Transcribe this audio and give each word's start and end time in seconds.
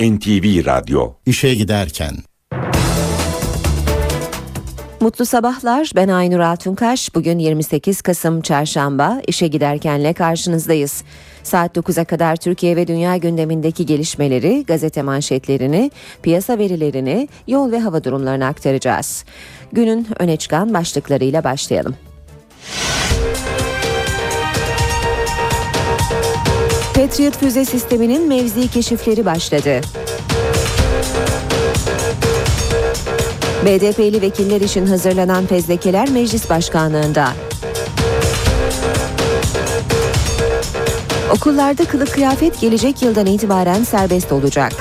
NTV 0.00 0.66
Radyo 0.66 1.12
İşe 1.26 1.54
giderken 1.54 2.12
Mutlu 5.00 5.26
sabahlar. 5.26 5.90
Ben 5.96 6.08
Aynur 6.08 6.40
Altunkaş. 6.40 7.14
Bugün 7.14 7.38
28 7.38 8.02
Kasım 8.02 8.40
Çarşamba. 8.40 9.20
İşe 9.26 9.46
giderkenle 9.46 10.12
karşınızdayız. 10.12 11.04
Saat 11.42 11.76
9'a 11.76 12.04
kadar 12.04 12.36
Türkiye 12.36 12.76
ve 12.76 12.86
dünya 12.86 13.16
gündemindeki 13.16 13.86
gelişmeleri, 13.86 14.64
gazete 14.66 15.02
manşetlerini, 15.02 15.90
piyasa 16.22 16.58
verilerini, 16.58 17.28
yol 17.46 17.72
ve 17.72 17.80
hava 17.80 18.04
durumlarını 18.04 18.46
aktaracağız. 18.46 19.24
Günün 19.72 20.06
öne 20.18 20.36
çıkan 20.36 20.74
başlıklarıyla 20.74 21.44
başlayalım. 21.44 21.96
Patriot 26.96 27.36
füze 27.38 27.64
sisteminin 27.64 28.28
mevzi 28.28 28.68
keşifleri 28.70 29.24
başladı. 29.24 29.80
BDP'li 33.66 34.22
vekiller 34.22 34.60
için 34.60 34.86
hazırlanan 34.86 35.46
fezlekeler 35.46 36.10
meclis 36.10 36.50
başkanlığında. 36.50 37.28
Okullarda 41.34 41.84
kılık 41.84 42.12
kıyafet 42.12 42.60
gelecek 42.60 43.02
yıldan 43.02 43.26
itibaren 43.26 43.84
serbest 43.84 44.32
olacak. 44.32 44.72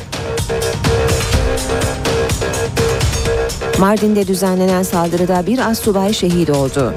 Mardin'de 3.80 4.28
düzenlenen 4.28 4.84
saldırıda 4.84 5.48
bir 5.48 5.60
assubay 5.60 6.14
şehit 6.14 6.50
oldu. 6.50 6.94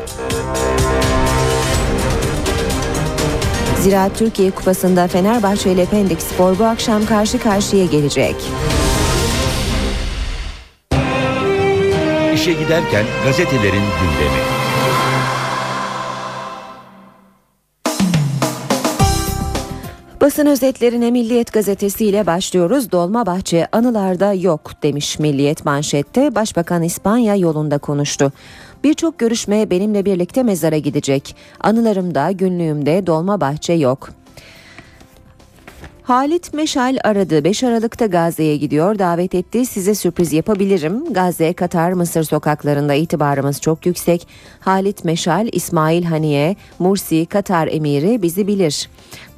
Ziraat 3.82 4.18
Türkiye 4.18 4.50
Kupası'nda 4.50 5.08
Fenerbahçe 5.08 5.72
ile 5.72 5.84
Pendik 5.84 6.22
Spor 6.22 6.58
bu 6.58 6.64
akşam 6.64 7.06
karşı 7.06 7.38
karşıya 7.38 7.84
gelecek. 7.84 8.36
İşe 12.34 12.52
giderken 12.52 13.04
gazetelerin 13.24 13.72
gündemi. 13.72 14.58
Basın 20.20 20.46
özetlerine 20.46 21.10
Milliyet 21.10 21.52
Gazetesi 21.52 22.04
ile 22.04 22.26
başlıyoruz. 22.26 22.92
Dolmabahçe 22.92 23.68
anılarda 23.72 24.32
yok 24.32 24.70
demiş 24.82 25.18
Milliyet 25.18 25.64
manşette. 25.64 26.34
Başbakan 26.34 26.82
İspanya 26.82 27.36
yolunda 27.36 27.78
konuştu. 27.78 28.32
Birçok 28.84 29.18
görüşme 29.18 29.70
benimle 29.70 30.04
birlikte 30.04 30.42
mezara 30.42 30.78
gidecek. 30.78 31.36
Anılarımda, 31.60 32.30
günlüğümde 32.30 33.06
Dolmabahçe 33.06 33.72
yok. 33.72 34.10
Halit 36.08 36.54
Meşal 36.54 36.96
aradı. 37.04 37.44
5 37.44 37.64
Aralık'ta 37.64 38.06
Gazze'ye 38.06 38.56
gidiyor. 38.56 38.98
Davet 38.98 39.34
etti. 39.34 39.66
Size 39.66 39.94
sürpriz 39.94 40.32
yapabilirim. 40.32 41.12
Gazze, 41.12 41.52
Katar, 41.52 41.92
Mısır 41.92 42.24
sokaklarında 42.24 42.94
itibarımız 42.94 43.60
çok 43.60 43.86
yüksek. 43.86 44.28
Halit 44.60 45.04
Meşal, 45.04 45.48
İsmail 45.52 46.04
Haniye, 46.04 46.56
Mursi, 46.78 47.26
Katar 47.26 47.68
emiri 47.72 48.22
bizi 48.22 48.46
bilir. 48.46 48.88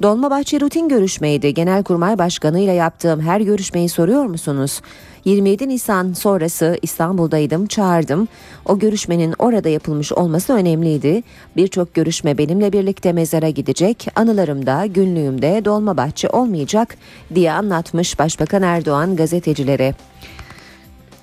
Dolmabahçe 0.01 0.59
rutin 0.59 0.89
görüşmeydi. 0.89 1.53
Genelkurmay 1.53 2.17
Başkanı 2.17 2.59
ile 2.59 2.73
yaptığım 2.73 3.21
her 3.21 3.41
görüşmeyi 3.41 3.89
soruyor 3.89 4.23
musunuz? 4.25 4.81
27 5.25 5.69
Nisan 5.69 6.13
sonrası 6.13 6.77
İstanbul'daydım, 6.81 7.67
çağırdım. 7.67 8.27
O 8.65 8.79
görüşmenin 8.79 9.35
orada 9.39 9.69
yapılmış 9.69 10.11
olması 10.11 10.53
önemliydi. 10.53 11.23
Birçok 11.55 11.93
görüşme 11.93 12.37
benimle 12.37 12.73
birlikte 12.73 13.13
mezara 13.13 13.49
gidecek. 13.49 14.07
Anılarımda, 14.15 14.85
günlüğümde 14.85 15.65
Dolmabahçe 15.65 16.29
olmayacak 16.29 16.97
diye 17.35 17.51
anlatmış 17.51 18.19
Başbakan 18.19 18.61
Erdoğan 18.61 19.15
gazetecilere. 19.15 19.93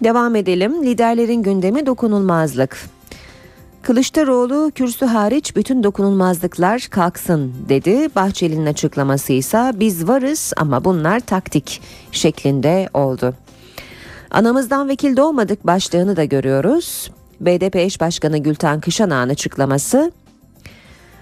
Devam 0.04 0.36
edelim. 0.36 0.84
Liderlerin 0.84 1.42
gündemi 1.42 1.86
dokunulmazlık. 1.86 2.78
Kılıçdaroğlu 3.82 4.72
kürsü 4.74 5.06
hariç 5.06 5.56
bütün 5.56 5.82
dokunulmazlıklar 5.82 6.80
kalksın 6.90 7.54
dedi. 7.68 8.08
Bahçeli'nin 8.16 8.66
açıklaması 8.66 9.32
ise 9.32 9.72
biz 9.74 10.08
varız 10.08 10.52
ama 10.56 10.84
bunlar 10.84 11.20
taktik 11.20 11.80
şeklinde 12.12 12.88
oldu. 12.94 13.34
Anamızdan 14.30 14.88
vekil 14.88 15.16
doğmadık 15.16 15.66
başlığını 15.66 16.16
da 16.16 16.24
görüyoruz. 16.24 17.10
BDP 17.40 17.76
eş 17.76 18.00
başkanı 18.00 18.38
Gülten 18.38 18.80
Kışanağ'ın 18.80 19.28
açıklaması 19.28 20.12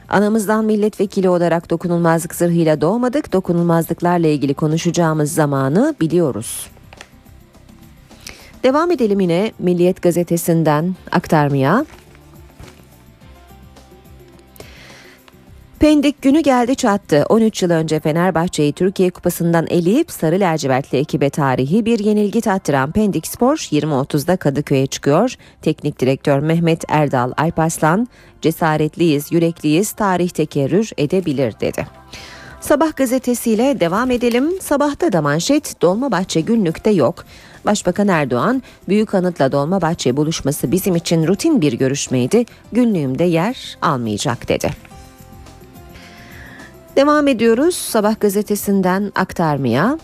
Anamızdan 0.08 0.64
milletvekili 0.64 1.28
olarak 1.28 1.70
dokunulmazlık 1.70 2.34
zırhıyla 2.34 2.80
doğmadık. 2.80 3.32
Dokunulmazlıklarla 3.32 4.26
ilgili 4.26 4.54
konuşacağımız 4.54 5.32
zamanı 5.32 5.94
biliyoruz. 6.00 6.66
Devam 8.62 8.90
edelim 8.90 9.20
yine 9.20 9.52
Milliyet 9.58 10.02
gazetesinden 10.02 10.94
aktarmaya. 11.12 11.86
Pendik 15.80 16.22
günü 16.22 16.40
geldi 16.40 16.76
çattı. 16.76 17.26
13 17.28 17.62
yıl 17.62 17.70
önce 17.70 18.00
Fenerbahçe'yi 18.00 18.72
Türkiye 18.72 19.10
Kupası'ndan 19.10 19.66
eleyip 19.70 20.10
sarı 20.10 20.40
lacivertli 20.40 20.98
ekibe 20.98 21.30
tarihi 21.30 21.86
bir 21.86 21.98
yenilgi 21.98 22.40
tattıran 22.40 22.92
Pendik 22.92 23.26
Spor 23.26 23.56
20.30'da 23.56 24.36
Kadıköy'e 24.36 24.86
çıkıyor. 24.86 25.34
Teknik 25.62 26.00
direktör 26.00 26.38
Mehmet 26.38 26.84
Erdal 26.88 27.32
Alparslan, 27.36 28.08
cesaretliyiz, 28.42 29.32
yürekliyiz, 29.32 29.92
tarih 29.92 30.28
tekerrür 30.28 30.90
edebilir 30.98 31.54
dedi. 31.60 31.86
Sabah 32.60 32.96
gazetesiyle 32.96 33.80
devam 33.80 34.10
edelim. 34.10 34.60
Sabahta 34.60 35.12
da 35.12 35.22
manşet 35.22 35.82
Dolmabahçe 35.82 36.40
günlükte 36.40 36.90
yok. 36.90 37.24
Başbakan 37.66 38.08
Erdoğan, 38.08 38.62
Büyük 38.88 39.14
Anıt'la 39.14 39.52
Dolmabahçe 39.52 40.16
buluşması 40.16 40.72
bizim 40.72 40.96
için 40.96 41.26
rutin 41.26 41.60
bir 41.60 41.72
görüşmeydi. 41.72 42.44
Günlüğümde 42.72 43.24
yer 43.24 43.78
almayacak 43.82 44.48
dedi. 44.48 44.95
Devam 46.96 47.28
ediyoruz 47.28 47.74
Sabah 47.74 48.20
gazetesinden 48.20 49.12
aktarmaya. 49.14 49.98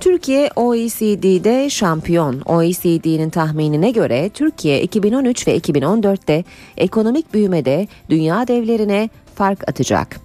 Türkiye 0.00 0.50
OECD'de 0.56 1.70
şampiyon. 1.70 2.40
OECD'nin 2.40 3.30
tahminine 3.30 3.90
göre 3.90 4.30
Türkiye 4.34 4.82
2013 4.82 5.48
ve 5.48 5.58
2014'te 5.58 6.44
ekonomik 6.76 7.34
büyümede 7.34 7.88
dünya 8.10 8.48
devlerine 8.48 9.10
fark 9.34 9.68
atacak. 9.68 10.20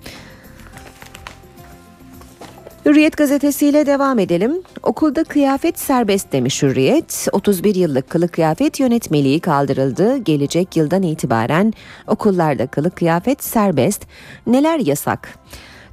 Hürriyet 2.88 3.18
gazetesiyle 3.18 3.86
devam 3.86 4.20
edelim. 4.20 4.62
Okulda 4.84 5.24
kıyafet 5.24 5.80
serbest 5.80 6.32
demiş 6.32 6.64
Hürriyet. 6.64 7.28
31 7.32 7.76
yıllık 7.76 8.10
kılık 8.10 8.34
kıyafet 8.34 8.80
yönetmeliği 8.80 9.40
kaldırıldı. 9.40 10.18
Gelecek 10.18 10.78
yıldan 10.78 11.04
itibaren 11.04 11.74
okullarda 12.08 12.68
kılık 12.68 12.96
kıyafet 12.96 13.44
serbest. 13.44 14.08
Neler 14.48 14.80
yasak? 14.80 15.38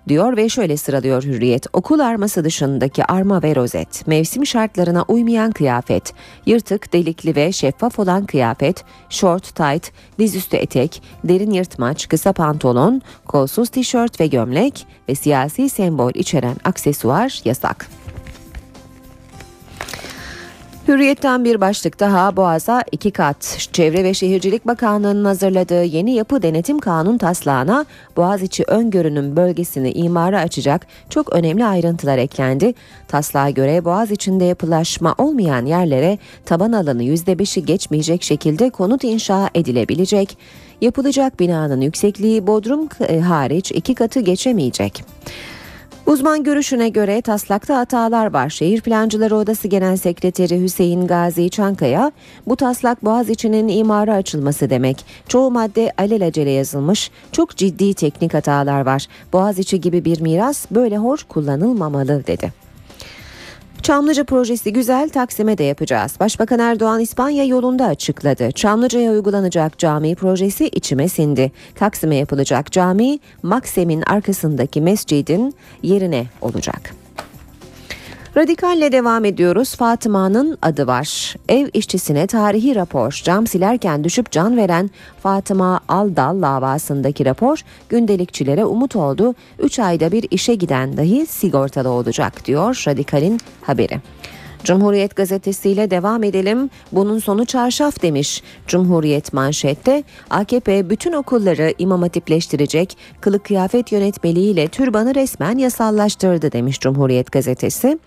Diyor 0.08 0.36
ve 0.36 0.48
şöyle 0.48 0.76
sıralıyor 0.76 1.22
Hürriyet. 1.22 1.66
Okul 1.72 2.00
arması 2.00 2.44
dışındaki 2.44 3.04
arma 3.04 3.42
ve 3.42 3.56
rozet, 3.56 4.06
mevsim 4.06 4.46
şartlarına 4.46 5.04
uymayan 5.08 5.52
kıyafet, 5.52 6.12
yırtık, 6.46 6.92
delikli 6.92 7.36
ve 7.36 7.52
şeffaf 7.52 7.98
olan 7.98 8.26
kıyafet, 8.26 8.84
short, 9.10 9.54
tight, 9.54 9.92
dizüstü 10.18 10.56
etek, 10.56 11.02
derin 11.24 11.50
yırtmaç, 11.50 12.08
kısa 12.08 12.32
pantolon, 12.32 13.02
kolsuz 13.26 13.68
tişört 13.68 14.20
ve 14.20 14.26
gömlek 14.26 14.86
ve 15.08 15.14
siyasi 15.14 15.68
sembol 15.68 16.12
içeren 16.14 16.56
aksesuar 16.64 17.40
yasak. 17.44 18.03
Hürriyetten 20.88 21.44
bir 21.44 21.60
başlık 21.60 22.00
daha 22.00 22.36
Boğaz'a 22.36 22.84
iki 22.92 23.10
kat. 23.10 23.68
Çevre 23.72 24.04
ve 24.04 24.14
Şehircilik 24.14 24.66
Bakanlığı'nın 24.66 25.24
hazırladığı 25.24 25.84
yeni 25.84 26.14
yapı 26.14 26.42
denetim 26.42 26.78
kanun 26.78 27.18
taslağına 27.18 27.84
Boğaziçi 28.16 28.64
öngörünün 28.66 29.36
bölgesini 29.36 29.92
imara 29.92 30.40
açacak 30.40 30.86
çok 31.10 31.32
önemli 31.32 31.64
ayrıntılar 31.64 32.18
eklendi. 32.18 32.74
Taslağa 33.08 33.50
göre 33.50 33.84
Boğaz 33.84 34.10
içinde 34.10 34.44
yapılaşma 34.44 35.14
olmayan 35.18 35.66
yerlere 35.66 36.18
taban 36.44 36.72
alanı 36.72 37.04
%5'i 37.04 37.64
geçmeyecek 37.64 38.22
şekilde 38.22 38.70
konut 38.70 39.04
inşa 39.04 39.50
edilebilecek. 39.54 40.38
Yapılacak 40.80 41.40
binanın 41.40 41.80
yüksekliği 41.80 42.46
bodrum 42.46 42.88
e, 43.08 43.20
hariç 43.20 43.72
iki 43.72 43.94
katı 43.94 44.20
geçemeyecek. 44.20 45.04
Uzman 46.06 46.44
görüşüne 46.44 46.88
göre 46.88 47.22
taslakta 47.22 47.78
hatalar 47.78 48.32
var. 48.32 48.48
Şehir 48.48 48.80
Plancıları 48.80 49.36
Odası 49.36 49.68
Genel 49.68 49.96
Sekreteri 49.96 50.60
Hüseyin 50.60 51.06
Gazi 51.06 51.50
Çankaya, 51.50 52.12
bu 52.46 52.56
taslak 52.56 53.04
Boğaziçi'nin 53.04 53.68
imara 53.68 54.14
açılması 54.14 54.70
demek. 54.70 55.04
Çoğu 55.28 55.50
madde 55.50 55.92
alelacele 55.98 56.50
yazılmış, 56.50 57.10
çok 57.32 57.56
ciddi 57.56 57.94
teknik 57.94 58.34
hatalar 58.34 58.86
var. 58.86 59.06
Boğaziçi 59.32 59.80
gibi 59.80 60.04
bir 60.04 60.20
miras 60.20 60.66
böyle 60.70 60.98
hor 60.98 61.18
kullanılmamalı 61.28 62.26
dedi. 62.26 62.63
Çamlıca 63.84 64.24
projesi 64.24 64.72
güzel 64.72 65.08
Taksim'e 65.08 65.58
de 65.58 65.64
yapacağız. 65.64 66.16
Başbakan 66.20 66.58
Erdoğan 66.58 67.00
İspanya 67.00 67.44
yolunda 67.44 67.86
açıkladı. 67.86 68.52
Çamlıca'ya 68.52 69.12
uygulanacak 69.12 69.78
cami 69.78 70.14
projesi 70.14 70.68
içime 70.68 71.08
sindi. 71.08 71.52
Taksim'e 71.74 72.16
yapılacak 72.16 72.72
cami 72.72 73.18
Maksem'in 73.42 74.02
arkasındaki 74.02 74.80
mescidin 74.80 75.54
yerine 75.82 76.26
olacak. 76.40 77.03
Radikalle 78.36 78.92
devam 78.92 79.24
ediyoruz. 79.24 79.76
Fatıma'nın 79.76 80.58
adı 80.62 80.86
var. 80.86 81.34
Ev 81.48 81.68
işçisine 81.74 82.26
tarihi 82.26 82.74
rapor. 82.74 83.20
Cam 83.24 83.46
silerken 83.46 84.04
düşüp 84.04 84.30
can 84.30 84.56
veren 84.56 84.90
Fatıma 85.22 85.80
Aldal 85.88 86.42
davasındaki 86.42 87.24
rapor 87.24 87.60
gündelikçilere 87.88 88.64
umut 88.64 88.96
oldu. 88.96 89.34
3 89.58 89.78
ayda 89.78 90.12
bir 90.12 90.26
işe 90.30 90.54
giden 90.54 90.96
dahi 90.96 91.26
sigortalı 91.26 91.88
olacak 91.88 92.46
diyor 92.46 92.84
Radikal'in 92.88 93.40
haberi. 93.62 94.00
Cumhuriyet 94.64 95.16
gazetesiyle 95.16 95.90
devam 95.90 96.22
edelim. 96.22 96.70
Bunun 96.92 97.18
sonu 97.18 97.44
çarşaf 97.44 98.02
demiş. 98.02 98.42
Cumhuriyet 98.66 99.32
manşette 99.32 100.02
AKP 100.30 100.90
bütün 100.90 101.12
okulları 101.12 101.74
imam 101.78 102.02
hatipleştirecek 102.02 102.96
kılık 103.20 103.44
kıyafet 103.44 103.92
yönetmeliğiyle 103.92 104.68
türbanı 104.68 105.14
resmen 105.14 105.58
yasallaştırdı 105.58 106.52
demiş 106.52 106.80
Cumhuriyet 106.80 107.32
gazetesi. 107.32 107.98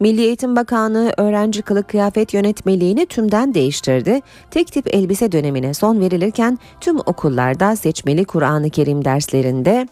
Milli 0.00 0.20
Eğitim 0.22 0.56
Bakanlığı 0.56 1.12
öğrenci 1.16 1.62
kılık 1.62 1.88
kıyafet 1.88 2.34
yönetmeliğini 2.34 3.06
tümden 3.06 3.54
değiştirdi. 3.54 4.20
Tek 4.50 4.72
tip 4.72 4.94
elbise 4.94 5.32
dönemine 5.32 5.74
son 5.74 6.00
verilirken 6.00 6.58
tüm 6.80 6.98
okullarda 6.98 7.76
seçmeli 7.76 8.24
Kur'an-ı 8.24 8.70
Kerim 8.70 9.04
derslerinde 9.04 9.88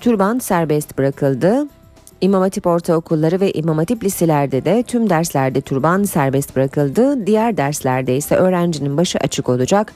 türban 0.00 0.38
serbest 0.38 0.98
bırakıldı. 0.98 1.68
İmam 2.20 2.42
Hatip 2.42 2.66
ortaokulları 2.66 3.40
ve 3.40 3.52
İmam 3.52 3.78
Hatip 3.78 4.04
liselerde 4.04 4.64
de 4.64 4.82
tüm 4.82 5.10
derslerde 5.10 5.60
türban 5.60 6.04
serbest 6.04 6.56
bırakıldı. 6.56 7.26
Diğer 7.26 7.56
derslerde 7.56 8.16
ise 8.16 8.36
öğrencinin 8.36 8.96
başı 8.96 9.18
açık 9.18 9.48
olacak 9.48 9.92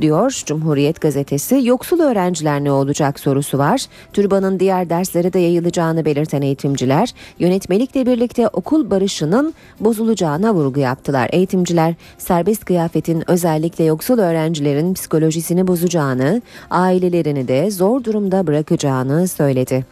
diyor 0.00 0.42
Cumhuriyet 0.46 1.00
gazetesi. 1.00 1.60
Yoksul 1.62 2.00
öğrenciler 2.00 2.64
ne 2.64 2.72
olacak 2.72 3.20
sorusu 3.20 3.58
var. 3.58 3.86
Türbanın 4.12 4.60
diğer 4.60 4.90
derslere 4.90 5.32
de 5.32 5.38
yayılacağını 5.38 6.04
belirten 6.04 6.42
eğitimciler 6.42 7.14
yönetmelikle 7.38 8.06
birlikte 8.06 8.48
okul 8.48 8.90
barışının 8.90 9.54
bozulacağına 9.80 10.54
vurgu 10.54 10.80
yaptılar. 10.80 11.28
Eğitimciler 11.32 11.94
serbest 12.18 12.64
kıyafetin 12.64 13.30
özellikle 13.30 13.84
yoksul 13.84 14.18
öğrencilerin 14.18 14.94
psikolojisini 14.94 15.66
bozacağını, 15.66 16.42
ailelerini 16.70 17.48
de 17.48 17.70
zor 17.70 18.04
durumda 18.04 18.46
bırakacağını 18.46 19.28
söyledi. 19.28 19.84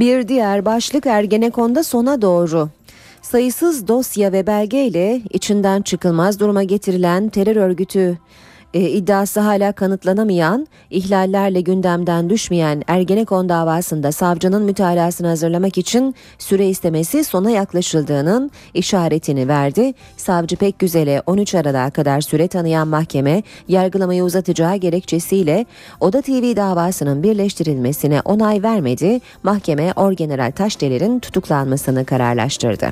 Bir 0.00 0.28
diğer 0.28 0.64
başlık 0.64 1.06
Ergenekon'da 1.06 1.82
sona 1.84 2.22
doğru. 2.22 2.68
Sayısız 3.22 3.88
dosya 3.88 4.32
ve 4.32 4.46
belgeyle 4.46 5.20
içinden 5.30 5.82
çıkılmaz 5.82 6.40
duruma 6.40 6.62
getirilen 6.62 7.28
terör 7.28 7.56
örgütü 7.56 8.18
e, 8.74 8.80
iddiası 8.80 9.40
hala 9.40 9.72
kanıtlanamayan, 9.72 10.66
ihlallerle 10.90 11.60
gündemden 11.60 12.30
düşmeyen 12.30 12.82
Ergenekon 12.86 13.48
davasında 13.48 14.12
savcının 14.12 14.62
mütalasını 14.62 15.26
hazırlamak 15.26 15.78
için 15.78 16.14
süre 16.38 16.68
istemesi 16.68 17.24
sona 17.24 17.50
yaklaşıldığının 17.50 18.50
işaretini 18.74 19.48
verdi. 19.48 19.94
Savcı 20.16 20.56
Pekgüzel'e 20.56 21.22
13 21.26 21.54
Aralık'a 21.54 21.90
kadar 21.90 22.20
süre 22.20 22.48
tanıyan 22.48 22.88
mahkeme 22.88 23.42
yargılamayı 23.68 24.24
uzatacağı 24.24 24.76
gerekçesiyle 24.76 25.66
Oda 26.00 26.22
TV 26.22 26.56
davasının 26.56 27.22
birleştirilmesine 27.22 28.20
onay 28.24 28.62
vermedi. 28.62 29.20
Mahkeme 29.42 29.92
Orgeneral 29.96 30.50
Taşdeler'in 30.50 31.18
tutuklanmasını 31.20 32.04
kararlaştırdı. 32.04 32.90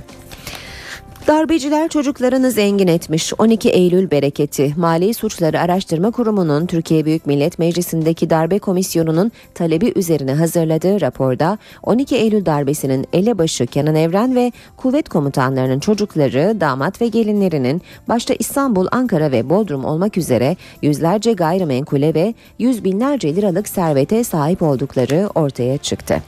Darbeciler 1.29 1.89
çocuklarını 1.89 2.51
zengin 2.51 2.87
etmiş 2.87 3.33
12 3.39 3.69
Eylül 3.71 4.11
bereketi 4.11 4.75
Mali 4.77 5.15
Suçları 5.15 5.61
Araştırma 5.61 6.11
Kurumu'nun 6.11 6.67
Türkiye 6.67 7.05
Büyük 7.05 7.27
Millet 7.27 7.59
Meclisi'ndeki 7.59 8.31
darbe 8.31 8.59
komisyonunun 8.59 9.33
talebi 9.55 9.93
üzerine 9.97 10.35
hazırladığı 10.35 11.01
raporda 11.01 11.59
12 11.83 12.17
Eylül 12.17 12.47
darbesinin 12.47 13.07
elebaşı 13.13 13.67
Kenan 13.67 13.95
Evren 13.95 14.35
ve 14.35 14.53
kuvvet 14.77 15.09
komutanlarının 15.09 15.81
çocukları, 15.81 16.61
damat 16.61 17.01
ve 17.01 17.09
gelinlerinin 17.09 17.83
başta 18.09 18.35
İstanbul, 18.39 18.87
Ankara 18.93 19.33
ve 19.33 19.51
Bodrum 19.51 19.85
olmak 19.85 20.19
üzere 20.19 20.57
yüzlerce 20.83 21.33
gayrimenkule 21.33 22.15
ve 22.15 22.35
yüz 22.59 22.85
binlerce 22.85 23.37
liralık 23.37 23.69
servete 23.69 24.25
sahip 24.25 24.63
oldukları 24.63 25.29
ortaya 25.35 25.79
çıktı. 25.79 26.23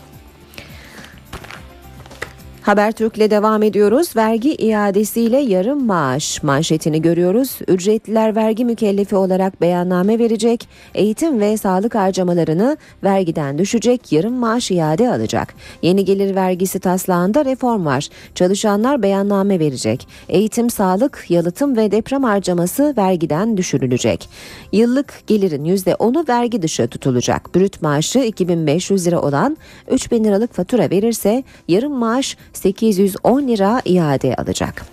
Habertürk'le 2.71 3.31
devam 3.31 3.63
ediyoruz. 3.63 4.17
Vergi 4.17 4.55
iadesiyle 4.55 5.39
yarım 5.39 5.87
maaş 5.87 6.43
manşetini 6.43 7.03
görüyoruz. 7.03 7.59
Ücretliler 7.69 8.37
vergi 8.37 8.65
mükellefi 8.65 9.17
olarak 9.17 9.61
beyanname 9.61 10.19
verecek. 10.19 10.69
Eğitim 10.95 11.41
ve 11.41 11.57
sağlık 11.57 11.95
harcamalarını 11.95 12.77
vergiden 13.05 13.59
düşecek. 13.59 14.13
Yarım 14.13 14.35
maaş 14.35 14.71
iade 14.71 15.11
alacak. 15.11 15.55
Yeni 15.83 16.05
gelir 16.05 16.35
vergisi 16.35 16.81
taslağında 16.81 17.45
reform 17.45 17.87
var. 17.87 18.09
Çalışanlar 18.35 19.03
beyanname 19.03 19.61
verecek. 19.61 20.09
Eğitim, 20.29 20.71
sağlık, 20.71 21.25
yalıtım 21.29 21.77
ve 21.77 21.91
deprem 21.91 22.25
harcaması 22.25 22.95
vergiden 22.99 23.57
düşürülecek. 23.57 24.29
Yıllık 24.73 25.23
gelirin 25.27 25.65
%10'u 25.65 26.25
vergi 26.29 26.63
dışı 26.63 26.89
tutulacak. 26.89 27.55
Brüt 27.55 27.83
maaşı 27.83 28.19
2500 28.19 29.07
lira 29.07 29.23
olan 29.23 29.57
3000 29.91 30.25
liralık 30.25 30.55
fatura 30.55 30.91
verirse 30.91 31.45
yarım 31.69 31.93
maaş 31.93 32.37
810 32.63 33.49
lira 33.49 33.83
iade 33.85 34.35
alacak. 34.35 34.85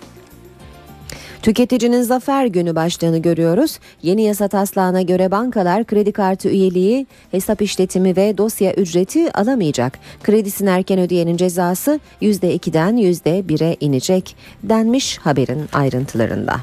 Tüketicinin 1.42 2.02
zafer 2.02 2.46
günü 2.46 2.74
başlığını 2.74 3.18
görüyoruz. 3.18 3.78
Yeni 4.02 4.22
yasa 4.22 4.48
taslağına 4.48 5.02
göre 5.02 5.30
bankalar 5.30 5.84
kredi 5.84 6.12
kartı 6.12 6.48
üyeliği, 6.48 7.06
hesap 7.30 7.62
işletimi 7.62 8.16
ve 8.16 8.38
dosya 8.38 8.72
ücreti 8.74 9.32
alamayacak. 9.32 9.98
Kredisini 10.22 10.68
erken 10.68 10.98
ödeyenin 10.98 11.36
cezası 11.36 12.00
%2'den 12.22 12.96
%1'e 12.96 13.76
inecek 13.80 14.36
denmiş 14.62 15.18
haberin 15.18 15.68
ayrıntılarında. 15.72 16.56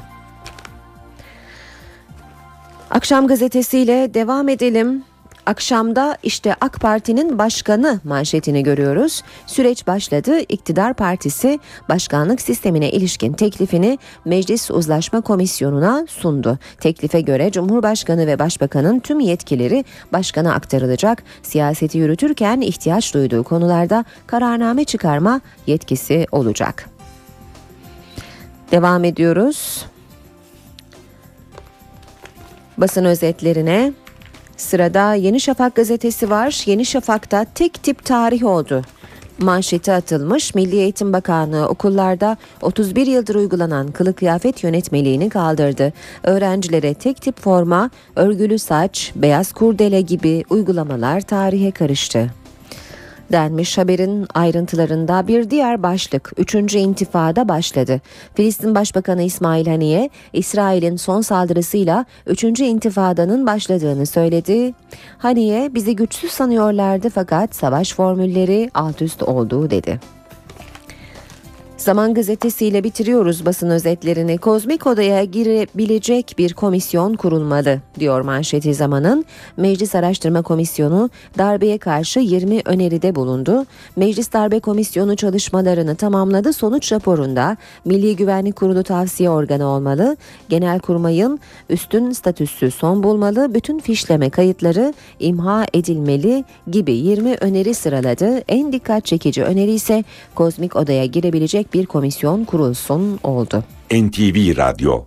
Akşam 2.90 3.26
gazetesiyle 3.26 4.14
devam 4.14 4.48
edelim. 4.48 5.04
Akşamda 5.46 6.16
işte 6.22 6.54
AK 6.60 6.80
Parti'nin 6.80 7.38
başkanı 7.38 8.00
manşetini 8.04 8.62
görüyoruz. 8.62 9.22
Süreç 9.46 9.86
başladı. 9.86 10.40
İktidar 10.40 10.94
Partisi 10.94 11.58
başkanlık 11.88 12.40
sistemine 12.40 12.90
ilişkin 12.90 13.32
teklifini 13.32 13.98
Meclis 14.24 14.70
Uzlaşma 14.70 15.20
Komisyonu'na 15.20 16.06
sundu. 16.08 16.58
Teklife 16.80 17.20
göre 17.20 17.50
Cumhurbaşkanı 17.50 18.26
ve 18.26 18.38
Başbakanın 18.38 19.00
tüm 19.00 19.20
yetkileri 19.20 19.84
başkana 20.12 20.54
aktarılacak. 20.54 21.22
Siyaseti 21.42 21.98
yürütürken 21.98 22.60
ihtiyaç 22.60 23.14
duyduğu 23.14 23.44
konularda 23.44 24.04
kararname 24.26 24.84
çıkarma 24.84 25.40
yetkisi 25.66 26.26
olacak. 26.32 26.88
Devam 28.72 29.04
ediyoruz. 29.04 29.86
Basın 32.78 33.04
özetlerine 33.04 33.92
Sırada 34.56 35.14
Yeni 35.14 35.40
Şafak 35.40 35.74
gazetesi 35.74 36.30
var. 36.30 36.62
Yeni 36.66 36.84
Şafak'ta 36.84 37.46
tek 37.54 37.82
tip 37.82 38.04
tarih 38.04 38.44
oldu. 38.44 38.82
Manşeti 39.38 39.92
atılmış 39.92 40.54
Milli 40.54 40.76
Eğitim 40.76 41.12
Bakanlığı 41.12 41.68
okullarda 41.68 42.36
31 42.62 43.06
yıldır 43.06 43.34
uygulanan 43.34 43.88
kılık 43.88 44.16
kıyafet 44.16 44.64
yönetmeliğini 44.64 45.28
kaldırdı. 45.28 45.92
Öğrencilere 46.22 46.94
tek 46.94 47.22
tip 47.22 47.40
forma, 47.40 47.90
örgülü 48.16 48.58
saç, 48.58 49.12
beyaz 49.16 49.52
kurdele 49.52 50.00
gibi 50.00 50.44
uygulamalar 50.50 51.20
tarihe 51.20 51.70
karıştı 51.70 52.30
denmiş 53.32 53.78
haberin 53.78 54.26
ayrıntılarında 54.34 55.28
bir 55.28 55.50
diğer 55.50 55.82
başlık 55.82 56.32
3. 56.36 56.54
intifada 56.54 57.48
başladı. 57.48 58.00
Filistin 58.34 58.74
Başbakanı 58.74 59.22
İsmail 59.22 59.66
Haniye 59.66 60.10
İsrail'in 60.32 60.96
son 60.96 61.20
saldırısıyla 61.20 62.04
3. 62.26 62.44
intifadanın 62.44 63.46
başladığını 63.46 64.06
söyledi. 64.06 64.74
Haniye 65.18 65.74
bizi 65.74 65.96
güçsüz 65.96 66.30
sanıyorlardı 66.30 67.10
fakat 67.10 67.54
savaş 67.54 67.94
formülleri 67.94 68.70
alt 68.74 69.02
üst 69.02 69.22
olduğu 69.22 69.70
dedi. 69.70 70.15
Zaman 71.86 72.14
gazetesiyle 72.14 72.84
bitiriyoruz 72.84 73.46
basın 73.46 73.70
özetlerini. 73.70 74.38
Kozmik 74.38 74.86
odaya 74.86 75.24
girebilecek 75.24 76.34
bir 76.38 76.54
komisyon 76.54 77.14
kurulmalı 77.14 77.80
diyor 78.00 78.20
manşeti 78.20 78.74
zamanın. 78.74 79.24
Meclis 79.56 79.94
Araştırma 79.94 80.42
Komisyonu 80.42 81.10
darbeye 81.38 81.78
karşı 81.78 82.20
20 82.20 82.60
öneride 82.64 83.14
bulundu. 83.14 83.66
Meclis 83.96 84.32
Darbe 84.32 84.60
Komisyonu 84.60 85.16
çalışmalarını 85.16 85.96
tamamladı. 85.96 86.52
Sonuç 86.52 86.92
raporunda 86.92 87.56
Milli 87.84 88.16
Güvenlik 88.16 88.56
Kurulu 88.56 88.82
tavsiye 88.82 89.30
organı 89.30 89.66
olmalı. 89.66 90.16
Genel 90.48 90.80
kurmayın 90.80 91.40
üstün 91.70 92.10
statüsü 92.12 92.70
son 92.70 93.02
bulmalı. 93.02 93.54
Bütün 93.54 93.78
fişleme 93.78 94.30
kayıtları 94.30 94.94
imha 95.20 95.66
edilmeli 95.74 96.44
gibi 96.70 96.92
20 96.92 97.34
öneri 97.34 97.74
sıraladı. 97.74 98.38
En 98.48 98.72
dikkat 98.72 99.04
çekici 99.04 99.42
öneri 99.44 99.72
ise 99.72 100.04
kozmik 100.34 100.76
odaya 100.76 101.06
girebilecek 101.06 101.75
bir 101.76 101.86
komisyon 101.86 102.44
kurulsun 102.44 103.20
oldu. 103.22 103.64
NTV 103.90 104.56
Radyo 104.56 105.04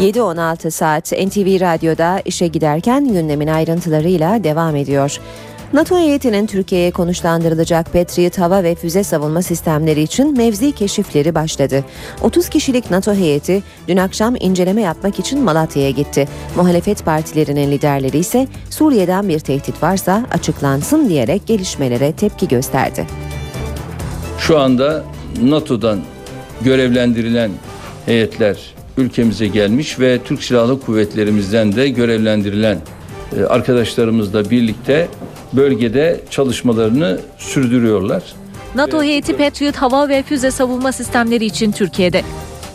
7.16 0.00 0.70
saat 0.70 1.12
NTV 1.12 1.60
Radyo'da 1.60 2.22
işe 2.24 2.46
giderken 2.46 3.08
gündemin 3.08 3.46
ayrıntılarıyla 3.46 4.44
devam 4.44 4.76
ediyor. 4.76 5.20
NATO 5.72 5.98
heyetinin 5.98 6.46
Türkiye'ye 6.46 6.90
konuşlandırılacak 6.90 7.92
Patriot 7.92 8.38
hava 8.38 8.62
ve 8.62 8.74
füze 8.74 9.04
savunma 9.04 9.42
sistemleri 9.42 10.02
için 10.02 10.36
mevzi 10.36 10.72
keşifleri 10.72 11.34
başladı. 11.34 11.84
30 12.22 12.48
kişilik 12.48 12.90
NATO 12.90 13.14
heyeti 13.14 13.62
dün 13.88 13.96
akşam 13.96 14.36
inceleme 14.40 14.82
yapmak 14.82 15.18
için 15.18 15.40
Malatya'ya 15.40 15.90
gitti. 15.90 16.28
Muhalefet 16.56 17.04
partilerinin 17.04 17.70
liderleri 17.70 18.18
ise 18.18 18.48
Suriye'den 18.70 19.28
bir 19.28 19.38
tehdit 19.38 19.82
varsa 19.82 20.26
açıklansın 20.30 21.08
diyerek 21.08 21.46
gelişmelere 21.46 22.12
tepki 22.12 22.48
gösterdi. 22.48 23.06
Şu 24.38 24.58
anda 24.58 25.04
NATO'dan 25.42 26.00
görevlendirilen 26.60 27.50
heyetler 28.06 28.74
ülkemize 28.96 29.46
gelmiş 29.46 30.00
ve 30.00 30.18
Türk 30.24 30.42
Silahlı 30.42 30.80
Kuvvetlerimizden 30.80 31.76
de 31.76 31.88
görevlendirilen 31.88 32.78
e, 33.38 33.44
arkadaşlarımızla 33.44 34.50
birlikte 34.50 35.08
bölgede 35.52 36.20
çalışmalarını 36.30 37.20
sürdürüyorlar. 37.38 38.22
NATO 38.74 39.02
heyeti 39.02 39.36
Patriot 39.36 39.76
hava 39.76 40.08
ve 40.08 40.22
füze 40.22 40.50
savunma 40.50 40.92
sistemleri 40.92 41.44
için 41.44 41.72
Türkiye'de. 41.72 42.22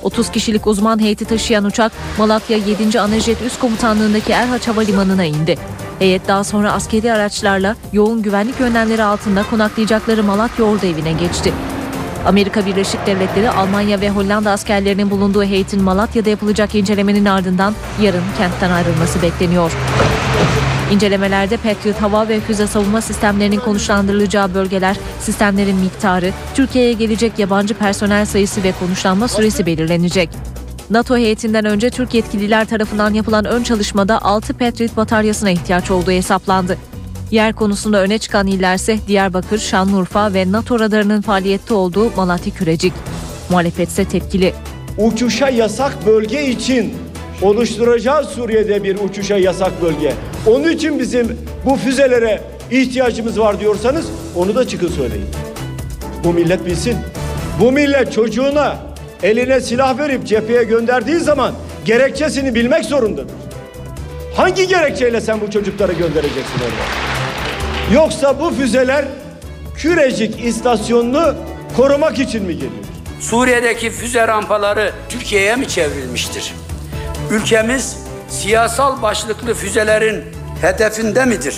30 0.04 0.32
kişilik 0.32 0.68
uzman 0.68 1.00
heyeti 1.02 1.26
taşıyan 1.26 1.66
uçak 1.66 1.92
Malatya 2.18 2.58
7. 2.58 3.00
Anajet 3.00 3.42
Üst 3.42 3.60
Komutanlığı'ndaki 3.60 4.32
Erhaç 4.32 4.68
Havalimanı'na 4.68 5.26
indi. 5.26 5.58
Heyet 6.00 6.28
daha 6.28 6.44
sonra 6.44 6.72
askeri 6.72 7.14
araçlarla 7.14 7.76
yoğun 7.94 8.22
güvenlik 8.22 8.62
önlemleri 8.62 9.04
altında 9.04 9.44
konaklayacakları 9.50 10.24
Malatya 10.24 10.66
Ordu 10.66 10.86
evine 10.86 11.12
geçti. 11.12 11.54
Amerika 12.26 12.66
Birleşik 12.66 13.06
Devletleri, 13.06 13.50
Almanya 13.50 14.02
ve 14.02 14.10
Hollanda 14.10 14.52
askerlerinin 14.52 15.10
bulunduğu 15.10 15.44
heyetin 15.44 15.84
Malatya'da 15.84 16.30
yapılacak 16.30 16.76
incelemenin 16.76 17.26
ardından 17.26 17.74
yarın 18.02 18.24
kentten 18.38 18.72
ayrılması 18.72 19.22
bekleniyor. 19.22 19.72
İncelemelerde 20.92 21.58
Patriot 21.58 22.02
hava 22.02 22.28
ve 22.28 22.40
füze 22.40 22.68
savunma 22.68 23.02
sistemlerinin 23.02 23.60
konuşlandırılacağı 23.60 24.54
bölgeler, 24.54 24.98
sistemlerin 25.20 25.76
miktarı, 25.76 26.32
Türkiye'ye 26.56 26.94
gelecek 26.94 27.40
yabancı 27.40 27.74
personel 27.74 28.26
sayısı 28.26 28.64
ve 28.64 28.74
konuşlanma 28.80 29.28
süresi 29.28 29.66
belirlenecek. 29.66 30.30
NATO 30.90 31.18
heyetinden 31.18 31.66
önce 31.66 31.90
Türk 31.90 32.14
yetkililer 32.14 32.66
tarafından 32.66 33.14
yapılan 33.14 33.46
ön 33.46 33.64
çalışmada 33.64 34.22
6 34.22 34.54
Patriot 34.54 34.98
bataryasına 34.98 35.50
ihtiyaç 35.50 35.92
olduğu 35.92 36.12
hesaplandı. 36.12 36.78
Yer 37.32 37.54
konusunda 37.54 38.02
öne 38.02 38.18
çıkan 38.18 38.48
illerse 38.48 38.98
Diyarbakır, 39.08 39.60
Şanlıurfa 39.60 40.34
ve 40.34 40.52
NATO 40.52 40.80
radarının 40.80 41.22
faaliyette 41.22 41.74
olduğu 41.74 42.16
Malatya 42.16 42.54
Kürecik. 42.54 42.94
Muhalefet 43.50 43.90
ise 43.90 44.06
tepkili. 44.06 44.54
Uçuşa 44.98 45.50
yasak 45.50 46.06
bölge 46.06 46.48
için 46.48 46.94
oluşturacağız 47.42 48.28
Suriye'de 48.30 48.84
bir 48.84 48.98
uçuşa 49.00 49.38
yasak 49.38 49.82
bölge. 49.82 50.14
Onun 50.48 50.72
için 50.72 51.00
bizim 51.00 51.38
bu 51.66 51.76
füzelere 51.76 52.42
ihtiyacımız 52.72 53.40
var 53.40 53.60
diyorsanız 53.60 54.06
onu 54.36 54.56
da 54.56 54.68
çıkın 54.68 54.88
söyleyin. 54.88 55.26
Bu 56.24 56.34
millet 56.34 56.66
bilsin. 56.66 56.98
Bu 57.62 57.72
millet 57.72 58.14
çocuğuna 58.14 58.78
eline 59.24 59.62
silah 59.62 59.98
verip 59.98 60.26
cepheye 60.28 60.64
gönderdiği 60.64 61.20
zaman 61.20 61.54
gerekçesini 61.86 62.56
bilmek 62.56 62.86
zorundadır. 62.86 63.36
Hangi 64.36 64.68
gerekçeyle 64.68 65.22
sen 65.22 65.42
bu 65.42 65.52
çocukları 65.52 65.94
göndereceksin 65.94 66.60
oraya? 66.60 67.98
Yoksa 68.02 68.40
bu 68.40 68.52
füzeler 68.52 69.06
Kürecik 69.78 70.46
istasyonunu 70.46 71.36
korumak 71.78 72.20
için 72.20 72.44
mi 72.44 72.54
geliyor? 72.54 72.72
Suriye'deki 73.20 73.90
füze 73.90 74.28
rampaları 74.28 74.92
Türkiye'ye 75.10 75.56
mi 75.56 75.68
çevrilmiştir? 75.68 76.54
Ülkemiz 77.32 77.98
siyasal 78.30 79.02
başlıklı 79.02 79.54
füzelerin 79.54 80.24
hedefinde 80.62 81.26
midir? 81.26 81.58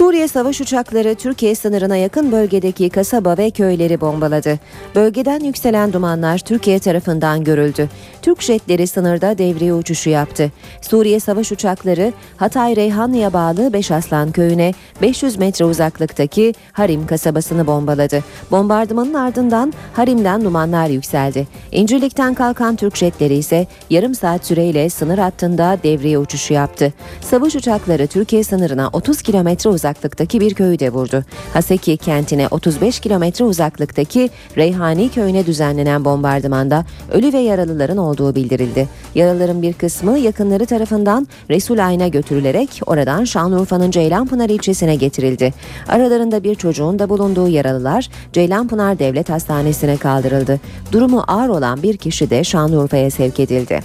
Suriye 0.00 0.28
savaş 0.28 0.60
uçakları 0.60 1.14
Türkiye 1.14 1.54
sınırına 1.54 1.96
yakın 1.96 2.32
bölgedeki 2.32 2.90
kasaba 2.90 3.34
ve 3.38 3.50
köyleri 3.50 4.00
bombaladı. 4.00 4.58
Bölgeden 4.94 5.40
yükselen 5.40 5.92
dumanlar 5.92 6.38
Türkiye 6.38 6.78
tarafından 6.78 7.44
görüldü. 7.44 7.88
Türk 8.22 8.42
jetleri 8.42 8.86
sınırda 8.86 9.38
devriye 9.38 9.74
uçuşu 9.74 10.10
yaptı. 10.10 10.52
Suriye 10.82 11.20
savaş 11.20 11.52
uçakları 11.52 12.12
Hatay 12.36 12.76
Reyhanlı'ya 12.76 13.32
bağlı 13.32 13.72
Beşaslan 13.72 14.32
köyüne 14.32 14.72
500 15.02 15.38
metre 15.38 15.64
uzaklıktaki 15.64 16.54
Harim 16.72 17.06
kasabasını 17.06 17.66
bombaladı. 17.66 18.24
Bombardımanın 18.50 19.14
ardından 19.14 19.72
Harim'den 19.94 20.44
dumanlar 20.44 20.88
yükseldi. 20.88 21.46
İncirlik'ten 21.72 22.34
kalkan 22.34 22.76
Türk 22.76 22.96
jetleri 22.96 23.34
ise 23.34 23.66
yarım 23.90 24.14
saat 24.14 24.46
süreyle 24.46 24.90
sınır 24.90 25.18
hattında 25.18 25.78
devriye 25.82 26.18
uçuşu 26.18 26.54
yaptı. 26.54 26.92
Savaş 27.20 27.54
uçakları 27.54 28.06
Türkiye 28.06 28.44
sınırına 28.44 28.90
30 28.92 29.22
kilometre 29.22 29.70
uzaklıktaki 29.90 30.40
bir 30.40 30.54
köyü 30.54 30.78
de 30.78 30.92
vurdu. 30.92 31.24
Haseki 31.52 31.96
kentine 31.96 32.48
35 32.50 33.00
kilometre 33.00 33.44
uzaklıktaki 33.44 34.30
Reyhani 34.56 35.08
köyüne 35.08 35.46
düzenlenen 35.46 36.04
bombardımanda 36.04 36.84
ölü 37.12 37.32
ve 37.32 37.38
yaralıların 37.38 37.96
olduğu 37.96 38.34
bildirildi. 38.34 38.88
Yaralıların 39.14 39.62
bir 39.62 39.72
kısmı 39.72 40.18
yakınları 40.18 40.66
tarafından 40.66 41.28
Resulayn'a 41.50 42.08
götürülerek 42.08 42.80
oradan 42.86 43.24
Şanlıurfa'nın 43.24 43.90
Ceylanpınar 43.90 44.48
ilçesine 44.48 44.96
getirildi. 44.96 45.54
Aralarında 45.88 46.44
bir 46.44 46.54
çocuğun 46.54 46.98
da 46.98 47.08
bulunduğu 47.08 47.48
yaralılar 47.48 48.08
Ceylanpınar 48.32 48.98
Devlet 48.98 49.28
Hastanesi'ne 49.28 49.96
kaldırıldı. 49.96 50.60
Durumu 50.92 51.24
ağır 51.28 51.48
olan 51.48 51.82
bir 51.82 51.96
kişi 51.96 52.30
de 52.30 52.44
Şanlıurfa'ya 52.44 53.10
sevk 53.10 53.40
edildi. 53.40 53.80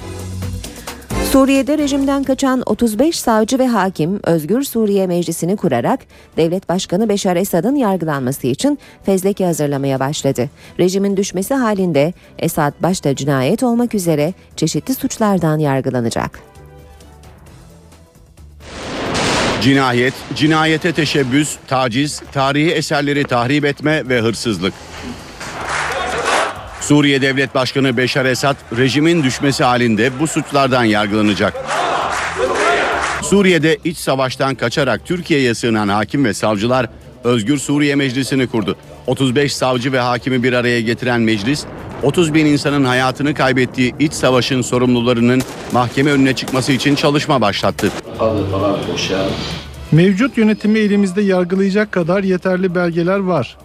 Suriye'de 1.36 1.78
rejimden 1.78 2.24
kaçan 2.24 2.64
35 2.66 3.20
savcı 3.20 3.60
ve 3.60 3.68
hakim 3.68 4.20
Özgür 4.24 4.64
Suriye 4.64 5.08
Meclisi'ni 5.08 5.58
kurarak 5.58 6.00
devlet 6.38 6.70
başkanı 6.70 7.10
Beşar 7.10 7.36
Esad'ın 7.36 7.76
yargılanması 7.76 8.48
için 8.48 8.80
fezleke 9.06 9.46
hazırlamaya 9.46 10.00
başladı. 10.00 10.50
Rejimin 10.80 11.18
düşmesi 11.18 11.54
halinde 11.54 12.14
Esad 12.40 12.74
başta 12.80 13.16
cinayet 13.16 13.64
olmak 13.64 13.96
üzere 13.96 14.34
çeşitli 14.56 14.96
suçlardan 14.96 15.58
yargılanacak. 15.58 16.40
Cinayet, 19.62 20.14
cinayete 20.36 20.94
teşebbüs, 20.94 21.56
taciz, 21.68 22.22
tarihi 22.32 22.72
eserleri 22.72 23.24
tahrip 23.24 23.66
etme 23.66 24.10
ve 24.10 24.22
hırsızlık. 24.22 24.74
Suriye 26.88 27.22
Devlet 27.22 27.56
Başkanı 27.56 27.98
Beşar 27.98 28.26
Esad 28.26 28.56
rejimin 28.78 29.24
düşmesi 29.24 29.64
halinde 29.64 30.20
bu 30.20 30.28
suçlardan 30.28 30.84
yargılanacak. 30.84 31.54
Suriye'de 33.22 33.78
iç 33.84 33.98
savaştan 33.98 34.56
kaçarak 34.56 35.06
Türkiye'ye 35.06 35.56
sığınan 35.56 35.88
hakim 35.88 36.26
ve 36.26 36.34
savcılar 36.34 36.90
Özgür 37.24 37.58
Suriye 37.58 37.96
Meclisi'ni 37.96 38.48
kurdu. 38.48 38.76
35 39.08 39.56
savcı 39.56 39.92
ve 39.92 40.00
hakimi 40.00 40.44
bir 40.44 40.54
araya 40.54 40.82
getiren 40.82 41.22
meclis, 41.22 41.66
30 42.04 42.34
bin 42.34 42.46
insanın 42.46 42.86
hayatını 42.86 43.34
kaybettiği 43.34 43.96
iç 44.00 44.14
savaşın 44.14 44.62
sorumlularının 44.62 45.42
mahkeme 45.72 46.12
önüne 46.12 46.34
çıkması 46.36 46.72
için 46.72 46.96
çalışma 46.96 47.42
başlattı. 47.42 47.92
Mevcut 49.92 50.38
yönetimi 50.38 50.80
elimizde 50.80 51.22
yargılayacak 51.22 51.92
kadar 51.92 52.24
yeterli 52.24 52.76
belgeler 52.76 53.20
var. 53.20 53.58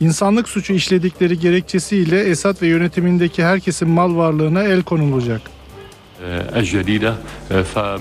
İnsanlık 0.00 0.48
suçu 0.48 0.72
işledikleri 0.72 1.38
gerekçesiyle 1.38 2.20
Esad 2.20 2.62
ve 2.62 2.66
yönetimindeki 2.66 3.44
herkesin 3.44 3.88
mal 3.88 4.16
varlığına 4.16 4.62
el 4.62 4.82
konulacak. 4.82 5.40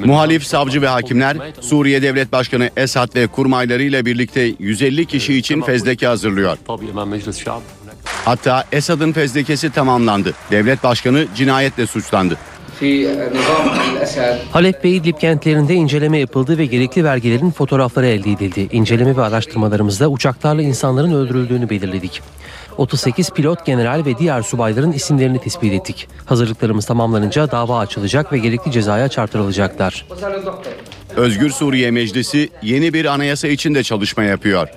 Muhalif 0.06 0.44
savcı 0.44 0.82
ve 0.82 0.88
hakimler 0.88 1.38
Suriye 1.62 2.02
Devlet 2.02 2.32
Başkanı 2.32 2.70
Esad 2.78 3.16
ve 3.16 3.28
kurmaylarıyla 3.28 4.06
birlikte 4.06 4.54
150 4.60 5.06
kişi 5.06 5.36
için 5.36 5.62
fezleke 5.62 6.08
hazırlıyor. 6.08 6.58
Hatta 8.26 8.64
Esad'ın 8.72 9.12
fezlekesi 9.12 9.70
tamamlandı. 9.72 10.34
Devlet 10.52 10.84
başkanı 10.84 11.26
cinayetle 11.36 11.88
suçlandı. 11.88 12.38
Halep 14.52 14.86
ve 14.86 14.90
İdlib 14.90 15.18
kentlerinde 15.18 15.74
inceleme 15.74 16.18
yapıldı 16.18 16.58
ve 16.58 16.66
gerekli 16.66 17.04
belgelerin 17.04 17.52
fotoğrafları 17.52 18.06
elde 18.06 18.32
edildi. 18.32 18.68
İnceleme 18.72 19.18
ve 19.18 19.22
araştırmalarımızda 19.22 20.10
uçaklarla 20.10 20.62
insanların 20.62 21.14
öldürüldüğünü 21.14 21.70
belirledik. 21.70 22.22
38 22.78 23.30
pilot, 23.30 23.66
general 23.66 24.06
ve 24.06 24.18
diğer 24.18 24.42
subayların 24.42 24.92
isimlerini 24.92 25.40
tespit 25.42 25.74
ettik. 25.74 26.08
Hazırlıklarımız 26.26 26.86
tamamlanınca 26.86 27.52
dava 27.52 27.80
açılacak 27.80 28.34
ve 28.34 28.38
gerekli 28.38 28.72
cezaya 28.72 29.10
çarptırılacaklar. 29.10 30.06
Özgür 31.16 31.50
Suriye 31.50 31.92
Meclisi 31.92 32.50
yeni 32.62 32.94
bir 32.94 33.06
anayasa 33.06 33.48
için 33.48 33.76
de 33.76 33.84
çalışma 33.84 34.24
yapıyor. 34.24 34.68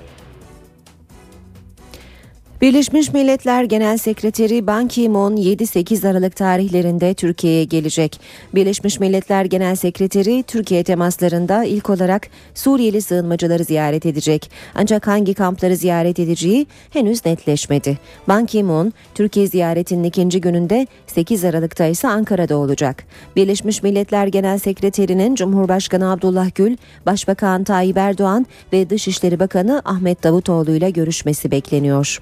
Birleşmiş 2.61 3.13
Milletler 3.13 3.65
Genel 3.65 3.97
Sekreteri 3.97 4.67
Ban 4.67 4.89
Ki-moon 4.89 5.37
7-8 5.37 6.09
Aralık 6.09 6.37
tarihlerinde 6.37 7.15
Türkiye'ye 7.15 7.65
gelecek. 7.65 8.21
Birleşmiş 8.55 9.01
Milletler 9.01 9.45
Genel 9.45 9.77
Sekreteri 9.77 10.43
Türkiye 10.43 10.85
temaslarında 10.85 11.65
ilk 11.65 11.91
olarak 11.91 12.29
Suriyeli 12.55 13.03
sığınmacıları 13.03 13.65
ziyaret 13.65 14.07
edecek. 14.07 14.51
Ancak 14.75 15.07
hangi 15.07 15.35
kampları 15.35 15.77
ziyaret 15.77 16.19
edeceği 16.19 16.67
henüz 16.91 17.27
netleşmedi. 17.27 17.99
Ban 18.29 18.47
Ki-moon 18.47 18.93
Türkiye 19.15 19.47
ziyaretinin 19.47 20.05
ikinci 20.05 20.41
gününde 20.41 20.87
8 21.07 21.45
Aralık'ta 21.45 21.87
ise 21.87 22.09
Ankara'da 22.09 22.57
olacak. 22.57 23.05
Birleşmiş 23.37 23.83
Milletler 23.83 24.27
Genel 24.27 24.59
Sekreterinin 24.59 25.35
Cumhurbaşkanı 25.35 26.13
Abdullah 26.13 26.55
Gül, 26.55 26.77
Başbakan 27.07 27.65
Tayyip 27.65 27.97
Erdoğan 27.97 28.47
ve 28.73 28.91
Dışişleri 28.91 29.41
Bakanı 29.41 29.83
Ahmet 29.85 30.25
Davutoğlu 30.25 30.71
ile 30.71 30.91
görüşmesi 30.91 31.51
bekleniyor. 31.51 32.21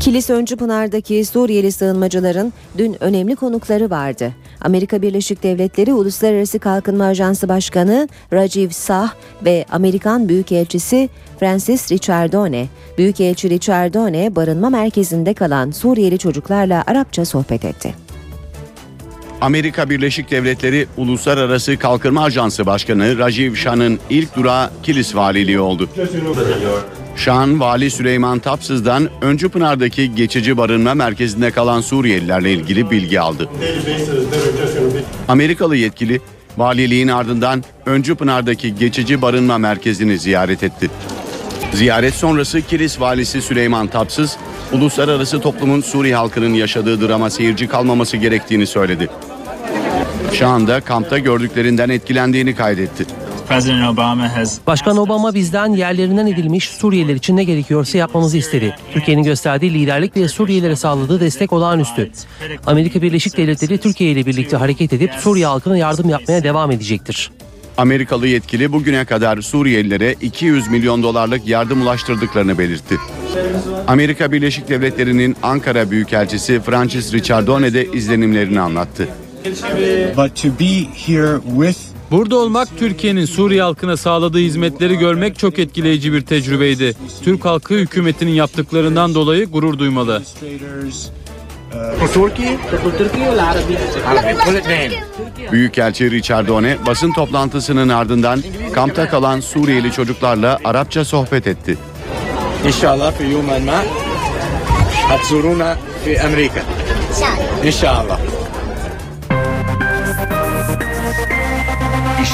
Kilis 0.00 0.30
Öncüpınar'daki 0.30 1.24
Suriyeli 1.24 1.72
sığınmacıların 1.72 2.52
dün 2.78 2.96
önemli 3.02 3.36
konukları 3.36 3.90
vardı. 3.90 4.32
Amerika 4.60 5.02
Birleşik 5.02 5.42
Devletleri 5.42 5.92
Uluslararası 5.94 6.58
Kalkınma 6.58 7.04
Ajansı 7.04 7.48
Başkanı 7.48 8.08
Rajiv 8.32 8.70
Sah 8.70 9.12
ve 9.44 9.64
Amerikan 9.72 10.28
Büyükelçisi 10.28 11.08
Francis 11.40 11.92
Richardone, 11.92 12.66
Büyükelçi 12.98 13.50
Richardone 13.50 14.36
barınma 14.36 14.70
merkezinde 14.70 15.34
kalan 15.34 15.70
Suriyeli 15.70 16.18
çocuklarla 16.18 16.84
Arapça 16.86 17.24
sohbet 17.24 17.64
etti. 17.64 17.94
Amerika 19.40 19.90
Birleşik 19.90 20.30
Devletleri 20.30 20.86
Uluslararası 20.96 21.76
Kalkınma 21.76 22.24
Ajansı 22.24 22.66
Başkanı 22.66 23.18
Rajiv 23.18 23.54
Shah'ın 23.54 23.98
ilk 24.10 24.36
durağı 24.36 24.70
Kilis 24.82 25.16
Valiliği 25.16 25.60
oldu. 25.60 25.88
Şan, 27.16 27.60
Vali 27.60 27.90
Süleyman 27.90 28.38
Tapsız'dan 28.38 29.08
Öncü 29.20 29.48
Pınar'daki 29.48 30.14
geçici 30.14 30.56
barınma 30.56 30.94
merkezinde 30.94 31.50
kalan 31.50 31.80
Suriyelilerle 31.80 32.52
ilgili 32.52 32.90
bilgi 32.90 33.20
aldı. 33.20 33.48
Amerikalı 35.28 35.76
yetkili, 35.76 36.20
valiliğin 36.56 37.08
ardından 37.08 37.64
Öncü 37.86 38.14
Pınar'daki 38.14 38.74
geçici 38.74 39.22
barınma 39.22 39.58
merkezini 39.58 40.18
ziyaret 40.18 40.62
etti. 40.62 40.90
Ziyaret 41.72 42.14
sonrası 42.14 42.62
Kilis 42.62 43.00
Valisi 43.00 43.42
Süleyman 43.42 43.86
Tapsız, 43.86 44.36
uluslararası 44.72 45.40
toplumun 45.40 45.80
Suriye 45.80 46.16
halkının 46.16 46.54
yaşadığı 46.54 47.08
drama 47.08 47.30
seyirci 47.30 47.68
kalmaması 47.68 48.16
gerektiğini 48.16 48.66
söyledi. 48.66 49.08
Şu 50.32 50.46
anda 50.46 50.80
kampta 50.80 51.18
gördüklerinden 51.18 51.88
etkilendiğini 51.88 52.54
kaydetti. 52.54 53.04
Başkan 54.66 54.96
Obama 54.96 55.34
bizden 55.34 55.72
yerlerinden 55.72 56.26
edilmiş 56.26 56.68
Suriyeliler 56.68 57.14
için 57.14 57.36
ne 57.36 57.44
gerekiyorsa 57.44 57.98
yapmamızı 57.98 58.38
istedi. 58.38 58.76
Türkiye'nin 58.92 59.22
gösterdiği 59.22 59.74
liderlik 59.74 60.16
ve 60.16 60.28
Suriyelilere 60.28 60.76
sağladığı 60.76 61.20
destek 61.20 61.52
olağanüstü. 61.52 62.10
Amerika 62.66 63.02
Birleşik 63.02 63.36
Devletleri 63.36 63.78
Türkiye 63.78 64.10
ile 64.10 64.26
birlikte 64.26 64.56
hareket 64.56 64.92
edip 64.92 65.12
Suriye 65.14 65.46
halkına 65.46 65.76
yardım 65.76 66.08
yapmaya 66.08 66.44
devam 66.44 66.70
edecektir. 66.70 67.30
Amerikalı 67.76 68.26
yetkili 68.26 68.72
bugüne 68.72 69.04
kadar 69.04 69.40
Suriyelilere 69.40 70.14
200 70.20 70.68
milyon 70.68 71.02
dolarlık 71.02 71.48
yardım 71.48 71.82
ulaştırdıklarını 71.82 72.58
belirtti. 72.58 72.96
Amerika 73.86 74.32
Birleşik 74.32 74.68
Devletleri'nin 74.68 75.36
Ankara 75.42 75.90
Büyükelçisi 75.90 76.60
Francis 76.60 77.12
Richardone 77.12 77.74
de 77.74 77.86
izlenimlerini 77.92 78.60
anlattı. 78.60 79.08
Burada 82.10 82.36
olmak 82.36 82.68
Türkiye'nin 82.78 83.24
Suriye 83.24 83.62
halkına 83.62 83.96
sağladığı 83.96 84.38
hizmetleri 84.38 84.98
görmek 84.98 85.38
çok 85.38 85.58
etkileyici 85.58 86.12
bir 86.12 86.20
tecrübeydi. 86.20 86.94
Türk 87.24 87.44
halkı 87.44 87.74
hükümetinin 87.74 88.30
yaptıklarından 88.30 89.14
dolayı 89.14 89.46
gurur 89.46 89.78
duymalı. 89.78 90.22
Büyükelçi 95.52 96.10
Richardone 96.10 96.76
basın 96.86 97.12
toplantısının 97.12 97.88
ardından 97.88 98.42
kampta 98.74 99.08
kalan 99.08 99.40
Suriyeli 99.40 99.92
çocuklarla 99.92 100.58
Arapça 100.64 101.04
sohbet 101.04 101.46
etti. 101.46 101.78
İnşallah 102.66 103.12
fi 103.12 103.24
yumen 103.24 103.62
ma 103.62 103.82
hatsuruna 105.08 105.76
fi 106.04 106.22
Amerika. 106.22 106.62
İnşallah. 107.64 108.18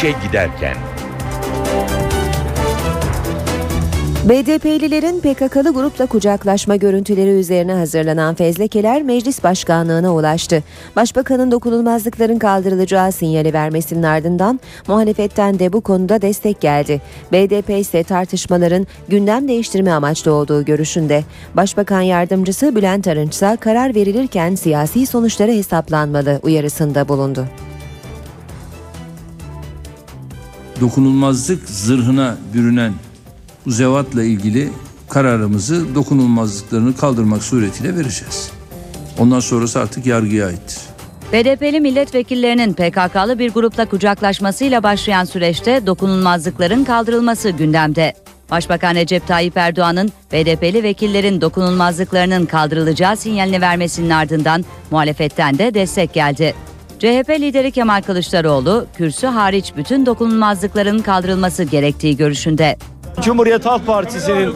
İşe 0.03 0.15
giderken 0.27 0.77
BDP'lilerin 4.25 5.21
PKK'lı 5.21 5.75
grupla 5.75 6.07
kucaklaşma 6.07 6.77
görüntüleri 6.77 7.31
üzerine 7.31 7.73
hazırlanan 7.75 8.35
fezlekeler 8.35 9.03
meclis 9.03 9.45
başkanlığına 9.45 10.15
ulaştı. 10.15 10.63
Başbakanın 10.97 11.51
dokunulmazlıkların 11.51 12.39
kaldırılacağı 12.39 13.13
sinyali 13.13 13.53
vermesinin 13.53 14.03
ardından 14.03 14.61
muhalefetten 14.89 15.59
de 15.59 15.73
bu 15.73 15.81
konuda 15.81 16.23
destek 16.23 16.61
geldi. 16.61 17.01
BDP 17.33 17.71
ise 17.71 18.03
tartışmaların 18.03 18.87
gündem 19.09 19.49
değiştirme 19.49 19.93
amaçlı 19.93 20.33
olduğu 20.33 20.65
görüşünde. 20.65 21.25
Başbakan 21.55 22.01
yardımcısı 22.01 22.77
Bülent 22.77 23.09
Arınç 23.09 23.35
ise 23.35 23.57
karar 23.61 23.95
verilirken 23.95 24.55
siyasi 24.55 25.07
sonuçları 25.07 25.53
hesaplanmalı 25.53 26.41
uyarısında 26.43 27.09
bulundu. 27.09 27.47
Dokunulmazlık 30.83 31.69
zırhına 31.69 32.37
bürünen 32.55 32.93
bu 33.67 33.71
zevatla 33.71 34.23
ilgili 34.23 34.71
kararımızı 35.09 35.95
dokunulmazlıklarını 35.95 36.97
kaldırmak 36.97 37.43
suretiyle 37.43 37.97
vereceğiz. 37.97 38.51
Ondan 39.19 39.41
sonrası 39.41 39.81
artık 39.81 40.07
yargıya 40.07 40.47
aittir. 40.47 40.79
BDP'li 41.33 41.81
milletvekillerinin 41.81 42.73
PKK'lı 42.73 43.39
bir 43.39 43.51
grupla 43.51 43.87
kucaklaşmasıyla 43.87 44.83
başlayan 44.83 45.25
süreçte 45.25 45.87
dokunulmazlıkların 45.87 46.85
kaldırılması 46.85 47.51
gündemde. 47.51 48.15
Başbakan 48.51 48.95
Recep 48.95 49.27
Tayyip 49.27 49.57
Erdoğan'ın 49.57 50.13
BDP'li 50.33 50.83
vekillerin 50.83 51.41
dokunulmazlıklarının 51.41 52.47
kaldırılacağı 52.47 53.17
sinyalini 53.17 53.61
vermesinin 53.61 54.11
ardından 54.11 54.65
muhalefetten 54.91 55.59
de 55.59 55.75
destek 55.75 56.13
geldi. 56.13 56.55
CHP 57.03 57.31
lideri 57.41 57.71
Kemal 57.71 58.03
Kılıçdaroğlu, 58.03 58.87
kürsü 58.97 59.27
hariç 59.27 59.73
bütün 59.77 60.07
dokunulmazlıkların 60.07 60.99
kaldırılması 60.99 61.65
gerektiği 61.65 62.17
görüşünde. 62.17 62.77
Cumhuriyet 63.21 63.67
Halk 63.67 63.87
Partisi'nin 63.87 64.55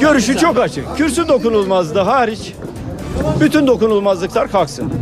görüşü 0.00 0.36
çok 0.36 0.58
açık. 0.58 0.96
Kürsü 0.96 1.28
dokunulmazlığı 1.28 2.00
hariç 2.00 2.52
bütün 3.40 3.66
dokunulmazlıklar 3.66 4.50
kalksın. 4.50 4.92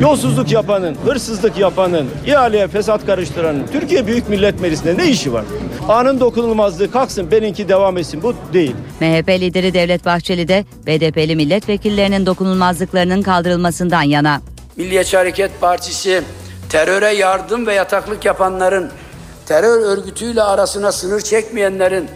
Yolsuzluk 0.00 0.52
yapanın, 0.52 0.96
hırsızlık 1.04 1.58
yapanın, 1.58 2.06
ihaleye 2.26 2.68
fesat 2.68 3.06
karıştıranın 3.06 3.66
Türkiye 3.72 4.06
Büyük 4.06 4.28
Millet 4.28 4.60
Meclisi'nde 4.60 4.98
ne 4.98 5.10
işi 5.10 5.32
var? 5.32 5.44
Anın 5.88 6.20
dokunulmazlığı 6.20 6.90
kalksın, 6.90 7.30
benimki 7.30 7.68
devam 7.68 7.98
etsin. 7.98 8.22
Bu 8.22 8.34
değil. 8.52 8.74
MHP 9.00 9.28
lideri 9.28 9.74
Devlet 9.74 10.04
Bahçeli 10.04 10.48
de 10.48 10.64
BDP'li 10.86 11.36
milletvekillerinin 11.36 12.26
dokunulmazlıklarının 12.26 13.22
kaldırılmasından 13.22 14.02
yana. 14.02 14.40
Milliyetçi 14.76 15.16
Hareket 15.16 15.60
Partisi 15.60 16.22
teröre 16.68 17.10
yardım 17.10 17.66
ve 17.66 17.74
yataklık 17.74 18.24
yapanların, 18.24 18.90
terör 19.46 19.80
örgütüyle 19.80 20.42
arasına 20.42 20.92
sınır 20.92 21.20
çekmeyenlerin 21.20 22.08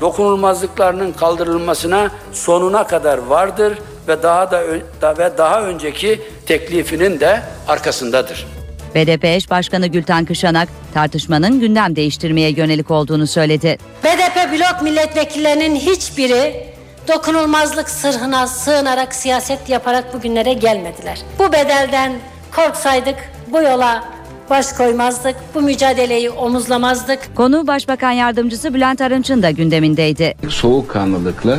dokunulmazlıklarının 0.00 1.12
kaldırılmasına 1.12 2.10
sonuna 2.32 2.86
kadar 2.86 3.18
vardır 3.18 3.78
ve 4.08 4.22
daha 4.22 4.50
da 4.50 4.62
da 5.02 5.18
ve 5.18 5.38
daha 5.38 5.62
önceki 5.62 6.22
teklifinin 6.46 7.20
de 7.20 7.42
arkasındadır. 7.68 8.46
BDP 8.94 9.24
eş 9.24 9.50
başkanı 9.50 9.86
Gülten 9.86 10.24
Kışanak 10.24 10.68
tartışmanın 10.94 11.60
gündem 11.60 11.96
değiştirmeye 11.96 12.50
yönelik 12.50 12.90
olduğunu 12.90 13.26
söyledi. 13.26 13.78
BDP 14.04 14.52
blok 14.52 14.82
milletvekillerinin 14.82 15.76
hiçbiri 15.76 16.73
dokunulmazlık 17.08 17.90
sırrına 17.90 18.46
sığınarak 18.46 19.14
siyaset 19.14 19.68
yaparak 19.68 20.14
bugünlere 20.14 20.52
gelmediler. 20.52 21.20
Bu 21.38 21.52
bedelden 21.52 22.12
korksaydık 22.56 23.16
bu 23.52 23.62
yola 23.62 24.04
baş 24.50 24.72
koymazdık, 24.72 25.36
bu 25.54 25.60
mücadeleyi 25.60 26.30
omuzlamazdık. 26.30 27.36
Konu 27.36 27.66
Başbakan 27.66 28.10
Yardımcısı 28.10 28.74
Bülent 28.74 29.00
Arınç'ın 29.00 29.42
da 29.42 29.50
gündemindeydi. 29.50 30.34
soğukkanlılıkla 30.48 31.58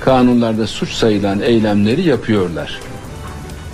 kanunlarda 0.00 0.66
suç 0.66 0.92
sayılan 0.92 1.40
eylemleri 1.40 2.02
yapıyorlar. 2.08 2.80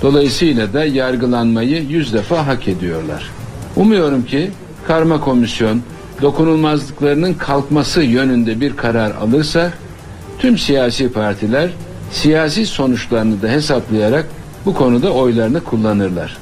Dolayısıyla 0.03 0.73
da 0.73 0.85
yargılanmayı 0.85 1.83
yüz 1.83 2.13
defa 2.13 2.47
hak 2.47 2.69
ediyorlar. 2.69 3.31
Umuyorum 3.77 4.25
ki 4.25 4.51
karma 4.87 5.21
komisyon 5.21 5.83
dokunulmazlıklarının 6.23 7.35
kalkması 7.35 8.03
yönünde 8.03 8.61
bir 8.61 8.77
karar 8.77 9.11
alırsa 9.11 9.71
tüm 10.39 10.59
siyasi 10.59 11.13
partiler 11.13 11.71
siyasi 12.11 12.67
sonuçlarını 12.67 13.43
da 13.43 13.49
hesaplayarak 13.49 14.27
bu 14.67 14.75
konuda 14.75 15.13
oylarını 15.13 15.65
kullanırlar. 15.65 16.37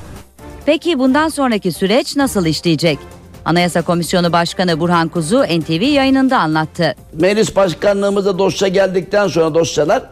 Peki 0.67 0.99
bundan 0.99 1.29
sonraki 1.29 1.73
süreç 1.73 2.17
nasıl 2.17 2.47
işleyecek? 2.47 2.99
Anayasa 3.45 3.83
Komisyonu 3.83 4.33
Başkanı 4.33 4.81
Burhan 4.81 5.09
Kuzu 5.09 5.43
NTV 5.43 5.83
yayınında 5.83 6.39
anlattı. 6.39 6.95
Meclis 7.21 7.57
başkanlığımıza 7.57 8.39
dosya 8.39 8.69
geldikten 8.69 9.29
sonra 9.29 9.55
dosyalar 9.55 10.03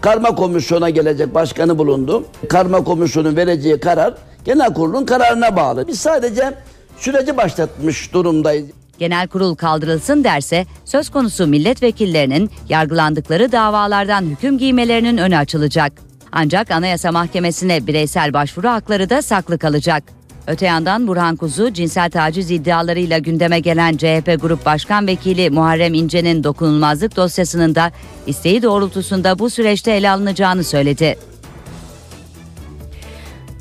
karma 0.00 0.34
komisyona 0.34 0.90
gelecek 0.90 1.34
başkanı 1.34 1.78
bulundu. 1.78 2.24
Karma 2.48 2.84
komisyonun 2.84 3.36
vereceği 3.36 3.80
karar 3.80 4.14
genel 4.44 4.74
kurulun 4.74 5.04
kararına 5.06 5.56
bağlı. 5.56 5.88
Biz 5.88 6.00
sadece 6.00 6.54
süreci 6.98 7.36
başlatmış 7.36 8.12
durumdayız. 8.12 8.66
Genel 9.00 9.28
kurul 9.28 9.54
kaldırılsın 9.54 10.24
derse 10.24 10.66
söz 10.84 11.10
konusu 11.10 11.46
milletvekillerinin 11.46 12.50
yargılandıkları 12.68 13.52
davalardan 13.52 14.22
hüküm 14.22 14.58
giymelerinin 14.58 15.16
önü 15.16 15.36
açılacak. 15.36 15.92
Ancak 16.32 16.70
Anayasa 16.70 17.12
Mahkemesi'ne 17.12 17.86
bireysel 17.86 18.32
başvuru 18.32 18.68
hakları 18.68 19.10
da 19.10 19.22
saklı 19.22 19.58
kalacak. 19.58 20.04
Öte 20.46 20.66
yandan 20.66 21.06
Burhan 21.08 21.36
Kuzu 21.36 21.72
cinsel 21.72 22.10
taciz 22.10 22.50
iddialarıyla 22.50 23.18
gündeme 23.18 23.60
gelen 23.60 23.96
CHP 23.96 24.38
Grup 24.40 24.66
Başkan 24.66 25.06
Vekili 25.06 25.50
Muharrem 25.50 25.94
İnce'nin 25.94 26.44
dokunulmazlık 26.44 27.16
dosyasının 27.16 27.74
da 27.74 27.92
isteği 28.26 28.62
doğrultusunda 28.62 29.38
bu 29.38 29.50
süreçte 29.50 29.92
ele 29.92 30.10
alınacağını 30.10 30.64
söyledi. 30.64 31.29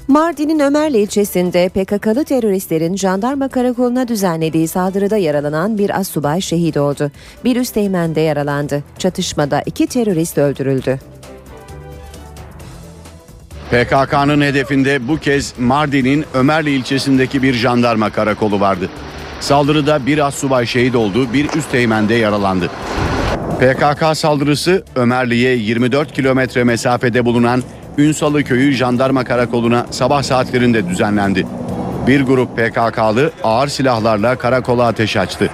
Mardin'in 0.09 0.59
Ömerli 0.59 0.97
ilçesinde 0.97 1.69
PKK'lı 1.69 2.23
teröristlerin 2.23 2.95
jandarma 2.95 3.49
karakoluna 3.49 4.07
düzenlediği 4.07 4.67
saldırıda 4.67 5.17
yaralanan 5.17 5.77
bir 5.77 5.99
assubay 5.99 6.41
şehit 6.41 6.77
oldu. 6.77 7.11
Bir 7.43 7.55
üsteğmen 7.55 8.15
de 8.15 8.21
yaralandı. 8.21 8.83
Çatışmada 8.97 9.61
iki 9.65 9.87
terörist 9.87 10.37
öldürüldü. 10.37 10.99
PKK'nın 13.71 14.41
hedefinde 14.41 15.07
bu 15.07 15.17
kez 15.17 15.53
Mardin'in 15.59 16.25
Ömerli 16.33 16.71
ilçesindeki 16.71 17.43
bir 17.43 17.53
jandarma 17.53 18.09
karakolu 18.09 18.59
vardı. 18.59 18.89
Saldırıda 19.39 20.05
bir 20.05 20.27
assubay 20.27 20.65
şehit 20.65 20.95
oldu, 20.95 21.33
bir 21.33 21.53
üsteğmen 21.53 22.09
de 22.09 22.13
yaralandı. 22.13 22.69
PKK 23.59 24.17
saldırısı 24.17 24.83
Ömerli'ye 24.95 25.55
24 25.55 26.13
kilometre 26.13 26.63
mesafede 26.63 27.25
bulunan 27.25 27.63
Ünsalı 27.99 28.43
Köyü 28.43 28.71
Jandarma 28.71 29.23
Karakolu'na 29.23 29.85
sabah 29.91 30.23
saatlerinde 30.23 30.89
düzenlendi. 30.89 31.47
Bir 32.07 32.21
grup 32.21 32.57
PKK'lı 32.57 33.31
ağır 33.43 33.67
silahlarla 33.67 34.35
karakola 34.35 34.87
ateş 34.87 35.17
açtı. 35.17 35.49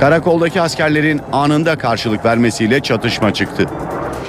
Karakoldaki 0.00 0.60
askerlerin 0.60 1.20
anında 1.32 1.78
karşılık 1.78 2.24
vermesiyle 2.24 2.80
çatışma 2.80 3.34
çıktı. 3.34 3.66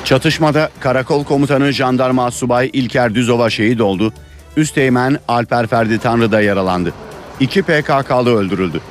Çatışmada 0.05 0.69
karakol 0.79 1.23
komutanı 1.23 1.71
jandarma 1.71 2.31
subay 2.31 2.69
İlker 2.73 3.15
Düzova 3.15 3.49
şehit 3.49 3.81
oldu. 3.81 4.13
Üsteğmen 4.57 5.17
Alper 5.27 5.67
Ferdi 5.67 5.99
Tanrı 5.99 6.31
da 6.31 6.41
yaralandı. 6.41 6.93
İki 7.39 7.61
PKK'lı 7.61 8.37
öldürüldü. 8.37 8.81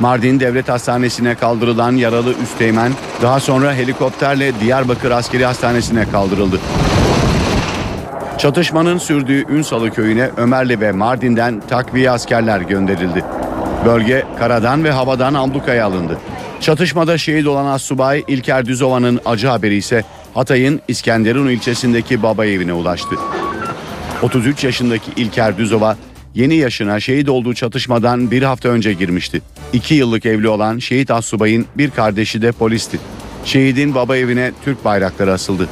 Mardin 0.00 0.40
Devlet 0.40 0.68
Hastanesi'ne 0.68 1.34
kaldırılan 1.34 1.92
yaralı 1.92 2.34
Üsteğmen 2.42 2.92
daha 3.22 3.40
sonra 3.40 3.74
helikopterle 3.74 4.60
Diyarbakır 4.60 5.10
Askeri 5.10 5.46
Hastanesi'ne 5.46 6.10
kaldırıldı. 6.10 6.60
Çatışmanın 8.38 8.98
sürdüğü 8.98 9.52
Ünsalı 9.52 9.90
köyüne 9.90 10.30
Ömerli 10.36 10.80
ve 10.80 10.92
Mardin'den 10.92 11.62
takviye 11.68 12.10
askerler 12.10 12.60
gönderildi. 12.60 13.24
Bölge 13.84 14.24
karadan 14.38 14.84
ve 14.84 14.90
havadan 14.90 15.34
ablukaya 15.34 15.86
alındı. 15.86 16.18
Çatışmada 16.60 17.18
şehit 17.18 17.46
olan 17.46 17.66
Assubay 17.66 18.24
İlker 18.28 18.66
Düzova'nın 18.66 19.20
acı 19.24 19.46
haberi 19.46 19.74
ise 19.74 20.04
Hatay'ın 20.34 20.80
İskenderun 20.88 21.48
ilçesindeki 21.48 22.22
baba 22.22 22.46
evine 22.46 22.72
ulaştı. 22.72 23.14
33 24.22 24.64
yaşındaki 24.64 25.10
İlker 25.16 25.58
Düzova 25.58 25.96
yeni 26.34 26.54
yaşına 26.54 27.00
şehit 27.00 27.28
olduğu 27.28 27.54
çatışmadan 27.54 28.30
bir 28.30 28.42
hafta 28.42 28.68
önce 28.68 28.92
girmişti. 28.92 29.42
İki 29.72 29.94
yıllık 29.94 30.26
evli 30.26 30.48
olan 30.48 30.78
şehit 30.78 31.10
Assubay'ın 31.10 31.66
bir 31.76 31.90
kardeşi 31.90 32.42
de 32.42 32.52
polisti. 32.52 32.98
Şehidin 33.44 33.94
baba 33.94 34.16
evine 34.16 34.52
Türk 34.64 34.84
bayrakları 34.84 35.32
asıldı. 35.32 35.68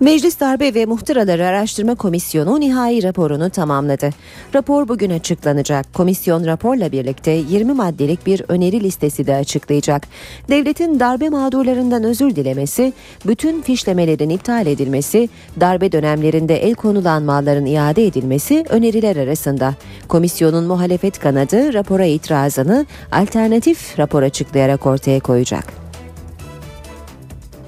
Meclis 0.00 0.40
Darbe 0.40 0.74
ve 0.74 0.86
Muhtıraları 0.86 1.46
Araştırma 1.46 1.94
Komisyonu 1.94 2.60
nihai 2.60 3.02
raporunu 3.02 3.50
tamamladı. 3.50 4.10
Rapor 4.54 4.88
bugün 4.88 5.10
açıklanacak. 5.10 5.94
Komisyon 5.94 6.46
raporla 6.46 6.92
birlikte 6.92 7.30
20 7.30 7.72
maddelik 7.72 8.26
bir 8.26 8.42
öneri 8.48 8.80
listesi 8.80 9.26
de 9.26 9.34
açıklayacak. 9.34 10.06
Devletin 10.48 11.00
darbe 11.00 11.28
mağdurlarından 11.28 12.04
özür 12.04 12.36
dilemesi, 12.36 12.92
bütün 13.26 13.62
fişlemelerin 13.62 14.30
iptal 14.30 14.66
edilmesi, 14.66 15.28
darbe 15.60 15.92
dönemlerinde 15.92 16.56
el 16.56 16.74
konulan 16.74 17.22
malların 17.22 17.66
iade 17.66 18.06
edilmesi 18.06 18.64
öneriler 18.68 19.16
arasında. 19.16 19.74
Komisyonun 20.08 20.64
muhalefet 20.64 21.18
kanadı 21.18 21.74
rapora 21.74 22.04
itirazını 22.04 22.86
alternatif 23.12 23.98
rapor 23.98 24.22
açıklayarak 24.22 24.86
ortaya 24.86 25.20
koyacak. 25.20 25.85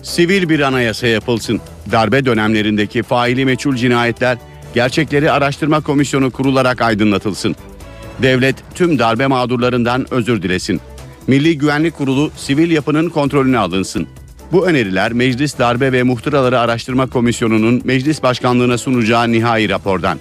Sivil 0.09 0.49
bir 0.49 0.61
anayasa 0.61 1.07
yapılsın. 1.07 1.61
Darbe 1.93 2.25
dönemlerindeki 2.25 3.03
faili 3.03 3.45
meçhul 3.45 3.77
cinayetler 3.77 4.39
gerçekleri 4.75 5.31
araştırma 5.31 5.81
komisyonu 5.81 6.31
kurularak 6.31 6.83
aydınlatılsın. 6.83 7.57
Devlet 8.23 8.57
tüm 8.75 8.99
darbe 8.99 9.27
mağdurlarından 9.27 10.07
özür 10.11 10.43
dilesin. 10.43 10.81
Milli 11.27 11.59
Güvenlik 11.59 11.97
Kurulu 11.97 12.31
sivil 12.37 12.71
yapının 12.71 13.09
kontrolüne 13.09 13.59
alınsın. 13.59 14.07
Bu 14.53 14.67
öneriler 14.67 15.13
Meclis 15.13 15.59
Darbe 15.59 15.93
ve 15.93 16.03
Muhtıraları 16.03 16.61
Araştırma 16.61 17.07
Komisyonu'nun 17.07 17.83
meclis 17.85 18.23
başkanlığına 18.23 18.79
sunacağı 18.79 19.33
nihai 19.33 19.69
rapordan. 19.69 20.19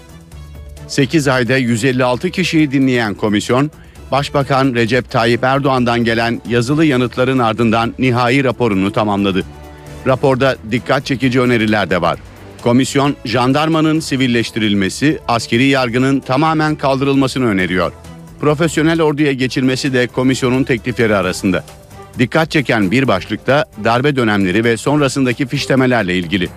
8 0.88 1.28
ayda 1.28 1.58
156 1.58 2.30
kişiyi 2.30 2.71
dinleyen 2.71 3.13
komisyon, 3.13 3.71
Başbakan 4.12 4.73
Recep 4.73 5.12
Tayyip 5.12 5.43
Erdoğan'dan 5.43 6.04
gelen 6.04 6.41
yazılı 6.50 6.86
yanıtların 6.86 7.39
ardından 7.39 7.93
nihai 8.00 8.43
raporunu 8.43 8.91
tamamladı. 8.91 9.43
Raporda 10.06 10.56
dikkat 10.72 11.06
çekici 11.06 11.42
öneriler 11.42 11.90
de 11.90 12.02
var. 12.02 12.20
Komisyon 12.64 13.16
jandarmanın 13.26 14.00
sivilleştirilmesi, 14.00 15.20
askeri 15.28 15.64
yargının 15.64 16.20
tamamen 16.20 16.76
kaldırılmasını 16.76 17.46
öneriyor. 17.46 17.92
Profesyonel 18.40 19.02
orduya 19.02 19.34
geçilmesi 19.34 19.94
de 19.94 20.08
komisyonun 20.08 20.64
teklifleri 20.64 21.16
arasında. 21.16 21.64
Dikkat 22.20 22.52
çeken 22.52 22.92
bir 22.92 23.08
başlıkta 23.08 23.66
darbe 23.84 24.16
dönemleri 24.16 24.64
ve 24.64 24.78
sonrasındaki 24.78 25.48
fişlemelerle 25.48 26.16
ilgili. 26.18 26.50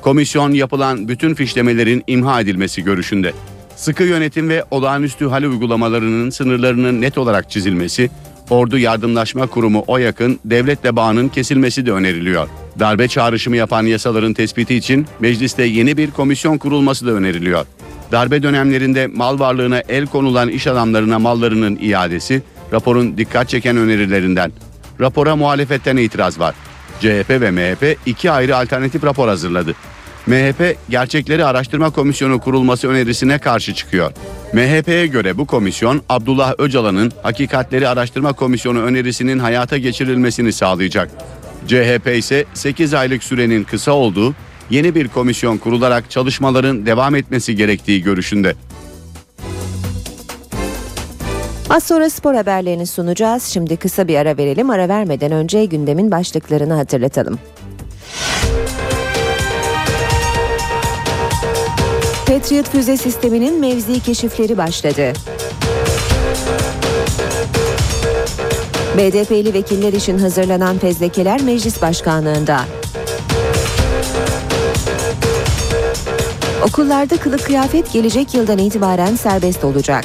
Komisyon 0.00 0.52
yapılan 0.52 1.08
bütün 1.08 1.34
fişlemelerin 1.34 2.04
imha 2.06 2.40
edilmesi 2.40 2.84
görüşünde. 2.84 3.32
Sıkı 3.76 4.02
yönetim 4.02 4.48
ve 4.48 4.64
olağanüstü 4.70 5.26
hal 5.26 5.42
uygulamalarının 5.42 6.30
sınırlarının 6.30 7.00
net 7.00 7.18
olarak 7.18 7.50
çizilmesi, 7.50 8.10
Ordu 8.50 8.78
Yardımlaşma 8.78 9.46
Kurumu 9.46 9.84
OYAK'ın 9.86 10.40
devletle 10.44 10.96
bağının 10.96 11.28
kesilmesi 11.28 11.86
de 11.86 11.92
öneriliyor. 11.92 12.48
Darbe 12.78 13.08
çağrışımı 13.08 13.56
yapan 13.56 13.86
yasaların 13.86 14.32
tespiti 14.32 14.74
için 14.74 15.06
mecliste 15.20 15.62
yeni 15.62 15.96
bir 15.96 16.10
komisyon 16.10 16.58
kurulması 16.58 17.06
da 17.06 17.10
öneriliyor. 17.10 17.66
Darbe 18.12 18.42
dönemlerinde 18.42 19.06
mal 19.06 19.38
varlığına 19.38 19.82
el 19.88 20.06
konulan 20.06 20.48
iş 20.48 20.66
adamlarına 20.66 21.18
mallarının 21.18 21.78
iadesi 21.82 22.42
raporun 22.72 23.18
dikkat 23.18 23.48
çeken 23.48 23.76
önerilerinden. 23.76 24.52
Rapora 25.00 25.36
muhalefetten 25.36 25.96
itiraz 25.96 26.40
var. 26.40 26.54
CHP 27.00 27.30
ve 27.30 27.50
MHP 27.50 27.98
iki 28.06 28.30
ayrı 28.30 28.56
alternatif 28.56 29.04
rapor 29.04 29.28
hazırladı. 29.28 29.74
MHP 30.26 30.76
Gerçekleri 30.90 31.44
Araştırma 31.44 31.90
Komisyonu 31.90 32.38
kurulması 32.40 32.88
önerisine 32.88 33.38
karşı 33.38 33.74
çıkıyor. 33.74 34.12
MHP'ye 34.52 35.06
göre 35.06 35.38
bu 35.38 35.46
komisyon 35.46 36.02
Abdullah 36.08 36.54
Öcalan'ın 36.58 37.12
Hakikatleri 37.22 37.88
Araştırma 37.88 38.32
Komisyonu 38.32 38.80
önerisinin 38.82 39.38
hayata 39.38 39.78
geçirilmesini 39.78 40.52
sağlayacak. 40.52 41.10
CHP 41.66 42.16
ise 42.18 42.44
8 42.54 42.94
aylık 42.94 43.24
sürenin 43.24 43.64
kısa 43.64 43.92
olduğu, 43.92 44.34
yeni 44.70 44.94
bir 44.94 45.08
komisyon 45.08 45.58
kurularak 45.58 46.10
çalışmaların 46.10 46.86
devam 46.86 47.14
etmesi 47.14 47.56
gerektiği 47.56 48.02
görüşünde. 48.02 48.54
Az 51.70 51.84
sonra 51.84 52.10
spor 52.10 52.34
haberlerini 52.34 52.86
sunacağız. 52.86 53.42
Şimdi 53.42 53.76
kısa 53.76 54.08
bir 54.08 54.16
ara 54.16 54.36
verelim. 54.36 54.70
Ara 54.70 54.88
vermeden 54.88 55.32
önce 55.32 55.64
gündemin 55.64 56.10
başlıklarını 56.10 56.74
hatırlatalım. 56.74 57.38
Patriot 62.30 62.68
füze 62.68 62.96
sisteminin 62.96 63.60
mevzi 63.60 64.00
keşifleri 64.00 64.58
başladı. 64.58 65.12
BDP'li 68.98 69.54
vekiller 69.54 69.92
için 69.92 70.18
hazırlanan 70.18 70.78
fezlekeler 70.78 71.42
meclis 71.42 71.82
başkanlığında. 71.82 72.60
Okullarda 76.68 77.16
kılık 77.16 77.44
kıyafet 77.44 77.92
gelecek 77.92 78.34
yıldan 78.34 78.58
itibaren 78.58 79.14
serbest 79.16 79.64
olacak. 79.64 80.04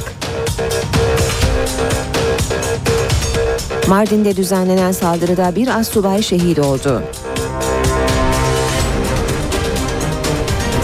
Mardin'de 3.88 4.36
düzenlenen 4.36 4.92
saldırıda 4.92 5.56
bir 5.56 5.68
assubay 5.80 6.22
şehit 6.22 6.58
oldu. 6.58 7.02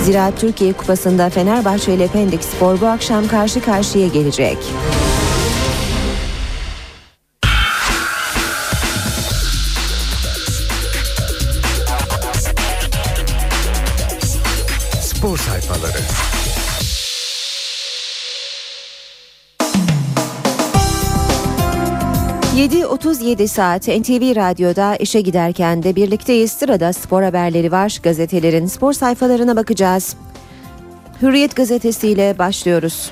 Ziraat 0.05 0.41
Türkiye 0.41 0.73
Kupası'nda 0.73 1.31
Fenerbahçe 1.31 1.95
ile 1.95 2.07
Pendik 2.07 2.45
Spor 2.45 2.81
bu 2.81 2.87
akşam 2.87 3.29
karşı 3.29 3.61
karşıya 3.61 4.07
gelecek. 4.09 4.59
...7.37 23.23 23.49
saat 23.49 23.89
NTV 23.89 24.37
Radyo'da 24.37 24.97
işe 24.97 25.21
giderken 25.21 25.83
de 25.83 25.97
birlikteyiz. 25.97 26.53
Sırada 26.53 26.93
spor 26.93 27.23
haberleri 27.23 27.73
var. 27.73 27.99
Gazetelerin 28.03 28.67
spor 28.67 28.93
sayfalarına 28.93 29.57
bakacağız. 29.57 30.17
Hürriyet 31.23 31.57
gazetesiyle 31.57 32.39
başlıyoruz. 32.39 33.11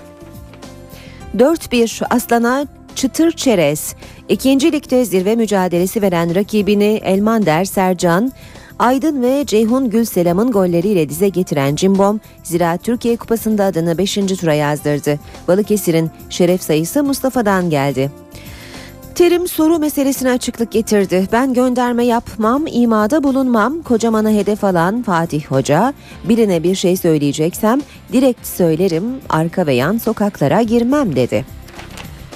4-1 1.37 2.05
Aslan'a 2.11 2.67
çıtır 2.95 3.33
çerez. 3.33 3.95
İkinci 4.29 4.73
ligde 4.73 5.05
zirve 5.05 5.37
mücadelesi 5.37 6.03
veren 6.03 6.35
rakibini 6.35 7.01
Elmander 7.05 7.65
Sercan, 7.65 8.33
Aydın 8.79 9.23
ve 9.23 9.47
Ceyhun 9.47 9.91
Gülselam'ın 9.91 10.53
golleriyle 10.53 11.09
dize 11.09 11.29
getiren 11.29 11.77
Cimbom, 11.77 12.21
Ziraat 12.43 12.85
Türkiye 12.85 13.17
Kupası'nda 13.17 13.65
adını 13.65 13.99
5. 13.99 14.15
tura 14.15 14.55
yazdırdı. 14.55 15.19
Balıkesir'in 15.49 16.11
şeref 16.31 16.63
sayısı 16.63 17.05
Mustafa'dan 17.05 17.71
geldi. 17.71 18.11
Terim 19.15 19.49
soru 19.49 19.79
meselesine 19.79 20.31
açıklık 20.31 20.73
getirdi. 20.73 21.29
Ben 21.33 21.55
gönderme 21.55 22.05
yapmam, 22.05 22.63
imada 22.67 23.23
bulunmam. 23.23 23.83
Kocamana 23.83 24.31
hedef 24.31 24.65
alan 24.65 25.03
Fatih 25.03 25.45
Hoca, 25.47 25.95
birine 26.25 26.63
bir 26.63 26.75
şey 26.75 26.97
söyleyeceksem 26.97 27.81
direkt 28.13 28.47
söylerim, 28.47 29.05
arka 29.29 29.67
ve 29.67 29.75
yan 29.75 29.99
sokaklara 29.99 30.63
girmem 30.63 31.17
dedi. 31.17 31.45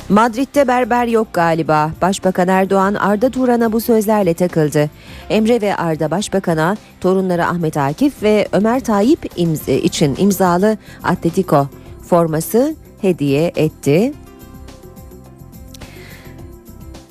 Madrid'de 0.08 0.68
berber 0.68 1.06
yok 1.06 1.28
galiba. 1.32 1.90
Başbakan 2.02 2.48
Erdoğan 2.48 2.94
Arda 2.94 3.30
Turan'a 3.30 3.72
bu 3.72 3.80
sözlerle 3.80 4.34
takıldı. 4.34 4.90
Emre 5.30 5.60
ve 5.60 5.76
Arda 5.76 6.10
Başbakan'a 6.10 6.76
torunları 7.00 7.46
Ahmet 7.46 7.76
Akif 7.76 8.22
ve 8.22 8.48
Ömer 8.52 8.80
Tayyip 8.80 9.30
imzi 9.36 9.74
için 9.74 10.14
imzalı 10.18 10.78
Atletico 11.02 11.66
forması 12.08 12.74
hediye 13.00 13.52
etti. 13.56 14.12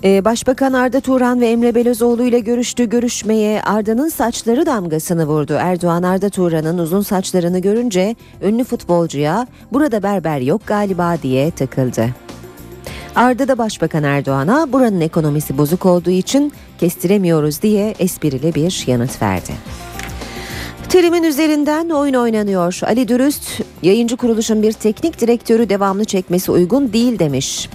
Ee, 0.04 0.26
Başbakan 0.26 0.74
Arda 0.74 1.00
Turan 1.00 1.42
ve 1.42 1.48
Emre 1.48 1.76
Belözoğlu 1.76 2.24
ile 2.24 2.40
görüştü. 2.40 2.90
Görüşmeye 2.90 3.62
Arda'nın 3.62 4.10
saçları 4.10 4.66
damgasını 4.66 5.26
vurdu. 5.26 5.54
Erdoğan 5.60 6.04
Arda 6.04 6.30
Turan'ın 6.30 6.78
uzun 6.78 7.02
saçlarını 7.02 7.60
görünce 7.60 8.16
ünlü 8.42 8.64
futbolcuya 8.64 9.48
burada 9.72 10.04
berber 10.04 10.40
yok 10.40 10.62
galiba 10.68 11.18
diye 11.24 11.52
takıldı. 11.52 12.10
Arda 13.16 13.48
da 13.48 13.58
Başbakan 13.58 14.04
Erdoğan'a 14.04 14.74
buranın 14.74 15.02
ekonomisi 15.02 15.58
bozuk 15.58 15.86
olduğu 15.86 16.10
için 16.10 16.54
kestiremiyoruz 16.80 17.62
diye 17.62 17.96
esprili 18.00 18.56
bir 18.56 18.84
yanıt 18.88 19.22
verdi. 19.22 19.52
Terim'in 20.90 21.24
üzerinden 21.24 21.90
oyun 21.90 22.14
oynanıyor. 22.14 22.80
Ali 22.84 23.08
Dürüst, 23.08 23.62
yayıncı 23.82 24.18
kuruluşun 24.18 24.64
bir 24.64 24.72
teknik 24.72 25.22
direktörü 25.22 25.70
devamlı 25.70 26.06
çekmesi 26.06 26.52
uygun 26.52 26.94
değil 26.94 27.20
demiş. 27.20 27.70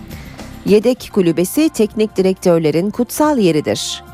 Yedek 0.69 1.11
kulübesi 1.15 1.69
teknik 1.69 2.17
direktörlerin 2.17 2.91
kutsal 2.91 3.39
yeridir. 3.39 4.05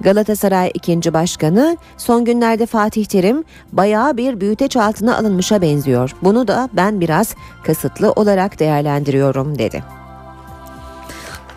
Galatasaray 0.00 0.70
ikinci 0.74 1.12
başkanı 1.14 1.76
son 1.96 2.24
günlerde 2.24 2.66
Fatih 2.66 3.04
Terim 3.04 3.44
bayağı 3.72 4.16
bir 4.16 4.40
büyüteç 4.40 4.76
altına 4.76 5.16
alınmışa 5.16 5.62
benziyor. 5.62 6.10
Bunu 6.22 6.48
da 6.48 6.68
ben 6.72 7.00
biraz 7.00 7.34
kasıtlı 7.64 8.12
olarak 8.12 8.58
değerlendiriyorum 8.58 9.58
dedi. 9.58 9.84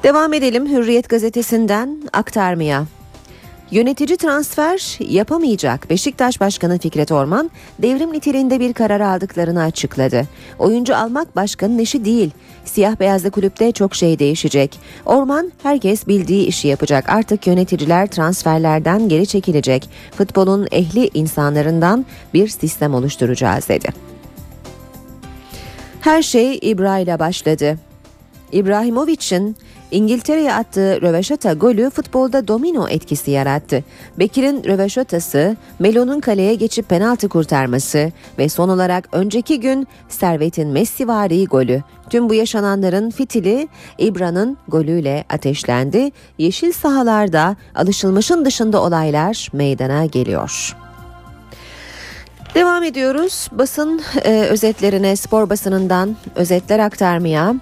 Devam 0.03 0.33
edelim 0.33 0.69
Hürriyet 0.69 1.09
gazetesinden 1.09 2.01
aktarmaya. 2.13 2.85
Yönetici 3.71 4.17
transfer 4.17 4.97
yapamayacak. 4.99 5.89
Beşiktaş 5.89 6.39
Başkanı 6.39 6.79
Fikret 6.79 7.11
Orman 7.11 7.51
devrim 7.79 8.13
niteliğinde 8.13 8.59
bir 8.59 8.73
karar 8.73 8.99
aldıklarını 8.99 9.63
açıkladı. 9.63 10.23
Oyuncu 10.59 10.95
almak 10.95 11.35
başkanın 11.35 11.77
işi 11.77 12.05
değil. 12.05 12.31
Siyah 12.65 12.99
beyazlı 12.99 13.31
kulüpte 13.31 13.71
çok 13.71 13.95
şey 13.95 14.19
değişecek. 14.19 14.79
Orman 15.05 15.51
herkes 15.63 16.07
bildiği 16.07 16.45
işi 16.45 16.67
yapacak. 16.67 17.09
Artık 17.09 17.47
yöneticiler 17.47 18.07
transferlerden 18.07 19.09
geri 19.09 19.27
çekilecek. 19.27 19.89
Futbolun 20.17 20.67
ehli 20.71 21.09
insanlarından 21.13 22.05
bir 22.33 22.47
sistem 22.47 22.93
oluşturacağız 22.93 23.69
dedi. 23.69 23.89
Her 26.01 26.21
şey 26.21 26.59
İbra 26.61 26.97
ile 26.97 27.19
başladı. 27.19 27.77
İbrahimovic'in 28.51 29.55
İngiltere'ye 29.91 30.53
attığı 30.53 31.01
röveşata 31.01 31.53
golü 31.53 31.89
futbolda 31.89 32.47
domino 32.47 32.87
etkisi 32.87 33.31
yarattı. 33.31 33.83
Bekir'in 34.19 34.63
röveşatası, 34.63 35.57
Melo'nun 35.79 36.19
kaleye 36.19 36.55
geçip 36.55 36.89
penaltı 36.89 37.29
kurtarması 37.29 38.11
ve 38.37 38.49
son 38.49 38.69
olarak 38.69 39.09
önceki 39.11 39.59
gün 39.59 39.87
Servet'in 40.09 40.67
Messivari 40.67 41.45
golü. 41.45 41.83
Tüm 42.09 42.29
bu 42.29 42.33
yaşananların 42.33 43.09
fitili 43.09 43.67
İbra'nın 43.97 44.57
golüyle 44.67 45.23
ateşlendi. 45.29 46.11
Yeşil 46.37 46.71
sahalarda 46.71 47.55
alışılmışın 47.75 48.45
dışında 48.45 48.83
olaylar 48.83 49.49
meydana 49.53 50.05
geliyor. 50.05 50.75
Devam 52.55 52.83
ediyoruz 52.83 53.47
basın 53.51 54.01
e, 54.23 54.41
özetlerine 54.41 55.15
spor 55.15 55.49
basınından 55.49 56.15
özetler 56.35 56.79
aktarmaya. 56.79 57.55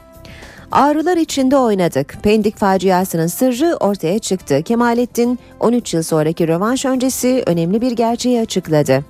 Ağrılar 0.71 1.17
içinde 1.17 1.57
oynadık. 1.57 2.17
Pendik 2.23 2.57
faciasının 2.57 3.27
sırrı 3.27 3.77
ortaya 3.79 4.19
çıktı. 4.19 4.63
Kemalettin 4.63 5.39
13 5.59 5.93
yıl 5.93 6.03
sonraki 6.03 6.47
rövanş 6.47 6.85
öncesi 6.85 7.43
önemli 7.45 7.81
bir 7.81 7.91
gerçeği 7.91 8.41
açıkladı. 8.41 9.05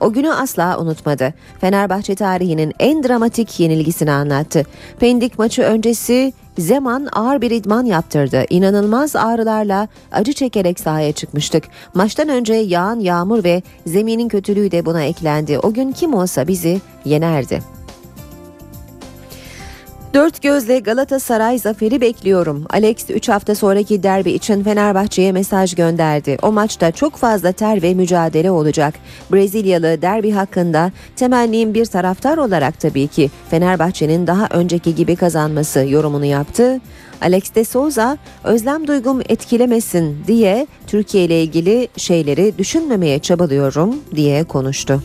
O 0.00 0.12
günü 0.12 0.32
asla 0.32 0.78
unutmadı. 0.80 1.34
Fenerbahçe 1.60 2.14
tarihinin 2.14 2.72
en 2.78 3.04
dramatik 3.04 3.60
yenilgisini 3.60 4.10
anlattı. 4.10 4.62
Pendik 4.98 5.38
maçı 5.38 5.62
öncesi 5.62 6.32
Zeman 6.58 7.08
ağır 7.12 7.40
bir 7.40 7.50
idman 7.50 7.84
yaptırdı. 7.84 8.44
İnanılmaz 8.50 9.16
ağrılarla 9.16 9.88
acı 10.12 10.32
çekerek 10.32 10.80
sahaya 10.80 11.12
çıkmıştık. 11.12 11.64
Maçtan 11.94 12.28
önce 12.28 12.54
yağan 12.54 13.00
yağmur 13.00 13.44
ve 13.44 13.62
zeminin 13.86 14.28
kötülüğü 14.28 14.70
de 14.70 14.86
buna 14.86 15.02
eklendi. 15.02 15.58
O 15.58 15.72
gün 15.72 15.92
kim 15.92 16.14
olsa 16.14 16.48
bizi 16.48 16.80
yenerdi. 17.04 17.75
Dört 20.16 20.42
gözle 20.42 20.78
Galatasaray 20.78 21.58
zaferi 21.58 22.00
bekliyorum. 22.00 22.64
Alex 22.70 23.10
3 23.10 23.28
hafta 23.28 23.54
sonraki 23.54 24.02
derbi 24.02 24.32
için 24.32 24.62
Fenerbahçe'ye 24.62 25.32
mesaj 25.32 25.74
gönderdi. 25.74 26.36
O 26.42 26.52
maçta 26.52 26.92
çok 26.92 27.16
fazla 27.16 27.52
ter 27.52 27.82
ve 27.82 27.94
mücadele 27.94 28.50
olacak. 28.50 28.94
Brezilyalı 29.32 30.02
derbi 30.02 30.30
hakkında 30.30 30.92
temennim 31.16 31.74
bir 31.74 31.86
taraftar 31.86 32.38
olarak 32.38 32.80
tabii 32.80 33.06
ki 33.06 33.30
Fenerbahçe'nin 33.50 34.26
daha 34.26 34.48
önceki 34.50 34.94
gibi 34.94 35.16
kazanması 35.16 35.86
yorumunu 35.88 36.24
yaptı. 36.24 36.80
Alex 37.20 37.54
de 37.54 37.64
Souza 37.64 38.18
özlem 38.44 38.86
duygum 38.86 39.20
etkilemesin 39.28 40.24
diye 40.26 40.66
Türkiye 40.86 41.24
ile 41.24 41.42
ilgili 41.42 41.88
şeyleri 41.96 42.58
düşünmemeye 42.58 43.18
çabalıyorum 43.18 43.96
diye 44.14 44.44
konuştu. 44.44 45.02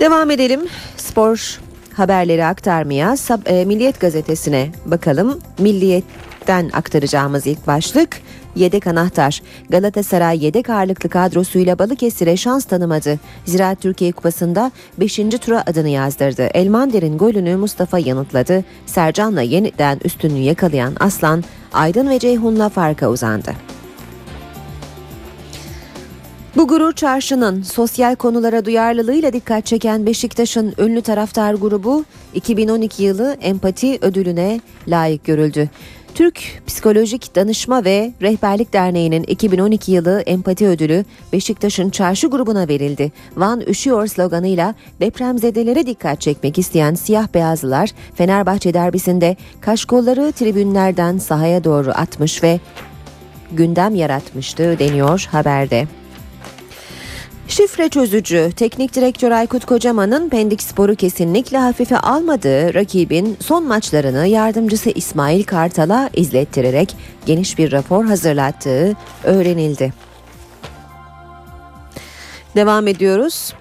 Devam 0.00 0.30
edelim. 0.30 0.60
Spor 0.96 1.65
haberleri 1.96 2.44
aktarmaya 2.44 3.14
e, 3.46 3.64
Milliyet 3.64 4.00
gazetesine 4.00 4.70
bakalım. 4.86 5.38
Milliyet'ten 5.58 6.70
aktaracağımız 6.72 7.46
ilk 7.46 7.66
başlık 7.66 8.20
yedek 8.56 8.86
anahtar. 8.86 9.42
Galatasaray 9.70 10.44
yedek 10.44 10.70
ağırlıklı 10.70 11.08
kadrosuyla 11.08 11.78
Balıkesir'e 11.78 12.36
şans 12.36 12.64
tanımadı. 12.64 13.18
Ziraat 13.44 13.80
Türkiye 13.80 14.12
Kupası'nda 14.12 14.72
5. 15.00 15.16
tura 15.16 15.62
adını 15.66 15.88
yazdırdı. 15.88 16.42
Elmander'in 16.42 17.18
golünü 17.18 17.56
Mustafa 17.56 17.98
yanıtladı. 17.98 18.64
Sercan'la 18.86 19.42
yeniden 19.42 20.00
üstünlüğü 20.04 20.42
yakalayan 20.42 20.96
Aslan, 21.00 21.44
Aydın 21.72 22.08
ve 22.08 22.18
Ceyhun'la 22.18 22.68
farka 22.68 23.08
uzandı. 23.08 23.52
Bu 26.56 26.68
gurur 26.68 26.92
çarşının 26.92 27.62
sosyal 27.62 28.14
konulara 28.16 28.64
duyarlılığıyla 28.64 29.32
dikkat 29.32 29.66
çeken 29.66 30.06
Beşiktaş'ın 30.06 30.74
ünlü 30.78 31.02
taraftar 31.02 31.54
grubu 31.54 32.04
2012 32.34 33.02
yılı 33.02 33.36
empati 33.40 33.98
ödülüne 34.02 34.60
layık 34.88 35.24
görüldü. 35.24 35.70
Türk 36.14 36.62
Psikolojik 36.66 37.36
Danışma 37.36 37.84
ve 37.84 38.12
Rehberlik 38.22 38.72
Derneği'nin 38.72 39.22
2012 39.22 39.92
yılı 39.92 40.20
empati 40.20 40.66
ödülü 40.66 41.04
Beşiktaş'ın 41.32 41.90
çarşı 41.90 42.26
grubuna 42.26 42.68
verildi. 42.68 43.12
Van 43.36 43.60
üşüyor 43.60 44.06
sloganıyla 44.06 44.74
depremzedelere 45.00 45.86
dikkat 45.86 46.20
çekmek 46.20 46.58
isteyen 46.58 46.94
siyah 46.94 47.28
beyazlılar 47.34 47.90
Fenerbahçe 48.14 48.74
derbisinde 48.74 49.36
kaşkolları 49.60 50.32
tribünlerden 50.32 51.18
sahaya 51.18 51.64
doğru 51.64 51.90
atmış 51.90 52.42
ve 52.42 52.60
gündem 53.52 53.94
yaratmıştı 53.94 54.78
deniyor 54.78 55.28
haberde. 55.30 55.86
Şifre 57.48 57.88
çözücü 57.88 58.50
teknik 58.56 58.94
direktör 58.94 59.30
Aykut 59.30 59.64
Kocaman'ın 59.64 60.28
Pendik 60.28 60.62
Spor'u 60.62 60.94
kesinlikle 60.94 61.58
hafife 61.58 61.98
almadığı 61.98 62.74
rakibin 62.74 63.36
son 63.40 63.64
maçlarını 63.64 64.26
yardımcısı 64.26 64.90
İsmail 64.90 65.44
Kartal'a 65.44 66.10
izlettirerek 66.14 66.96
geniş 67.26 67.58
bir 67.58 67.72
rapor 67.72 68.04
hazırlattığı 68.04 68.96
öğrenildi. 69.24 69.92
Devam 72.56 72.86
ediyoruz. 72.86 73.54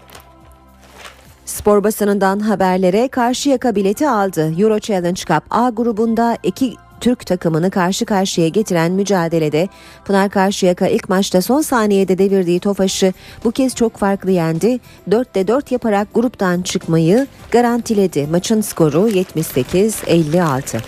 Spor 1.46 1.84
basınından 1.84 2.40
haberlere 2.40 3.08
Karşıyaka 3.08 3.76
bileti 3.76 4.10
aldı. 4.10 4.54
Euro 4.62 4.80
Challenge 4.80 5.22
Cup 5.22 5.44
A 5.50 5.70
grubunda 5.70 6.38
iki 6.44 6.76
Türk 7.02 7.26
takımını 7.26 7.72
karşı 7.72 8.06
karşıya 8.06 8.48
getiren 8.48 8.92
mücadelede 8.92 9.68
Pınar 10.06 10.30
Karşıyaka 10.30 10.88
ilk 10.88 11.10
maçta 11.10 11.42
son 11.42 11.62
saniyede 11.62 12.18
devirdiği 12.18 12.60
Tofaş'ı 12.60 13.14
bu 13.44 13.52
kez 13.52 13.76
çok 13.76 13.98
farklı 13.98 14.32
yendi. 14.32 14.80
4'te 15.10 15.48
4 15.48 15.72
yaparak 15.72 16.08
gruptan 16.14 16.62
çıkmayı 16.62 17.28
garantiledi. 17.52 18.28
Maçın 18.28 18.62
skoru 18.62 19.10
78-56. 19.10 20.80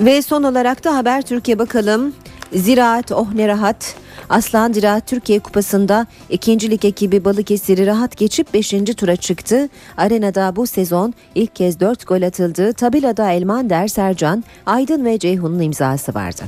Ve 0.00 0.22
son 0.22 0.42
olarak 0.42 0.84
da 0.84 0.96
Haber 0.96 1.22
Türkiye 1.22 1.58
bakalım. 1.58 2.14
Ziraat 2.54 3.12
oh 3.12 3.34
ne 3.34 3.48
rahat. 3.48 3.94
Aslan 4.28 4.72
Ziraat 4.72 5.06
Türkiye 5.06 5.38
Kupası'nda 5.38 6.06
ikincilik 6.30 6.84
ekibi 6.84 7.24
Balıkesir'i 7.24 7.86
rahat 7.86 8.16
geçip 8.16 8.54
5. 8.54 8.70
tura 8.70 9.16
çıktı. 9.16 9.68
Arenada 9.96 10.56
bu 10.56 10.66
sezon 10.66 11.14
ilk 11.34 11.56
kez 11.56 11.80
4 11.80 12.06
gol 12.06 12.22
atıldı. 12.22 12.72
Tabelada 12.72 13.30
Elmander, 13.30 13.88
Sercan, 13.88 14.44
Aydın 14.66 15.04
ve 15.04 15.18
Ceyhun'un 15.18 15.60
imzası 15.60 16.14
vardı. 16.14 16.42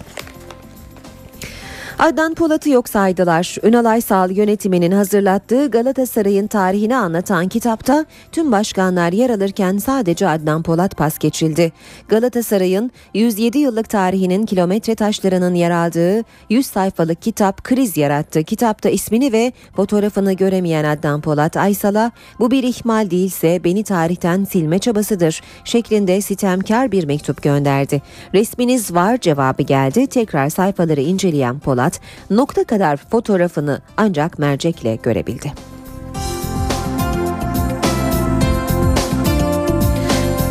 Adnan 1.98 2.34
Polat'ı 2.34 2.70
yok 2.70 2.88
saydılar. 2.88 3.56
Ünal 3.62 3.84
Aysal 3.84 4.30
yönetiminin 4.30 4.92
hazırlattığı 4.92 5.70
Galatasaray'ın 5.70 6.46
tarihini 6.46 6.96
anlatan 6.96 7.48
kitapta 7.48 8.04
tüm 8.32 8.52
başkanlar 8.52 9.12
yer 9.12 9.30
alırken 9.30 9.78
sadece 9.78 10.28
Adnan 10.28 10.62
Polat 10.62 10.96
pas 10.96 11.18
geçildi. 11.18 11.72
Galatasaray'ın 12.08 12.90
107 13.14 13.58
yıllık 13.58 13.88
tarihinin 13.88 14.46
kilometre 14.46 14.94
taşlarının 14.94 15.54
yer 15.54 15.70
aldığı 15.70 16.24
100 16.50 16.66
sayfalık 16.66 17.22
kitap 17.22 17.64
kriz 17.64 17.96
yarattı. 17.96 18.42
Kitapta 18.44 18.88
ismini 18.88 19.32
ve 19.32 19.52
fotoğrafını 19.76 20.32
göremeyen 20.32 20.84
Adnan 20.84 21.20
Polat 21.20 21.56
Aysal'a 21.56 22.10
bu 22.40 22.50
bir 22.50 22.62
ihmal 22.62 23.10
değilse 23.10 23.64
beni 23.64 23.84
tarihten 23.84 24.44
silme 24.44 24.78
çabasıdır 24.78 25.40
şeklinde 25.64 26.20
sitemkar 26.20 26.92
bir 26.92 27.04
mektup 27.04 27.42
gönderdi. 27.42 28.02
Resminiz 28.34 28.94
var 28.94 29.16
cevabı 29.16 29.62
geldi. 29.62 30.06
Tekrar 30.06 30.48
sayfaları 30.48 31.00
inceleyen 31.00 31.58
Polat 31.58 31.83
nokta 32.30 32.64
kadar 32.64 32.96
fotoğrafını 32.96 33.80
ancak 33.96 34.38
mercekle 34.38 34.96
görebildi. 34.96 35.52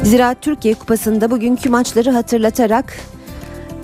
Ziraat 0.03 0.41
Türkiye 0.41 0.73
Kupası'nda 0.73 1.31
bugünkü 1.31 1.69
maçları 1.69 2.11
hatırlatarak 2.11 2.93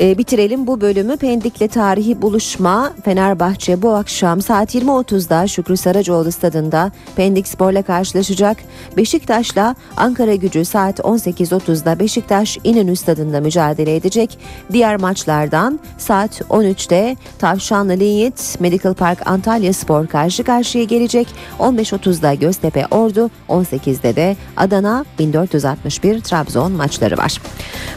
e, 0.01 0.17
bitirelim 0.17 0.67
bu 0.67 0.81
bölümü. 0.81 1.17
Pendik'le 1.17 1.71
tarihi 1.71 2.21
buluşma 2.21 2.93
Fenerbahçe 3.05 3.81
bu 3.81 3.89
akşam 3.89 4.41
saat 4.41 4.75
20.30'da 4.75 5.47
Şükrü 5.47 5.77
Saracoğlu 5.77 6.31
stadında 6.31 6.91
Pendik 7.15 7.47
Spor'la 7.47 7.81
karşılaşacak. 7.81 8.57
Beşiktaş'la 8.97 9.75
Ankara 9.97 10.35
gücü 10.35 10.65
saat 10.65 10.99
18.30'da 10.99 11.99
Beşiktaş 11.99 12.57
İnönü 12.63 12.95
stadında 12.95 13.41
mücadele 13.41 13.95
edecek. 13.95 14.39
Diğer 14.73 14.97
maçlardan 14.97 15.79
saat 15.97 16.41
13'te 16.41 17.15
Tavşanlı 17.39 17.93
Linyit 17.93 18.57
Medical 18.59 18.93
Park 18.93 19.27
Antalya 19.27 19.73
Spor 19.73 20.07
karşı 20.07 20.43
karşıya 20.43 20.83
gelecek. 20.83 21.27
15.30'da 21.59 22.33
Göztepe 22.33 22.85
Ordu 22.91 23.29
18'de 23.49 24.15
de 24.15 24.38
Adana 24.57 25.05
1461 25.19 26.21
Trabzon 26.21 26.71
maçları 26.71 27.17
var. 27.17 27.41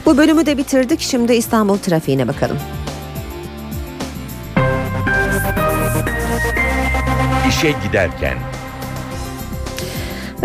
Bu 0.06 0.16
bölümü 0.16 0.46
de 0.46 0.58
bitirdik. 0.58 1.00
Şimdi 1.00 1.34
İstanbul 1.34 1.78
trafiğine 1.92 2.28
bakalım. 2.28 2.56
İşe 7.48 7.74
giderken. 7.86 8.38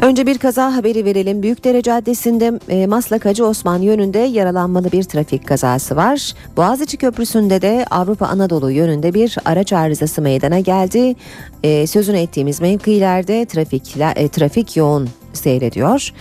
Önce 0.02 0.28
bir 0.28 0.38
kaza 0.38 0.76
haberi 0.76 1.06
verelim. 1.06 1.44
Büyükdere 1.44 1.82
Caddesi'nde 1.82 2.60
e, 2.70 2.88
Maslak 2.88 3.26
Hacı 3.26 3.46
Osman 3.46 3.82
yönünde 3.82 4.20
yaralanmalı 4.20 4.92
bir 4.92 5.04
trafik 5.04 5.48
kazası 5.48 5.96
var. 5.96 6.34
Boğaziçi 6.58 6.98
Köprüsü'nde 6.98 7.62
de 7.62 7.86
Avrupa 7.92 8.26
Anadolu 8.26 8.72
yönünde 8.72 9.14
bir 9.14 9.38
araç 9.46 9.74
arızası 9.74 10.22
meydana 10.22 10.60
geldi. 10.60 11.16
E, 11.64 11.88
sözünü 11.88 12.18
ettiğimiz 12.18 12.62
mevkilerde 12.62 13.46
trafik, 13.46 13.98
e, 13.98 14.28
trafik 14.28 14.78
yoğun 14.78 15.10
seyrediyor. 15.34 16.14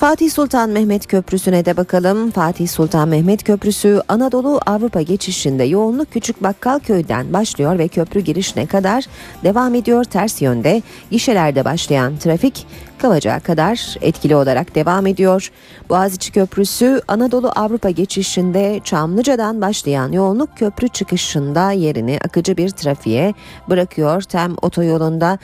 Fatih 0.00 0.30
Sultan 0.30 0.70
Mehmet 0.70 1.06
Köprüsü'ne 1.06 1.64
de 1.64 1.76
bakalım. 1.76 2.30
Fatih 2.30 2.68
Sultan 2.68 3.08
Mehmet 3.08 3.44
Köprüsü 3.44 4.02
Anadolu 4.08 4.60
Avrupa 4.66 5.02
geçişinde 5.02 5.64
yoğunluk 5.64 6.12
Küçük 6.12 6.42
Bakkal 6.42 6.78
Köy'den 6.78 7.32
başlıyor 7.32 7.78
ve 7.78 7.88
köprü 7.88 8.20
girişine 8.20 8.66
kadar 8.66 9.04
devam 9.44 9.74
ediyor. 9.74 10.04
Ters 10.04 10.42
yönde 10.42 10.82
gişelerde 11.10 11.64
başlayan 11.64 12.16
trafik 12.16 12.66
Kavacığa 12.98 13.40
kadar 13.40 13.96
etkili 14.00 14.36
olarak 14.36 14.74
devam 14.74 15.06
ediyor. 15.06 15.50
Boğaziçi 15.88 16.32
Köprüsü 16.32 17.00
Anadolu 17.08 17.52
Avrupa 17.56 17.90
geçişinde 17.90 18.80
Çamlıca'dan 18.84 19.60
başlayan 19.60 20.12
yoğunluk 20.12 20.56
köprü 20.56 20.88
çıkışında 20.88 21.72
yerini 21.72 22.18
akıcı 22.24 22.56
bir 22.56 22.68
trafiğe 22.70 23.34
bırakıyor. 23.68 24.22
Tem 24.22 24.56
otoyolunda 24.62 25.38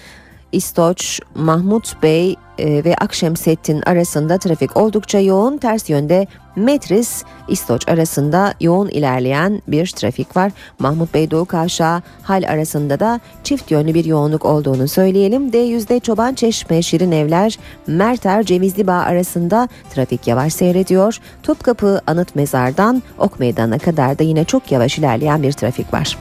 İstoç, 0.56 1.20
Mahmut 1.34 2.02
Bey 2.02 2.36
e, 2.58 2.84
ve 2.84 2.96
Akşemsettin 2.96 3.82
arasında 3.86 4.38
trafik 4.38 4.76
oldukça 4.76 5.18
yoğun. 5.18 5.58
Ters 5.58 5.90
yönde 5.90 6.26
Metris, 6.56 7.24
İstoç 7.48 7.88
arasında 7.88 8.54
yoğun 8.60 8.88
ilerleyen 8.88 9.62
bir 9.68 9.86
trafik 9.86 10.36
var. 10.36 10.52
Mahmut 10.78 11.14
Bey 11.14 11.30
Doğu 11.30 11.44
Kavşağı 11.44 12.02
hal 12.22 12.42
arasında 12.48 13.00
da 13.00 13.20
çift 13.44 13.70
yönlü 13.70 13.94
bir 13.94 14.04
yoğunluk 14.04 14.44
olduğunu 14.44 14.88
söyleyelim. 14.88 15.50
D100'de 15.50 16.00
Çoban 16.00 16.34
Çeşme, 16.34 16.82
Şirin 16.82 17.12
Evler, 17.12 17.58
Merter, 17.86 18.42
Cevizli 18.42 18.86
Bağ 18.86 18.92
arasında 18.92 19.68
trafik 19.94 20.26
yavaş 20.26 20.52
seyrediyor. 20.52 21.18
Topkapı 21.42 22.00
Anıt 22.06 22.34
Mezar'dan 22.34 23.02
Ok 23.18 23.40
Meydanı'na 23.40 23.78
kadar 23.78 24.18
da 24.18 24.22
yine 24.22 24.44
çok 24.44 24.72
yavaş 24.72 24.98
ilerleyen 24.98 25.42
bir 25.42 25.52
trafik 25.52 25.94
var. 25.94 26.16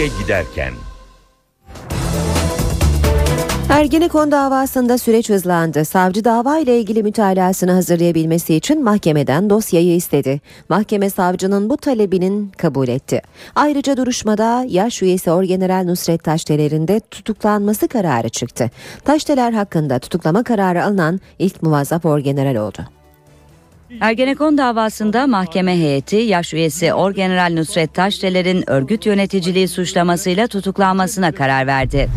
İşe 0.00 0.22
giderken. 0.22 0.72
Ergenekon 3.70 4.32
davasında 4.32 4.98
süreç 4.98 5.28
hızlandı. 5.28 5.84
Savcı 5.84 6.24
dava 6.24 6.58
ile 6.58 6.80
ilgili 6.80 7.02
mütalasını 7.02 7.72
hazırlayabilmesi 7.72 8.54
için 8.54 8.84
mahkemeden 8.84 9.50
dosyayı 9.50 9.96
istedi. 9.96 10.40
Mahkeme 10.68 11.10
savcının 11.10 11.70
bu 11.70 11.76
talebinin 11.76 12.52
kabul 12.58 12.88
etti. 12.88 13.22
Ayrıca 13.54 13.96
duruşmada 13.96 14.64
yaş 14.68 15.02
üyesi 15.02 15.30
Orgeneral 15.30 15.84
Nusret 15.84 16.24
Taşdeler'in 16.24 16.88
de 16.88 17.00
tutuklanması 17.00 17.88
kararı 17.88 18.28
çıktı. 18.28 18.70
Taşdeler 19.04 19.52
hakkında 19.52 19.98
tutuklama 19.98 20.42
kararı 20.42 20.84
alınan 20.84 21.20
ilk 21.38 21.62
muvazzaf 21.62 22.04
orgeneral 22.04 22.56
oldu. 22.56 22.99
Ergenekon 24.00 24.58
davasında 24.58 25.26
mahkeme 25.26 25.76
heyeti 25.76 26.16
yaş 26.16 26.54
üyesi 26.54 26.94
Orgeneral 26.94 27.52
Nusret 27.54 27.94
Taşdeler'in 27.94 28.70
örgüt 28.70 29.06
yöneticiliği 29.06 29.68
suçlamasıyla 29.68 30.46
tutuklanmasına 30.46 31.32
karar 31.32 31.66
verdi. 31.66 32.08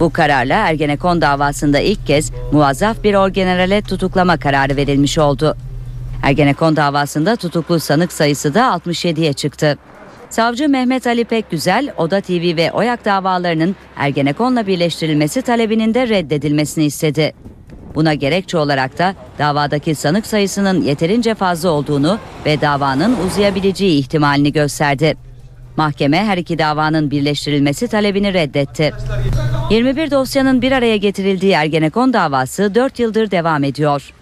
Bu 0.00 0.10
kararla 0.10 0.54
Ergenekon 0.54 1.20
davasında 1.20 1.80
ilk 1.80 2.06
kez 2.06 2.30
muvazzaf 2.52 3.04
bir 3.04 3.14
orgenerale 3.14 3.82
tutuklama 3.82 4.36
kararı 4.36 4.76
verilmiş 4.76 5.18
oldu. 5.18 5.56
Ergenekon 6.22 6.76
davasında 6.76 7.36
tutuklu 7.36 7.80
sanık 7.80 8.12
sayısı 8.12 8.54
da 8.54 8.60
67'ye 8.60 9.32
çıktı. 9.32 9.78
Savcı 10.30 10.68
Mehmet 10.68 11.06
Ali 11.06 11.24
Pekgüzel, 11.24 11.92
Oda 11.96 12.20
TV 12.20 12.56
ve 12.56 12.72
Oyak 12.72 13.04
davalarının 13.04 13.76
Ergenekon'la 13.96 14.66
birleştirilmesi 14.66 15.42
talebinin 15.42 15.94
de 15.94 16.08
reddedilmesini 16.08 16.84
istedi. 16.84 17.32
Buna 17.94 18.14
gerekçe 18.14 18.58
olarak 18.58 18.98
da 18.98 19.14
davadaki 19.38 19.94
sanık 19.94 20.26
sayısının 20.26 20.82
yeterince 20.82 21.34
fazla 21.34 21.70
olduğunu 21.70 22.18
ve 22.46 22.60
davanın 22.60 23.16
uzayabileceği 23.26 23.98
ihtimalini 24.00 24.52
gösterdi. 24.52 25.16
Mahkeme 25.76 26.24
her 26.24 26.38
iki 26.38 26.58
davanın 26.58 27.10
birleştirilmesi 27.10 27.88
talebini 27.88 28.34
reddetti. 28.34 28.94
21 29.70 30.10
dosyanın 30.10 30.62
bir 30.62 30.72
araya 30.72 30.96
getirildiği 30.96 31.52
Ergenekon 31.52 32.12
davası 32.12 32.74
4 32.74 32.98
yıldır 32.98 33.30
devam 33.30 33.64
ediyor. 33.64 34.12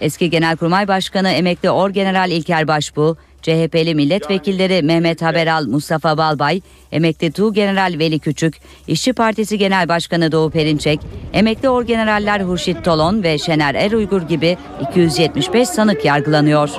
Eski 0.00 0.30
Genelkurmay 0.30 0.88
Başkanı 0.88 1.28
emekli 1.28 1.70
Orgeneral 1.70 2.30
İlker 2.30 2.68
Başbuğ, 2.68 3.16
CHP'li 3.44 3.94
milletvekilleri 3.94 4.82
Mehmet 4.82 5.22
Haberal, 5.22 5.66
Mustafa 5.66 6.18
Balbay, 6.18 6.60
emekli 6.92 7.32
Tuğgeneral 7.32 7.98
Veli 7.98 8.18
Küçük, 8.18 8.54
İşçi 8.88 9.12
Partisi 9.12 9.58
Genel 9.58 9.88
Başkanı 9.88 10.32
Doğu 10.32 10.50
Perinçek, 10.50 11.00
emekli 11.32 11.68
orgeneraller 11.68 12.40
Hurşit 12.40 12.84
Tolon 12.84 13.22
ve 13.22 13.38
Şener 13.38 13.74
Er 13.74 13.92
Uygur 13.92 14.22
gibi 14.22 14.56
275 14.90 15.68
sanık 15.68 16.04
yargılanıyor. 16.04 16.70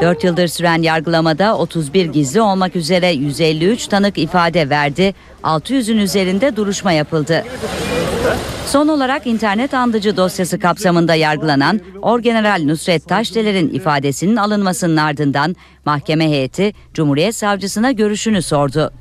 4 0.00 0.24
yıldır 0.24 0.48
süren 0.48 0.82
yargılamada 0.82 1.58
31 1.58 2.06
gizli 2.06 2.40
olmak 2.40 2.76
üzere 2.76 3.10
153 3.10 3.86
tanık 3.86 4.18
ifade 4.18 4.70
verdi, 4.70 5.14
600'ün 5.44 5.98
üzerinde 5.98 6.56
duruşma 6.56 6.92
yapıldı. 6.92 7.44
Son 8.66 8.88
olarak 8.88 9.26
internet 9.26 9.74
andıcı 9.74 10.16
dosyası 10.16 10.58
kapsamında 10.58 11.14
yargılanan 11.14 11.80
Orgeneral 12.02 12.62
Nusret 12.64 13.08
Taşdeler'in 13.08 13.68
ifadesinin 13.74 14.36
alınmasının 14.36 14.96
ardından 14.96 15.56
mahkeme 15.84 16.28
heyeti 16.30 16.72
Cumhuriyet 16.94 17.34
Savcısına 17.34 17.92
görüşünü 17.92 18.42
sordu. 18.42 18.92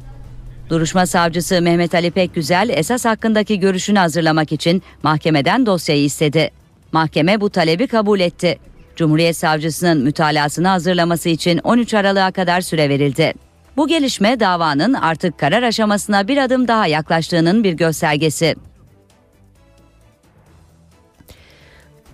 Duruşma 0.69 1.05
savcısı 1.05 1.61
Mehmet 1.61 1.95
Ali 1.95 2.11
Pekgüzel 2.11 2.69
esas 2.69 3.05
hakkındaki 3.05 3.59
görüşünü 3.59 3.99
hazırlamak 3.99 4.51
için 4.51 4.83
mahkemeden 5.03 5.65
dosyayı 5.65 6.03
istedi. 6.03 6.51
Mahkeme 6.91 7.41
bu 7.41 7.49
talebi 7.49 7.87
kabul 7.87 8.19
etti. 8.19 8.59
Cumhuriyet 8.95 9.37
Savcısının 9.37 9.97
mütalasını 9.97 10.67
hazırlaması 10.67 11.29
için 11.29 11.57
13 11.63 11.93
Aralık'a 11.93 12.31
kadar 12.31 12.61
süre 12.61 12.89
verildi. 12.89 13.33
Bu 13.77 13.87
gelişme 13.87 14.39
davanın 14.39 14.93
artık 14.93 15.39
karar 15.39 15.63
aşamasına 15.63 16.27
bir 16.27 16.37
adım 16.37 16.67
daha 16.67 16.87
yaklaştığının 16.87 17.63
bir 17.63 17.73
göstergesi. 17.73 18.55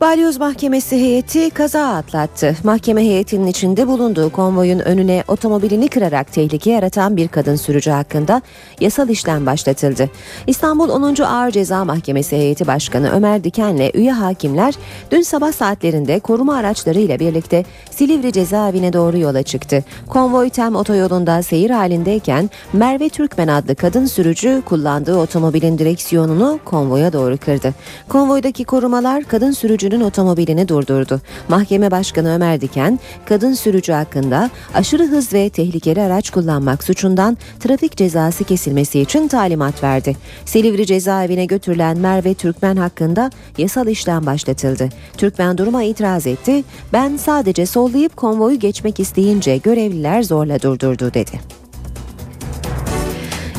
Balyoz 0.02 0.38
Mahkemesi 0.38 0.96
heyeti 0.96 1.50
kaza 1.50 1.88
atlattı. 1.88 2.56
Mahkeme 2.64 3.02
heyetinin 3.02 3.48
içinde 3.48 3.88
bulunduğu 3.88 4.30
konvoyun 4.30 4.80
önüne 4.80 5.24
otomobilini 5.28 5.88
kırarak 5.88 6.34
tehlike 6.34 6.72
yaratan 6.72 7.18
bir 7.18 7.28
kadın 7.28 7.56
sürücü 7.56 7.92
hakkında 7.92 8.42
yasal 8.80 9.10
işlem 9.10 9.46
başlatıldı. 9.46 10.10
İstanbul 10.48 10.90
10. 10.90 11.22
Ağır 11.24 11.52
Ceza 11.52 11.86
Mahkemesi 11.86 12.38
heyeti 12.38 12.68
başkanı 12.68 13.12
Ömer 13.12 13.44
Diken'le 13.44 13.92
üye 13.94 14.12
hakimler 14.12 14.74
dün 15.12 15.22
sabah 15.22 15.52
saatlerinde 15.52 16.20
koruma 16.20 16.56
araçları 16.56 17.00
ile 17.00 17.20
birlikte 17.20 17.66
Silivri 17.92 18.34
cezaevine 18.34 18.94
doğru 18.94 19.18
yola 19.18 19.44
çıktı. 19.44 19.84
Konvoy 20.10 20.50
Tem 20.50 20.76
otoyolunda 20.76 21.44
seyir 21.44 21.70
halindeyken 21.70 22.50
Merve 22.74 23.10
Türkmen 23.10 23.48
adlı 23.48 23.76
kadın 23.76 24.06
sürücü 24.06 24.62
kullandığı 24.66 25.18
otomobilin 25.18 25.78
direksiyonunu 25.78 26.60
konvoya 26.66 27.14
doğru 27.14 27.38
kırdı. 27.38 27.74
Konvoydaki 28.10 28.64
korumalar 28.64 29.24
kadın 29.24 29.52
sürücünün 29.90 30.06
otomobilini 30.06 30.68
durdurdu. 30.68 31.22
Mahkeme 31.48 31.92
Başkanı 31.92 32.36
Ömer 32.36 32.62
Diken, 32.62 33.00
kadın 33.26 33.54
sürücü 33.54 33.94
hakkında 33.94 34.50
aşırı 34.74 35.08
hız 35.08 35.34
ve 35.34 35.50
tehlikeli 35.50 36.02
araç 36.02 36.30
kullanmak 36.30 36.84
suçundan 36.84 37.38
trafik 37.60 37.98
cezası 37.98 38.44
kesilmesi 38.44 39.00
için 39.00 39.28
talimat 39.28 39.84
verdi. 39.84 40.16
Silivri 40.46 40.86
cezaevine 40.86 41.46
götürülen 41.46 41.98
Merve 41.98 42.34
Türkmen 42.34 42.76
hakkında 42.76 43.30
yasal 43.58 43.88
işlem 43.88 44.26
başlatıldı. 44.26 44.90
Türkmen 45.18 45.58
duruma 45.58 45.84
itiraz 45.84 46.28
etti. 46.28 46.64
Ben 46.94 47.18
sadece 47.18 47.66
sollayıp 47.66 48.18
konvoyu 48.18 48.60
geçmek 48.60 49.00
isteyince 49.00 49.58
görevliler 49.58 50.24
zorla 50.24 50.62
durdurdu 50.62 51.14
dedi. 51.14 51.40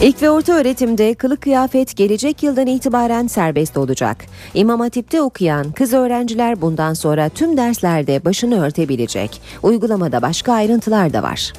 İlk 0.02 0.22
ve 0.22 0.30
orta 0.30 0.52
öğretimde 0.52 1.14
kılık 1.14 1.42
kıyafet 1.42 1.96
gelecek 1.96 2.42
yıldan 2.42 2.66
itibaren 2.66 3.26
serbest 3.26 3.76
olacak. 3.76 4.24
İmam 4.54 4.80
Hatip'te 4.80 5.22
okuyan 5.22 5.72
kız 5.72 5.92
öğrenciler 5.92 6.60
bundan 6.60 6.94
sonra 6.94 7.28
tüm 7.28 7.56
derslerde 7.56 8.24
başını 8.24 8.64
örtebilecek. 8.64 9.40
Uygulamada 9.62 10.22
başka 10.22 10.52
ayrıntılar 10.52 11.12
da 11.12 11.22
var. 11.22 11.52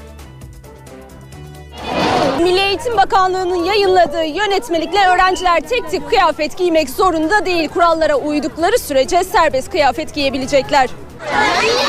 Milli 2.43 2.59
Eğitim 2.59 2.97
Bakanlığı'nın 2.97 3.63
yayınladığı 3.63 4.23
yönetmelikle 4.23 4.99
öğrenciler 5.13 5.59
tek 5.61 5.89
tip 5.91 6.09
kıyafet 6.09 6.57
giymek 6.57 6.89
zorunda 6.89 7.45
değil. 7.45 7.69
Kurallara 7.69 8.15
uydukları 8.15 8.79
sürece 8.79 9.23
serbest 9.23 9.69
kıyafet 9.71 10.13
giyebilecekler. 10.15 10.89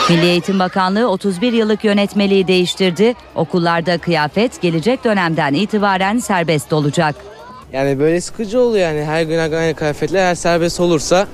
Milli 0.09 0.27
Eğitim 0.27 0.59
Bakanlığı 0.59 1.09
31 1.11 1.53
yıllık 1.53 1.85
yönetmeliği 1.85 2.49
değiştirdi. 2.49 3.15
Okullarda 3.35 3.99
kıyafet 3.99 4.61
gelecek 4.63 5.05
dönemden 5.05 5.55
itibaren 5.55 6.19
serbest 6.19 6.73
olacak. 6.73 7.15
Yani 7.73 7.99
böyle 7.99 8.21
sıkıcı 8.21 8.61
oluyor 8.61 8.89
yani 8.89 9.05
her 9.05 9.23
gün 9.23 9.39
aynı 9.39 9.75
kıyafetler 9.75 10.27
her 10.27 10.35
serbest 10.35 10.81
olursa 10.81 11.27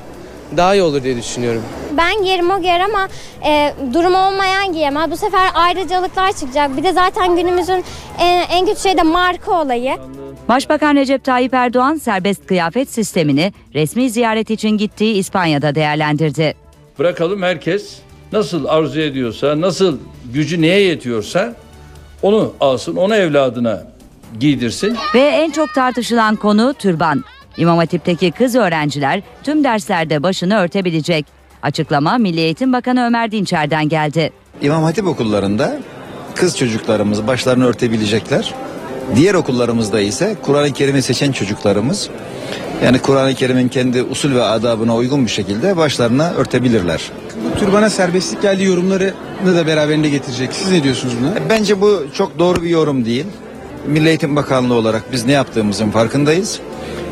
daha 0.56 0.74
iyi 0.74 0.82
olur 0.82 1.02
diye 1.02 1.16
düşünüyorum. 1.16 1.62
Ben 1.96 2.22
giyerim 2.22 2.50
o 2.50 2.60
giyer 2.60 2.80
ama 2.80 3.08
e, 3.46 3.74
durumu 3.94 4.18
olmayan 4.18 4.72
giyemez. 4.72 5.10
Bu 5.10 5.16
sefer 5.16 5.50
ayrıcalıklar 5.54 6.32
çıkacak. 6.32 6.76
Bir 6.76 6.82
de 6.82 6.92
zaten 6.92 7.36
günümüzün 7.36 7.84
en, 8.18 8.46
en 8.50 8.66
kötü 8.66 8.80
şey 8.80 8.96
de 8.98 9.02
marka 9.02 9.62
olayı. 9.62 9.96
Başbakan 10.48 10.96
Recep 10.96 11.24
Tayyip 11.24 11.54
Erdoğan 11.54 11.94
serbest 11.96 12.46
kıyafet 12.46 12.90
sistemini 12.90 13.52
resmi 13.74 14.10
ziyaret 14.10 14.50
için 14.50 14.70
gittiği 14.70 15.14
İspanya'da 15.14 15.74
değerlendirdi. 15.74 16.54
Bırakalım 16.98 17.42
herkes 17.42 17.98
nasıl 18.32 18.64
arzu 18.64 19.00
ediyorsa, 19.00 19.60
nasıl 19.60 19.98
gücü 20.32 20.62
neye 20.62 20.80
yetiyorsa 20.80 21.54
onu 22.22 22.52
alsın, 22.60 22.96
onu 22.96 23.14
evladına 23.14 23.82
giydirsin. 24.40 24.96
Ve 25.14 25.20
en 25.20 25.50
çok 25.50 25.74
tartışılan 25.74 26.36
konu 26.36 26.74
türban. 26.74 27.24
İmam 27.58 27.78
Hatip'teki 27.78 28.30
kız 28.30 28.54
öğrenciler 28.54 29.22
tüm 29.42 29.64
derslerde 29.64 30.22
başını 30.22 30.58
örtebilecek. 30.58 31.26
Açıklama 31.62 32.18
Milli 32.18 32.40
Eğitim 32.40 32.72
Bakanı 32.72 33.06
Ömer 33.06 33.32
Dinçer'den 33.32 33.88
geldi. 33.88 34.30
İmam 34.62 34.82
Hatip 34.82 35.06
okullarında 35.06 35.78
kız 36.34 36.58
çocuklarımız 36.58 37.26
başlarını 37.26 37.66
örtebilecekler. 37.66 38.54
Diğer 39.16 39.34
okullarımızda 39.34 40.00
ise 40.00 40.36
Kur'an-ı 40.42 40.72
Kerim'i 40.72 41.02
seçen 41.02 41.32
çocuklarımız 41.32 42.10
yani 42.84 42.98
Kur'an-ı 42.98 43.34
Kerim'in 43.34 43.68
kendi 43.68 44.02
usul 44.02 44.34
ve 44.34 44.42
adabına 44.42 44.96
uygun 44.96 45.26
bir 45.26 45.30
şekilde 45.30 45.76
başlarını 45.76 46.34
örtebilirler. 46.34 47.10
Bu 47.44 47.58
türbana 47.58 47.90
serbestlik 47.90 48.42
geldiği 48.42 48.64
yorumlarını 48.64 49.56
da 49.56 49.66
beraberinde 49.66 50.08
getirecek. 50.08 50.52
Siz 50.52 50.72
ne 50.72 50.82
diyorsunuz 50.82 51.14
buna? 51.20 51.34
Bence 51.50 51.80
bu 51.80 52.06
çok 52.14 52.38
doğru 52.38 52.62
bir 52.62 52.68
yorum 52.68 53.04
değil. 53.04 53.26
Milli 53.88 54.08
Eğitim 54.08 54.36
Bakanlığı 54.36 54.74
olarak 54.74 55.12
biz 55.12 55.26
ne 55.26 55.32
yaptığımızın 55.32 55.90
farkındayız. 55.90 56.60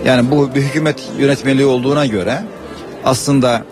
Yani 0.05 0.31
bu 0.31 0.55
bir 0.55 0.63
hükümet 0.63 1.03
yönetmeliği 1.19 1.67
olduğuna 1.67 2.07
göre 2.07 2.43
aslında 3.05 3.65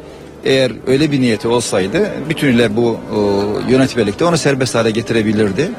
eğer 0.45 0.73
öyle 0.87 1.13
bir 1.13 1.21
niyeti 1.21 1.49
olsaydı 1.49 2.11
bütünüyle 2.29 2.77
bu 2.77 2.99
o, 3.17 3.43
yönetmelikte 3.69 4.25
onu 4.25 4.39
serbest 4.39 4.75
hale 4.75 4.91
getirebilirdi. 4.91 5.71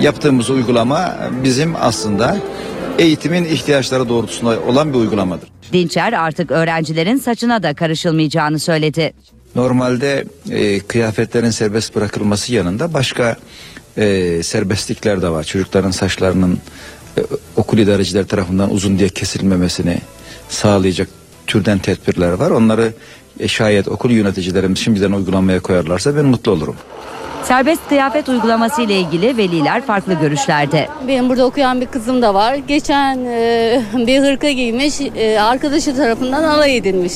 Yaptığımız 0.00 0.50
uygulama 0.50 1.16
bizim 1.44 1.74
aslında 1.80 2.36
eğitimin 2.98 3.44
ihtiyaçları 3.44 4.08
doğrultusunda 4.08 4.60
olan 4.60 4.92
bir 4.92 4.98
uygulamadır. 4.98 5.48
Dinçer 5.72 6.12
artık 6.12 6.50
öğrencilerin 6.50 7.16
saçına 7.16 7.62
da 7.62 7.74
karışılmayacağını 7.74 8.58
söyledi. 8.58 9.12
Normalde 9.54 10.24
e, 10.50 10.80
kıyafetlerin 10.80 11.50
serbest 11.50 11.96
bırakılması 11.96 12.54
yanında 12.54 12.94
başka 12.94 13.36
e, 13.98 14.42
serbestlikler 14.42 15.22
de 15.22 15.28
var. 15.28 15.44
Çocukların 15.44 15.90
saçlarının 15.90 16.58
e, 17.18 17.20
okul 17.56 17.78
idareciler 17.78 18.26
tarafından 18.26 18.72
uzun 18.72 18.98
diye 18.98 19.08
kesilmemesini 19.08 19.98
sağlayacak 20.48 21.08
türden 21.46 21.78
tedbirler 21.78 22.32
var. 22.32 22.50
Onları 22.50 22.92
e, 23.40 23.48
şayet 23.48 23.88
okul 23.88 24.10
yöneticilerimiz 24.10 24.78
şimdiden 24.78 25.12
uygulamaya 25.12 25.60
koyarlarsa 25.60 26.16
ben 26.16 26.24
mutlu 26.24 26.52
olurum. 26.52 26.76
Serbest 27.44 27.88
kıyafet 27.88 28.28
uygulaması 28.28 28.82
ile 28.82 29.00
ilgili 29.00 29.36
veliler 29.36 29.82
farklı 29.82 30.14
görüşlerde. 30.14 30.88
Benim 31.08 31.28
burada 31.28 31.44
okuyan 31.44 31.80
bir 31.80 31.86
kızım 31.86 32.22
da 32.22 32.34
var. 32.34 32.54
Geçen 32.54 33.24
e, 33.24 33.82
bir 34.06 34.20
hırka 34.20 34.50
giymiş, 34.50 35.00
e, 35.00 35.40
arkadaşı 35.40 35.96
tarafından 35.96 36.42
alay 36.42 36.76
edilmiş. 36.76 37.12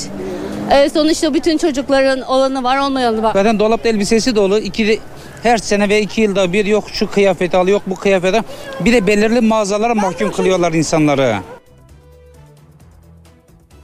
E, 0.70 0.88
sonuçta 0.88 1.34
bütün 1.34 1.58
çocukların 1.58 2.20
olanı 2.20 2.62
var, 2.62 2.78
olmayanı 2.78 3.22
var. 3.22 3.32
Zaten 3.32 3.58
dolapta 3.58 3.88
elbisesi 3.88 4.36
dolu. 4.36 4.58
İki, 4.58 5.00
her 5.42 5.58
sene 5.58 5.88
ve 5.88 6.00
iki 6.00 6.20
yılda 6.20 6.52
bir 6.52 6.64
yok 6.64 6.84
şu 6.92 7.10
kıyafeti 7.10 7.56
al 7.56 7.68
yok 7.68 7.82
bu 7.86 7.94
kıyafeti. 7.94 8.42
Bir 8.80 8.92
de 8.92 9.06
belirli 9.06 9.40
mağazalara 9.40 9.94
mahkum 9.94 10.32
kılıyorlar 10.32 10.72
insanları. 10.72 11.36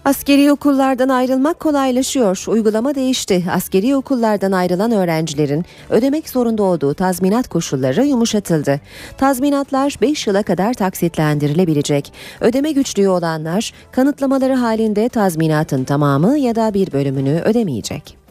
Askeri 0.07 0.53
okullardan 0.53 1.09
ayrılmak 1.09 1.61
kolaylaşıyor. 1.61 2.45
Uygulama 2.49 2.95
değişti. 2.95 3.45
Askeri 3.53 3.97
okullardan 3.97 4.53
ayrılan 4.53 4.93
öğrencilerin 4.93 5.65
ödemek 5.91 6.29
zorunda 6.29 6.63
olduğu 6.63 6.95
tazminat 6.95 7.49
koşulları 7.49 8.05
yumuşatıldı. 8.05 8.81
Tazminatlar 9.19 9.97
5 10.01 10.27
yıla 10.27 10.43
kadar 10.43 10.75
taksitlendirilebilecek. 10.75 12.13
Ödeme 12.41 12.73
güçlüğü 12.73 13.09
olanlar 13.09 13.73
kanıtlamaları 13.93 14.55
halinde 14.55 15.09
tazminatın 15.09 15.85
tamamı 15.85 16.39
ya 16.39 16.55
da 16.55 16.75
bir 16.75 16.93
bölümünü 16.93 17.41
ödemeyecek. 17.45 18.26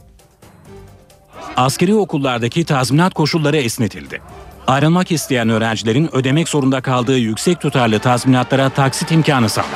Askeri 1.57 1.95
okullardaki 1.95 2.65
tazminat 2.65 3.13
koşulları 3.13 3.57
esnetildi. 3.57 4.21
Ayrılmak 4.67 5.11
isteyen 5.11 5.49
öğrencilerin 5.49 6.15
ödemek 6.15 6.49
zorunda 6.49 6.81
kaldığı 6.81 7.17
yüksek 7.17 7.61
tutarlı 7.61 7.99
tazminatlara 7.99 8.69
taksit 8.69 9.11
imkanı 9.11 9.49
sağlandı. 9.49 9.75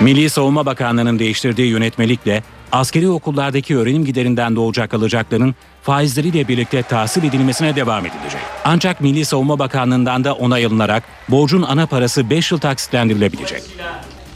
Milli 0.00 0.30
Savunma 0.30 0.66
Bakanlığı'nın 0.66 1.18
değiştirdiği 1.18 1.70
yönetmelikle 1.70 2.42
askeri 2.72 3.08
okullardaki 3.08 3.76
öğrenim 3.76 4.04
giderinden 4.04 4.56
doğacak 4.56 4.94
alacakların 4.94 5.54
faizleriyle 5.82 6.48
birlikte 6.48 6.82
tahsil 6.82 7.24
edilmesine 7.24 7.76
devam 7.76 8.06
edilecek. 8.06 8.40
Ancak 8.64 9.00
Milli 9.00 9.24
Savunma 9.24 9.58
Bakanlığı'ndan 9.58 10.24
da 10.24 10.34
onay 10.34 10.66
alınarak 10.66 11.02
borcun 11.28 11.62
ana 11.62 11.86
parası 11.86 12.30
5 12.30 12.52
yıl 12.52 12.58
taksitlendirilebilecek. 12.58 13.62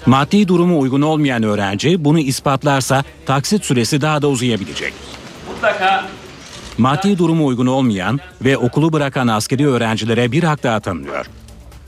Maddi 0.06 0.48
durumu 0.48 0.80
uygun 0.80 1.02
olmayan 1.02 1.42
öğrenci 1.42 2.04
bunu 2.04 2.18
ispatlarsa 2.18 3.04
taksit 3.26 3.64
süresi 3.64 4.00
daha 4.00 4.22
da 4.22 4.28
uzayabilecek. 4.28 4.92
Mutlaka 5.48 6.04
Maddi 6.78 7.18
durumu 7.18 7.46
uygun 7.46 7.66
olmayan 7.66 8.20
ve 8.44 8.56
okulu 8.56 8.92
bırakan 8.92 9.28
askeri 9.28 9.68
öğrencilere 9.68 10.32
bir 10.32 10.42
hak 10.42 10.62
daha 10.62 10.80
tanınıyor. 10.80 11.26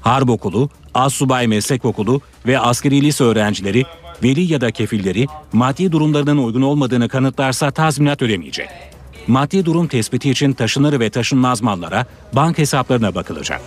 Harp 0.01 0.30
okulu, 0.30 0.68
Assubay 0.95 1.47
Meslek 1.47 1.84
Okulu 1.84 2.20
ve 2.47 2.59
askeri 2.59 3.03
lise 3.03 3.24
öğrencileri 3.24 3.84
veli 4.22 4.53
ya 4.53 4.61
da 4.61 4.70
kefilleri 4.70 5.26
maddi 5.53 5.93
durumlarının 5.93 6.38
uygun 6.38 6.62
olmadığını 6.62 7.09
kanıtlarsa 7.09 7.70
tazminat 7.70 8.22
ödemeyecek. 8.22 8.68
Maddi 9.26 9.64
durum 9.64 9.88
tespiti 9.88 10.30
için 10.30 10.53
taşınır 10.53 11.01
ve 11.01 11.11
taşınmaz 11.11 11.62
mallara, 11.62 12.07
bank 12.32 12.59
hesaplarına 12.59 13.14
bakılacak. 13.14 13.61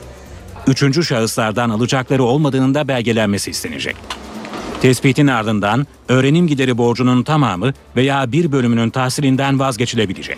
Üçüncü 0.67 1.03
şahıslardan 1.03 1.69
alacakları 1.69 2.23
olmadığının 2.23 2.73
da 2.73 2.87
belgelenmesi 2.87 3.51
istenecek. 3.51 3.95
Tespitin 4.81 5.27
ardından 5.27 5.87
öğrenim 6.07 6.47
gideri 6.47 6.77
borcunun 6.77 7.23
tamamı 7.23 7.73
veya 7.95 8.31
bir 8.31 8.51
bölümünün 8.51 8.89
tahsilinden 8.89 9.59
vazgeçilebilecek. 9.59 10.37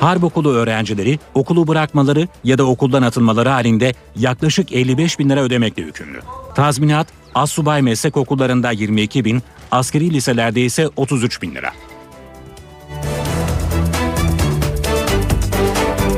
Harp 0.00 0.24
okulu 0.24 0.52
öğrencileri 0.52 1.18
okulu 1.34 1.68
bırakmaları 1.68 2.28
ya 2.44 2.58
da 2.58 2.64
okuldan 2.64 3.02
atılmaları 3.02 3.48
halinde 3.48 3.94
yaklaşık 4.16 4.72
55 4.72 5.18
bin 5.18 5.30
lira 5.30 5.40
ödemekle 5.40 5.82
yükümlü. 5.82 6.20
Tazminat, 6.54 7.06
Assubay 7.34 7.82
meslek 7.82 8.16
okullarında 8.16 8.70
22 8.70 9.24
bin, 9.24 9.42
askeri 9.70 10.10
liselerde 10.10 10.60
ise 10.60 10.88
33 10.96 11.42
bin 11.42 11.54
lira. 11.54 11.70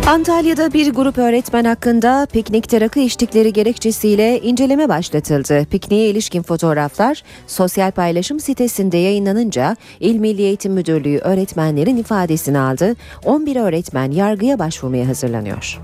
Antalya'da 0.07 0.73
bir 0.73 0.93
grup 0.93 1.19
öğretmen 1.19 1.65
hakkında 1.65 2.27
piknikte 2.33 2.81
rakı 2.81 3.01
içtikleri 3.01 3.53
gerekçesiyle 3.53 4.41
inceleme 4.41 4.89
başlatıldı. 4.89 5.67
Pikniğe 5.71 6.11
ilişkin 6.11 6.43
fotoğraflar 6.43 7.23
sosyal 7.47 7.91
paylaşım 7.91 8.41
sitesinde 8.41 8.97
yayınlanınca 8.97 9.77
İl 10.01 10.17
Milli 10.17 10.43
Eğitim 10.43 10.73
Müdürlüğü 10.73 11.19
öğretmenlerin 11.19 11.97
ifadesini 11.97 12.59
aldı. 12.59 12.97
11 13.25 13.57
öğretmen 13.57 14.11
yargıya 14.11 14.59
başvurmaya 14.59 15.09
hazırlanıyor. 15.09 15.79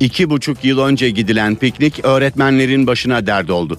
İki 0.00 0.30
buçuk 0.30 0.64
yıl 0.64 0.78
önce 0.78 1.10
gidilen 1.10 1.56
piknik 1.56 2.04
öğretmenlerin 2.04 2.86
başına 2.86 3.26
dert 3.26 3.50
oldu. 3.50 3.78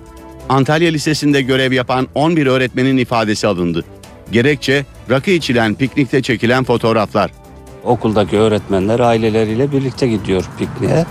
Antalya 0.50 0.92
Lisesi'nde 0.92 1.42
görev 1.42 1.72
yapan 1.72 2.08
11 2.16 2.48
öğretmenin 2.48 2.98
ifadesi 2.98 3.48
alındı. 3.48 3.86
Gerekçe 4.32 4.86
rakı 5.10 5.32
içilen 5.32 5.76
piknikte 5.76 6.22
çekilen 6.22 6.64
fotoğraflar. 6.64 7.45
Okuldaki 7.86 8.38
öğretmenler 8.38 9.00
aileleriyle 9.00 9.72
birlikte 9.72 10.08
gidiyor 10.08 10.46
pikniğe. 10.60 11.06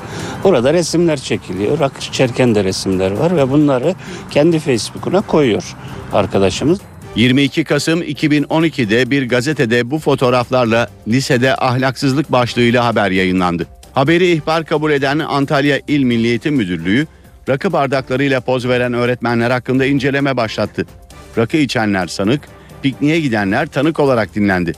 Orada 0.44 0.72
resimler 0.72 1.16
çekiliyor. 1.16 1.78
Rakı 1.78 1.98
içerken 1.98 2.54
de 2.54 2.64
resimler 2.64 3.10
var 3.10 3.36
ve 3.36 3.50
bunları 3.50 3.94
kendi 4.30 4.58
Facebook'una 4.58 5.20
koyuyor 5.20 5.76
arkadaşımız. 6.12 6.80
22 7.16 7.64
Kasım 7.64 8.02
2012'de 8.02 9.10
bir 9.10 9.28
gazetede 9.28 9.90
bu 9.90 9.98
fotoğraflarla 9.98 10.88
lisede 11.08 11.56
ahlaksızlık 11.56 12.32
başlığıyla 12.32 12.84
haber 12.84 13.10
yayınlandı. 13.10 13.66
Haberi 13.92 14.32
ihbar 14.32 14.64
kabul 14.64 14.90
eden 14.90 15.18
Antalya 15.18 15.80
İl 15.88 16.02
Milli 16.02 16.26
Eğitim 16.26 16.54
Müdürlüğü 16.54 17.06
rakı 17.48 17.72
bardaklarıyla 17.72 18.40
poz 18.40 18.68
veren 18.68 18.92
öğretmenler 18.92 19.50
hakkında 19.50 19.86
inceleme 19.86 20.36
başlattı. 20.36 20.86
Rakı 21.38 21.56
içenler 21.56 22.06
sanık, 22.06 22.40
pikniğe 22.82 23.20
gidenler 23.20 23.66
tanık 23.66 24.00
olarak 24.00 24.34
dinlendi. 24.34 24.72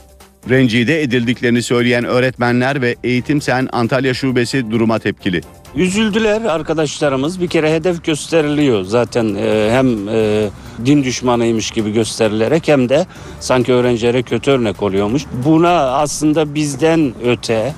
Rencide 0.49 1.01
edildiklerini 1.01 1.61
söyleyen 1.61 2.05
öğretmenler 2.05 2.81
ve 2.81 2.95
Eğitim 3.03 3.41
Sen 3.41 3.69
Antalya 3.71 4.13
Şubesi 4.13 4.71
duruma 4.71 4.99
tepkili. 4.99 5.41
Üzüldüler 5.75 6.41
arkadaşlarımız. 6.41 7.41
Bir 7.41 7.47
kere 7.47 7.73
hedef 7.73 8.03
gösteriliyor 8.03 8.83
zaten 8.83 9.35
e, 9.35 9.69
hem 9.71 10.09
e, 10.09 10.49
din 10.85 11.03
düşmanıymış 11.03 11.71
gibi 11.71 11.93
gösterilerek 11.93 12.67
hem 12.67 12.89
de 12.89 13.05
sanki 13.39 13.73
öğrencilere 13.73 14.23
kötü 14.23 14.51
örnek 14.51 14.83
oluyormuş. 14.83 15.23
Buna 15.45 15.71
aslında 15.79 16.55
bizden 16.55 17.13
öte 17.25 17.73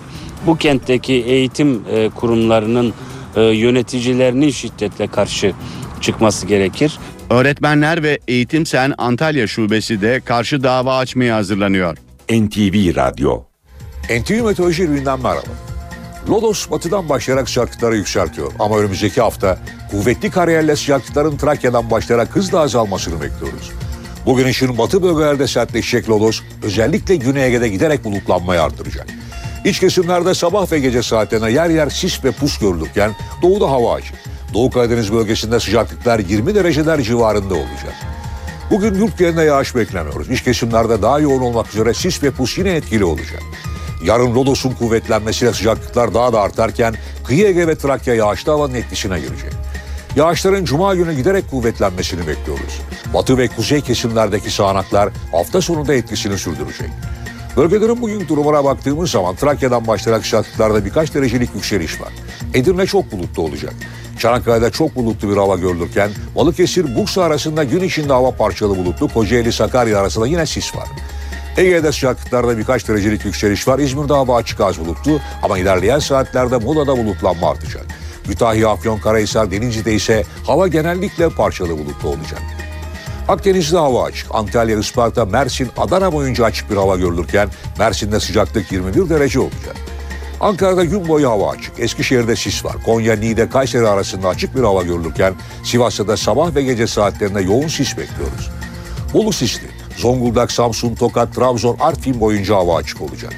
bu 0.45 0.57
kentteki 0.57 1.13
eğitim 1.13 1.82
e, 1.91 2.09
kurumlarının 2.09 2.93
e, 3.36 3.41
yöneticilerinin 3.41 4.49
şiddetle 4.49 5.07
karşı 5.07 5.53
çıkması 6.01 6.47
gerekir. 6.47 6.97
Öğretmenler 7.30 8.03
ve 8.03 8.20
Eğitim 8.28 8.65
Sen 8.65 8.93
Antalya 8.97 9.47
Şubesi 9.47 10.01
de 10.01 10.22
karşı 10.26 10.63
dava 10.63 10.97
açmaya 10.97 11.36
hazırlanıyor. 11.36 11.97
NTV 12.30 12.95
Radyo 12.95 13.43
NTV 14.09 14.43
Meteoroloji 14.43 14.84
Evi'nden 14.84 15.19
merhaba. 15.19 15.47
Lodos 16.30 16.71
batıdan 16.71 17.09
başlayarak 17.09 17.49
sıcaklıkları 17.49 17.95
yükseltiyor. 17.95 18.51
Ama 18.59 18.77
önümüzdeki 18.77 19.21
hafta 19.21 19.59
kuvvetli 19.91 20.32
karayelli 20.32 20.77
sıcaklıkların 20.77 21.38
Trakya'dan 21.38 21.91
başlayarak 21.91 22.36
hızla 22.36 22.59
azalmasını 22.59 23.21
bekliyoruz. 23.21 23.71
Bugün 24.25 24.47
işin 24.47 24.77
batı 24.77 25.03
bölgelerde 25.03 25.47
sertleşecek 25.47 26.09
Lodos 26.09 26.41
özellikle 26.63 27.15
Güney 27.15 27.45
Ege'de 27.45 27.69
giderek 27.69 28.03
bulutlanmayı 28.03 28.61
artıracak. 28.61 29.07
İç 29.65 29.80
kesimlerde 29.80 30.34
sabah 30.34 30.71
ve 30.71 30.80
gece 30.80 31.03
saatlerine 31.03 31.51
yer 31.51 31.69
yer 31.69 31.89
sis 31.89 32.23
ve 32.23 32.32
pus 32.32 32.57
görülürken 32.59 33.11
doğuda 33.41 33.71
hava 33.71 33.93
açık. 33.93 34.15
Doğu 34.53 34.69
Karadeniz 34.69 35.13
bölgesinde 35.13 35.59
sıcaklıklar 35.59 36.19
20 36.19 36.55
dereceler 36.55 37.01
civarında 37.01 37.53
olacak. 37.53 37.93
Bugün 38.72 38.95
yurt 38.95 39.17
genelinde 39.17 39.43
yağış 39.43 39.76
beklemiyoruz. 39.76 40.30
İç 40.30 40.43
kesimlerde 40.43 41.01
daha 41.01 41.20
yoğun 41.20 41.41
olmak 41.41 41.70
üzere 41.70 41.93
sis 41.93 42.24
ve 42.24 42.32
pus 42.32 42.57
yine 42.57 42.72
etkili 42.72 43.05
olacak. 43.05 43.41
Yarın 44.03 44.36
Lodos'un 44.36 44.72
kuvvetlenmesiyle 44.72 45.53
sıcaklıklar 45.53 46.13
daha 46.13 46.34
da 46.34 46.41
artarken 46.41 46.95
kıyı 47.26 47.47
Ege 47.47 47.67
ve 47.67 47.76
Trakya 47.76 48.15
yağışlı 48.15 48.51
havanın 48.51 48.74
etkisine 48.74 49.20
girecek. 49.20 49.53
Yağışların 50.15 50.65
cuma 50.65 50.95
günü 50.95 51.13
giderek 51.13 51.49
kuvvetlenmesini 51.51 52.28
bekliyoruz. 52.28 52.82
Batı 53.13 53.38
ve 53.38 53.47
kuzey 53.47 53.82
kesimlerdeki 53.82 54.51
sağanaklar 54.51 55.09
hafta 55.32 55.61
sonunda 55.61 55.93
etkisini 55.93 56.38
sürdürecek. 56.38 56.89
Bölgelerin 57.57 58.01
bugün 58.01 58.28
durumuna 58.28 58.63
baktığımız 58.63 59.11
zaman 59.11 59.36
Trakya'dan 59.36 59.88
başlayarak 59.88 60.26
sıcaklıklarda 60.26 60.86
birkaç 60.86 61.13
derecelik 61.13 61.55
yükseliş 61.55 62.01
var. 62.01 62.13
Edirne 62.53 62.86
çok 62.86 63.11
bulutlu 63.11 63.43
olacak. 63.43 63.74
Çanakkale'de 64.20 64.72
çok 64.72 64.95
bulutlu 64.95 65.30
bir 65.30 65.38
hava 65.38 65.55
görülürken 65.55 66.09
Balıkesir, 66.36 66.95
Bursa 66.95 67.24
arasında 67.24 67.63
gün 67.63 67.84
içinde 67.84 68.13
hava 68.13 68.32
parçalı 68.32 68.78
bulutlu, 68.78 69.07
Kocaeli, 69.07 69.51
Sakarya 69.51 69.99
arasında 69.99 70.28
yine 70.28 70.45
sis 70.45 70.76
var. 70.76 70.88
Ege'de 71.57 71.91
sıcaklıklarda 71.91 72.57
birkaç 72.57 72.88
derecelik 72.88 73.26
yükseliş 73.26 73.67
var. 73.67 73.80
İzmir'de 73.80 74.13
hava 74.13 74.36
açık 74.36 74.61
az 74.61 74.80
bulutlu 74.80 75.20
ama 75.43 75.57
ilerleyen 75.57 75.99
saatlerde 75.99 76.57
Muğla'da 76.57 76.97
bulutlanma 76.97 77.49
artacak. 77.49 77.86
Kütahya, 78.24 78.70
Afyon, 78.70 78.99
Karahisar, 78.99 79.51
Denizli'de 79.51 79.93
ise 79.93 80.24
hava 80.45 80.67
genellikle 80.67 81.30
parçalı 81.30 81.70
bulutlu 81.70 82.09
olacak. 82.09 82.41
Akdeniz'de 83.28 83.78
hava 83.78 84.03
açık. 84.03 84.28
Antalya, 84.36 84.80
Isparta, 84.80 85.26
Mersin, 85.26 85.70
Adana 85.78 86.13
boyunca 86.13 86.45
açık 86.45 86.72
bir 86.72 86.76
hava 86.76 86.95
görülürken 86.95 87.49
Mersin'de 87.80 88.20
sıcaklık 88.20 88.72
21 88.72 89.09
derece 89.09 89.39
olacak. 89.39 89.76
Ankara'da 90.39 90.83
gün 90.85 91.07
boyu 91.07 91.29
hava 91.29 91.51
açık. 91.51 91.79
Eskişehir'de 91.79 92.35
sis 92.35 92.65
var. 92.65 92.75
Konya, 92.85 93.15
Niğde, 93.15 93.49
Kayseri 93.49 93.87
arasında 93.87 94.27
açık 94.27 94.55
bir 94.55 94.61
hava 94.61 94.83
görülürken 94.83 95.33
Sivas'ta 95.63 96.07
da 96.07 96.17
sabah 96.17 96.55
ve 96.55 96.63
gece 96.63 96.87
saatlerinde 96.87 97.41
yoğun 97.41 97.67
sis 97.67 97.97
bekliyoruz. 97.97 98.49
Bolu 99.13 99.33
sisli. 99.33 99.67
Zonguldak, 99.97 100.51
Samsun, 100.51 100.95
Tokat, 100.95 101.35
Trabzon, 101.35 101.77
Artvin 101.79 102.19
boyunca 102.19 102.55
hava 102.55 102.75
açık 102.75 103.01
olacak. 103.01 103.33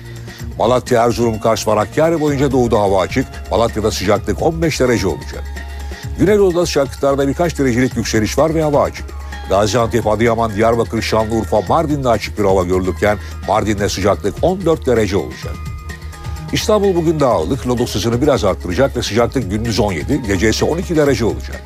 Malatya, 0.58 1.04
Erzurum, 1.04 1.40
Kars 1.40 1.68
ve 1.68 2.22
boyunca 2.22 2.52
doğuda 2.52 2.80
hava 2.80 3.02
açık. 3.02 3.26
Malatya'da 3.52 3.92
sıcaklık 3.92 4.42
15 4.42 4.80
derece 4.80 5.08
olacak. 5.08 5.44
Güneydoğu'da 6.20 6.66
sıcaklıklarda 6.66 7.28
birkaç 7.28 7.60
derecelik 7.60 7.98
yükseliş 7.98 8.38
var 8.38 8.56
ve 8.56 8.62
hava 8.62 8.84
açık. 8.84 9.06
Gaziantep, 9.50 10.08
Adıyaman, 10.08 10.56
Diyarbakır, 10.56 11.02
Şanlıurfa, 11.02 11.62
Mardin'de 11.62 12.10
açık 12.10 12.40
bir 12.40 12.44
hava 12.44 12.64
görülürken 12.64 13.18
Mardin'de 13.48 13.90
sıcaklık 13.90 14.36
14 14.42 14.86
derece 14.86 15.18
olacak. 15.18 15.71
İstanbul 16.54 16.96
bugün 16.96 17.20
daha 17.20 17.42
ılık, 17.42 17.68
lodos 17.68 17.96
hızını 17.96 18.22
biraz 18.22 18.44
arttıracak 18.44 18.98
ve 18.98 19.02
sıcaklık 19.02 19.52
gündüz 19.52 19.80
17, 19.80 20.22
gece 20.28 20.50
ise 20.50 20.66
12 20.66 20.96
derece 20.96 21.26
olacak. 21.26 21.64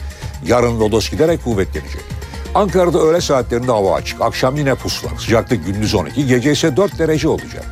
Yarın 0.47 0.79
lodos 0.79 1.09
giderek 1.09 1.43
kuvvetlenecek. 1.43 2.01
Ankara'da 2.55 2.99
öğle 2.99 3.21
saatlerinde 3.21 3.71
hava 3.71 3.95
açık, 3.95 4.21
akşam 4.21 4.55
yine 4.55 4.75
pus 4.75 5.05
var. 5.05 5.11
Sıcaklık 5.19 5.65
gündüz 5.65 5.95
12, 5.95 6.27
gece 6.27 6.51
ise 6.51 6.77
4 6.77 6.99
derece 6.99 7.27
olacak. 7.27 7.65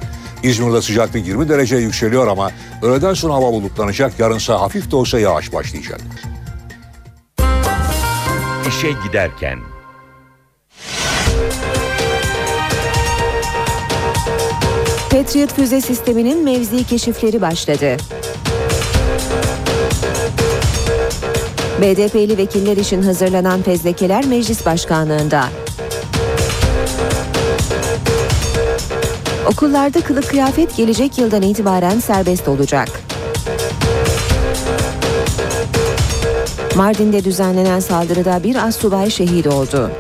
İzmir'de 0.44 0.82
sıcaklık 0.82 1.28
20 1.28 1.50
dereceye 1.50 1.82
yükseliyor 1.82 2.28
ama 2.28 2.52
öğleden 2.82 3.14
sonra 3.14 3.34
hava 3.34 3.52
bulutlanacak, 3.54 4.20
yarınsa 4.20 4.62
hafif 4.62 4.92
de 4.92 4.96
olsa 4.96 5.20
yağış 5.20 5.54
başlayacak. 5.54 6.02
İşe 8.68 8.92
giderken 9.08 9.60
Patriot 15.14 15.54
füze 15.54 15.82
sisteminin 15.82 16.44
mevzi 16.44 16.88
keşifleri 16.88 17.42
başladı. 17.42 17.98
BDP'li 21.82 22.38
vekiller 22.38 22.78
için 22.78 23.02
hazırlanan 23.02 23.62
fezlekeler 23.62 24.26
meclis 24.26 24.66
başkanlığında. 24.66 25.44
Okullarda 29.52 30.02
kılık 30.02 30.30
kıyafet 30.30 30.78
gelecek 30.78 31.18
yıldan 31.18 31.42
itibaren 31.42 32.00
serbest 32.00 32.48
olacak. 32.48 32.90
Mardin'de 36.76 37.24
düzenlenen 37.24 37.80
saldırıda 37.80 38.44
bir 38.44 38.56
assubay 38.56 39.10
şehit 39.10 39.48
oldu. 39.48 39.92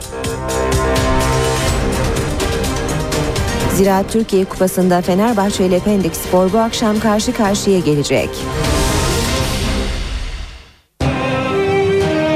Ziraat 3.73 4.11
Türkiye 4.11 4.45
Kupası'nda 4.45 5.01
Fenerbahçe 5.01 5.65
ile 5.65 5.79
Pendik 5.79 6.15
Spor 6.15 6.53
bu 6.53 6.57
akşam 6.57 6.99
karşı 6.99 7.33
karşıya 7.33 7.79
gelecek. 7.79 8.29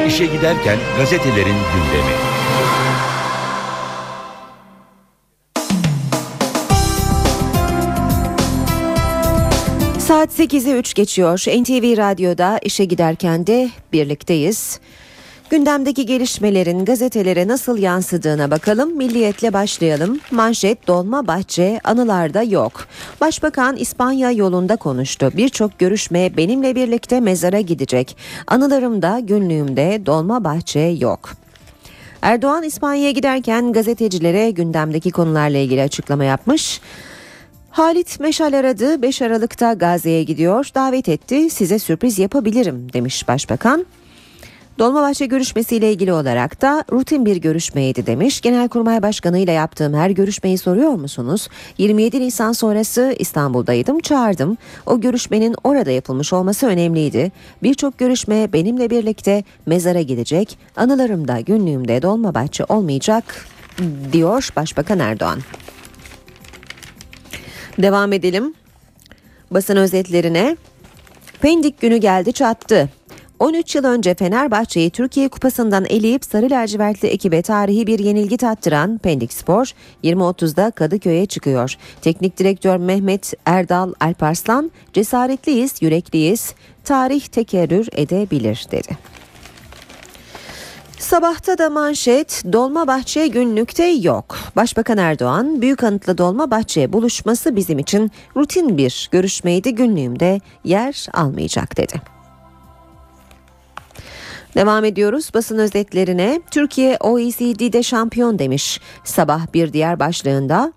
İşe 0.07 0.25
giderken 0.25 0.77
gazetelerin 0.97 1.45
gündemi. 1.45 2.13
Saat 9.99 10.39
8'e 10.39 10.79
3 10.79 10.93
geçiyor. 10.93 11.37
NTV 11.37 11.97
Radyo'da 11.97 12.59
işe 12.63 12.85
giderken 12.85 13.47
de 13.47 13.69
birlikteyiz. 13.93 14.79
Gündemdeki 15.49 16.05
gelişmelerin 16.05 16.85
gazetelere 16.85 17.47
nasıl 17.47 17.77
yansıdığına 17.77 18.51
bakalım. 18.51 18.97
Milliyetle 18.97 19.53
başlayalım. 19.53 20.19
Manşet 20.31 20.87
Dolma 20.87 21.27
Bahçe 21.27 21.79
anılarda 21.83 22.43
yok. 22.43 22.87
Başbakan 23.21 23.75
İspanya 23.75 24.31
yolunda 24.31 24.75
konuştu. 24.75 25.31
Birçok 25.37 25.79
görüşme 25.79 26.37
benimle 26.37 26.75
birlikte 26.75 27.19
mezara 27.19 27.59
gidecek. 27.61 28.17
Anılarımda, 28.47 29.19
günlüğümde 29.19 30.01
Dolma 30.05 30.43
Bahçe 30.43 30.79
yok. 30.79 31.29
Erdoğan 32.21 32.63
İspanya'ya 32.63 33.11
giderken 33.11 33.73
gazetecilere 33.73 34.51
gündemdeki 34.51 35.11
konularla 35.11 35.57
ilgili 35.57 35.81
açıklama 35.81 36.23
yapmış. 36.23 36.81
Halit 37.69 38.19
Meşal 38.19 38.53
aradı 38.53 39.01
5 39.01 39.21
Aralık'ta 39.21 39.73
Gazze'ye 39.73 40.23
gidiyor 40.23 40.69
davet 40.75 41.09
etti 41.09 41.49
size 41.49 41.79
sürpriz 41.79 42.19
yapabilirim 42.19 42.93
demiş 42.93 43.27
başbakan. 43.27 43.85
Dolmabahçe 44.79 45.25
görüşmesiyle 45.25 45.91
ilgili 45.91 46.13
olarak 46.13 46.61
da 46.61 46.83
rutin 46.91 47.25
bir 47.25 47.37
görüşmeydi 47.37 48.05
demiş. 48.05 48.41
Genelkurmay 48.41 49.01
Başkanı 49.01 49.39
ile 49.39 49.51
yaptığım 49.51 49.93
her 49.93 50.09
görüşmeyi 50.09 50.57
soruyor 50.57 50.91
musunuz? 50.91 51.47
27 51.77 52.19
Nisan 52.19 52.51
sonrası 52.51 53.15
İstanbul'daydım, 53.19 53.99
çağırdım. 53.99 54.57
O 54.85 55.01
görüşmenin 55.01 55.55
orada 55.63 55.91
yapılmış 55.91 56.33
olması 56.33 56.67
önemliydi. 56.67 57.31
Birçok 57.63 57.97
görüşme 57.97 58.53
benimle 58.53 58.89
birlikte 58.89 59.43
mezara 59.65 60.01
gidecek. 60.01 60.57
Anılarımda, 60.75 61.39
günlüğümde 61.39 62.01
Dolmabahçe 62.01 62.63
olmayacak 62.69 63.45
diyor 64.11 64.49
Başbakan 64.55 64.99
Erdoğan. 64.99 65.39
Devam 67.77 68.13
edelim. 68.13 68.53
Basın 69.51 69.75
özetlerine. 69.75 70.57
Pendik 71.41 71.81
günü 71.81 71.97
geldi 71.97 72.33
çattı. 72.33 72.89
13 73.39 73.75
yıl 73.75 73.83
önce 73.83 74.15
Fenerbahçe'yi 74.15 74.89
Türkiye 74.89 75.29
Kupası'ndan 75.29 75.85
eleyip 75.85 76.25
Sarı 76.25 76.49
Lacivertli 76.49 77.07
ekibe 77.07 77.41
tarihi 77.41 77.87
bir 77.87 77.99
yenilgi 77.99 78.37
tattıran 78.37 78.97
Pendik 78.97 79.33
Spor 79.33 79.71
20.30'da 80.03 80.71
Kadıköy'e 80.71 81.25
çıkıyor. 81.25 81.75
Teknik 82.01 82.37
direktör 82.37 82.77
Mehmet 82.77 83.33
Erdal 83.45 83.93
Alparslan 83.99 84.71
cesaretliyiz, 84.93 85.81
yürekliyiz, 85.81 86.53
tarih 86.83 87.21
tekerrür 87.21 87.87
edebilir 87.91 88.67
dedi. 88.71 88.97
Sabahta 90.99 91.57
da 91.57 91.69
manşet 91.69 92.43
Dolmabahçe 92.53 93.27
günlükte 93.27 93.85
yok. 93.85 94.37
Başbakan 94.55 94.97
Erdoğan 94.97 95.61
Büyük 95.61 95.83
Anıtlı 95.83 96.17
Dolmabahçe 96.17 96.93
buluşması 96.93 97.55
bizim 97.55 97.79
için 97.79 98.11
rutin 98.35 98.77
bir 98.77 99.09
görüşmeydi 99.11 99.75
günlüğümde 99.75 100.41
yer 100.63 101.07
almayacak 101.13 101.77
dedi. 101.77 102.16
Devam 104.57 104.85
ediyoruz 104.85 105.31
basın 105.33 105.57
özetlerine. 105.57 106.41
Türkiye 106.51 106.97
OECD'de 106.99 107.83
şampiyon 107.83 108.39
demiş. 108.39 108.81
Sabah 109.03 109.53
bir 109.53 109.73
diğer 109.73 109.99
başlığında 109.99 110.73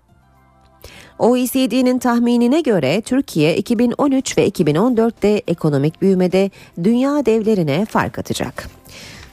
OECD'nin 1.19 1.99
tahminine 1.99 2.61
göre 2.61 3.01
Türkiye 3.01 3.57
2013 3.57 4.37
ve 4.37 4.47
2014'te 4.47 5.41
ekonomik 5.47 6.01
büyümede 6.01 6.51
dünya 6.83 7.25
devlerine 7.25 7.85
fark 7.85 8.19
atacak. 8.19 8.67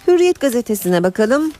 Hürriyet 0.07 0.40
gazetesine 0.40 1.03
bakalım. 1.03 1.53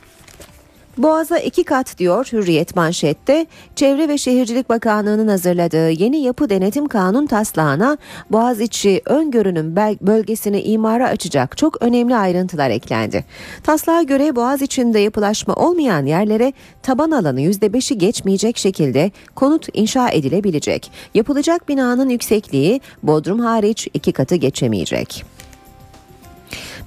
Boğaza 0.99 1.39
iki 1.39 1.65
kat 1.65 1.99
diyor 1.99 2.29
Hürriyet 2.33 2.77
manşette. 2.77 3.47
Çevre 3.77 4.09
ve 4.09 4.19
Şehircilik 4.19 4.69
Bakanlığı'nın 4.69 5.29
hazırladığı 5.29 5.91
yeni 5.91 6.21
yapı 6.21 6.51
denetim 6.51 6.89
kanun 6.89 7.27
taslağına 7.27 7.99
Boğaziçi 8.31 9.03
öngörünün 9.05 9.77
bölgesini 10.01 10.61
imara 10.61 11.09
açacak 11.09 11.57
çok 11.59 11.83
önemli 11.83 12.17
ayrıntılar 12.17 12.71
eklendi. 12.71 13.25
Taslağa 13.63 14.03
göre 14.03 14.37
Boğaziçi'nde 14.37 14.99
yapılaşma 14.99 15.55
olmayan 15.55 16.07
yerlere 16.07 16.53
taban 16.83 17.11
alanı 17.11 17.41
%5'i 17.41 17.99
geçmeyecek 17.99 18.57
şekilde 18.57 19.11
konut 19.35 19.67
inşa 19.75 20.11
edilebilecek. 20.11 20.91
Yapılacak 21.15 21.69
binanın 21.69 22.09
yüksekliği 22.09 22.81
Bodrum 23.03 23.41
hariç 23.41 23.89
iki 23.95 24.13
katı 24.13 24.35
geçemeyecek. 24.35 25.25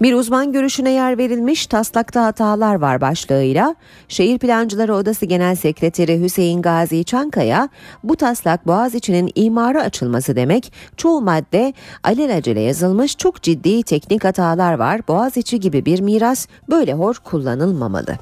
Bir 0.02 0.14
uzman 0.14 0.52
görüşüne 0.52 0.92
yer 0.92 1.18
verilmiş 1.18 1.68
taslakta 1.68 2.26
hatalar 2.26 2.76
var 2.76 3.02
başlığıyla. 3.02 3.76
Şehir 4.08 4.40
Plancıları 4.40 4.96
Odası 4.96 5.26
Genel 5.26 5.56
Sekreteri 5.56 6.22
Hüseyin 6.22 6.62
Gazi 6.62 7.04
Çankaya 7.04 7.70
bu 8.04 8.16
taslak 8.16 8.68
Boğaziçi'nin 8.68 9.32
imara 9.36 9.82
açılması 9.82 10.36
demek. 10.36 10.74
Çoğu 10.98 11.22
madde 11.22 11.74
alelacele 12.04 12.62
yazılmış 12.62 13.18
çok 13.18 13.42
ciddi 13.42 13.84
teknik 13.84 14.24
hatalar 14.24 14.74
var. 14.74 15.08
Boğaziçi 15.08 15.60
gibi 15.60 15.86
bir 15.86 16.00
miras 16.00 16.48
böyle 16.70 16.94
hor 16.94 17.16
kullanılmamalı. 17.16 18.18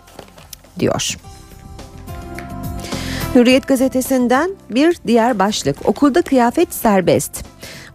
diyor. 0.79 1.17
Hürriyet 3.35 3.67
gazetesinden 3.67 4.51
bir 4.69 4.97
diğer 5.07 5.39
başlık. 5.39 5.89
Okulda 5.89 6.21
kıyafet 6.21 6.73
serbest. 6.73 7.43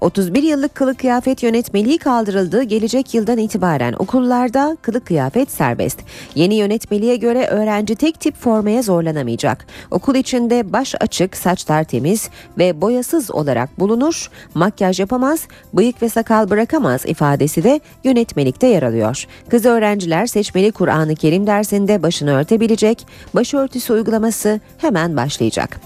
31 0.05 0.43
yıllık 0.43 0.75
kılık 0.75 0.99
kıyafet 0.99 1.43
yönetmeliği 1.43 1.99
kaldırıldı. 1.99 2.63
Gelecek 2.63 3.15
yıldan 3.15 3.39
itibaren 3.39 3.95
okullarda 3.99 4.77
kılık 4.83 5.07
kıyafet 5.07 5.51
serbest. 5.51 6.01
Yeni 6.35 6.55
yönetmeliğe 6.55 7.17
göre 7.17 7.47
öğrenci 7.47 7.95
tek 7.95 8.21
tip 8.21 8.37
formaya 8.37 8.83
zorlanamayacak. 8.83 9.67
Okul 9.91 10.15
içinde 10.15 10.73
baş 10.73 10.95
açık, 11.01 11.37
saçlar 11.37 11.85
temiz 11.85 12.29
ve 12.59 12.81
boyasız 12.81 13.31
olarak 13.31 13.81
bulunur. 13.81 14.31
Makyaj 14.55 15.01
yapamaz, 15.01 15.47
bıyık 15.75 16.03
ve 16.03 16.09
sakal 16.09 16.51
bırakamaz 16.51 17.07
ifadesi 17.07 17.65
de 17.65 17.81
yönetmelikte 18.05 18.67
yer 18.67 18.83
alıyor. 18.83 19.27
Kız 19.49 19.65
öğrenciler 19.65 20.27
seçmeli 20.27 20.73
Kur'an-ı 20.73 21.15
Kerim 21.15 21.47
dersinde 21.47 22.03
başını 22.03 22.35
örtebilecek. 22.35 23.07
Başörtüsü 23.35 23.93
uygulaması 23.93 24.61
hemen 24.79 25.17
başlayacak. 25.17 25.81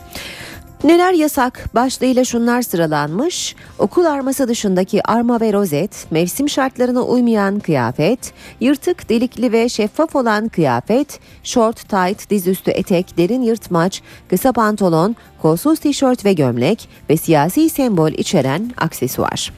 Neler 0.85 1.13
yasak 1.13 1.75
başlığıyla 1.75 2.25
şunlar 2.25 2.63
sıralanmış. 2.63 3.57
Okul 3.79 4.05
arması 4.05 4.49
dışındaki 4.49 5.09
arma 5.09 5.41
ve 5.41 5.53
rozet, 5.53 6.07
mevsim 6.11 6.49
şartlarına 6.49 7.03
uymayan 7.03 7.61
kıyafet, 7.61 8.33
yırtık, 8.61 9.09
delikli 9.09 9.53
ve 9.53 9.69
şeffaf 9.69 10.17
olan 10.17 10.49
kıyafet, 10.49 11.21
short, 11.43 11.89
tight, 11.89 12.31
dizüstü 12.31 12.71
etek, 12.71 13.17
derin 13.17 13.43
yırtmaç, 13.43 14.03
kısa 14.31 14.53
pantolon, 14.53 15.17
kolsuz 15.43 15.79
tişört 15.79 16.25
ve 16.25 16.33
gömlek 16.33 16.89
ve 17.11 17.17
siyasi 17.17 17.71
sembol 17.71 18.11
içeren 18.11 18.73
aksesuar. 18.77 19.53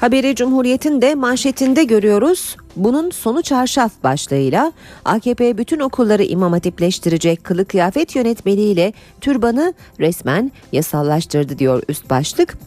Haberi 0.00 0.34
Cumhuriyet'in 0.34 1.02
de 1.02 1.14
manşetinde 1.14 1.84
görüyoruz. 1.84 2.56
Bunun 2.80 3.10
sonu 3.10 3.42
çarşaf 3.42 3.92
başlığıyla 4.04 4.72
AKP 5.04 5.58
bütün 5.58 5.80
okulları 5.80 6.22
imam 6.22 6.52
hatipleştirecek 6.52 7.44
kılık 7.44 7.68
kıyafet 7.68 8.16
yönetmeliğiyle 8.16 8.92
türbanı 9.20 9.74
resmen 9.98 10.52
yasallaştırdı 10.72 11.58
diyor 11.58 11.82
üst 11.88 12.10
başlık. 12.10 12.58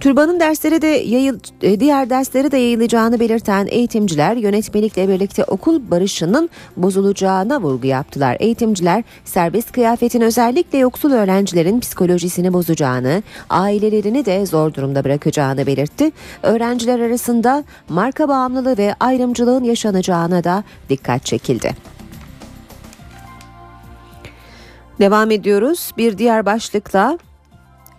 Türbanın 0.00 0.40
dersleri 0.40 0.82
de 0.82 0.86
yayıl, 0.86 1.38
e, 1.62 1.80
diğer 1.80 2.10
derslere 2.10 2.52
de 2.52 2.56
yayılacağını 2.56 3.20
belirten 3.20 3.66
eğitimciler 3.70 4.36
yönetmelikle 4.36 5.08
birlikte 5.08 5.44
okul 5.44 5.90
barışının 5.90 6.50
bozulacağına 6.76 7.60
vurgu 7.60 7.86
yaptılar. 7.86 8.36
Eğitimciler 8.40 9.04
serbest 9.24 9.72
kıyafetin 9.72 10.20
özellikle 10.20 10.78
yoksul 10.78 11.12
öğrencilerin 11.12 11.80
psikolojisini 11.80 12.52
bozacağını, 12.52 13.22
ailelerini 13.50 14.24
de 14.24 14.46
zor 14.46 14.74
durumda 14.74 15.04
bırakacağını 15.04 15.66
belirtti. 15.66 16.12
Öğrenciler 16.42 17.00
arasında 17.00 17.64
marka 17.88 18.28
bağımlılığı 18.28 18.78
ve 18.78 18.94
ayrımcılığı 19.00 19.57
ayrımcılığın 19.58 19.64
yaşanacağına 19.64 20.44
da 20.44 20.64
dikkat 20.88 21.24
çekildi. 21.24 21.74
Devam 25.00 25.30
ediyoruz 25.30 25.92
bir 25.96 26.18
diğer 26.18 26.46
başlıkla 26.46 27.18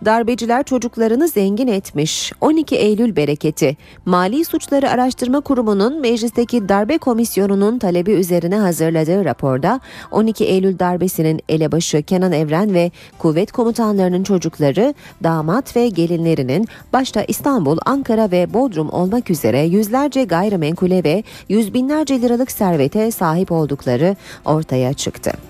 Darbeciler 0.04 0.62
çocuklarını 0.62 1.28
zengin 1.28 1.68
etmiş. 1.68 2.32
12 2.40 2.76
Eylül 2.76 3.16
bereketi. 3.16 3.76
Mali 4.04 4.44
Suçları 4.44 4.90
Araştırma 4.90 5.40
Kurumu'nun 5.40 6.00
meclisteki 6.00 6.68
darbe 6.68 6.98
komisyonunun 6.98 7.78
talebi 7.78 8.12
üzerine 8.12 8.56
hazırladığı 8.56 9.24
raporda 9.24 9.80
12 10.10 10.44
Eylül 10.44 10.78
darbesinin 10.78 11.40
elebaşı 11.48 12.02
Kenan 12.02 12.32
Evren 12.32 12.74
ve 12.74 12.90
kuvvet 13.18 13.52
komutanlarının 13.52 14.22
çocukları, 14.22 14.94
damat 15.22 15.76
ve 15.76 15.88
gelinlerinin 15.88 16.68
başta 16.92 17.22
İstanbul, 17.22 17.78
Ankara 17.86 18.30
ve 18.30 18.54
Bodrum 18.54 18.90
olmak 18.90 19.30
üzere 19.30 19.60
yüzlerce 19.60 20.24
gayrimenkule 20.24 21.04
ve 21.04 21.24
yüz 21.48 21.74
binlerce 21.74 22.22
liralık 22.22 22.50
servete 22.50 23.10
sahip 23.10 23.52
oldukları 23.52 24.16
ortaya 24.44 24.92
çıktı. 24.92 25.49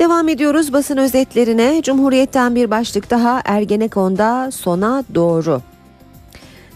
Devam 0.00 0.28
ediyoruz 0.28 0.72
basın 0.72 0.96
özetlerine. 0.96 1.82
Cumhuriyet'ten 1.82 2.54
bir 2.54 2.70
başlık 2.70 3.10
daha 3.10 3.42
Ergenekon'da 3.44 4.50
sona 4.50 5.04
doğru. 5.14 5.62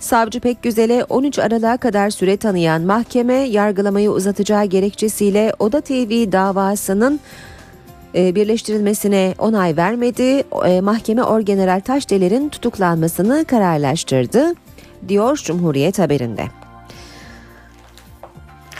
Savcı 0.01 0.41
Pekgüzel'e 0.41 1.05
13 1.05 1.39
Aralık'a 1.39 1.77
kadar 1.77 2.11
süre 2.11 2.37
tanıyan 2.37 2.83
mahkeme 2.83 3.35
yargılamayı 3.35 4.11
uzatacağı 4.11 4.65
gerekçesiyle 4.65 5.53
Oda 5.59 5.81
TV 5.81 6.33
davasının 6.33 7.21
e, 8.15 8.35
birleştirilmesine 8.35 9.35
onay 9.39 9.77
vermedi. 9.77 10.45
E, 10.65 10.81
Mahkeme 10.81 11.23
Orgeneral 11.23 11.81
Taşdeler'in 11.81 12.49
tutuklanmasını 12.49 13.45
kararlaştırdı, 13.45 14.55
diyor 15.09 15.37
Cumhuriyet 15.37 15.99
haberinde. 15.99 16.45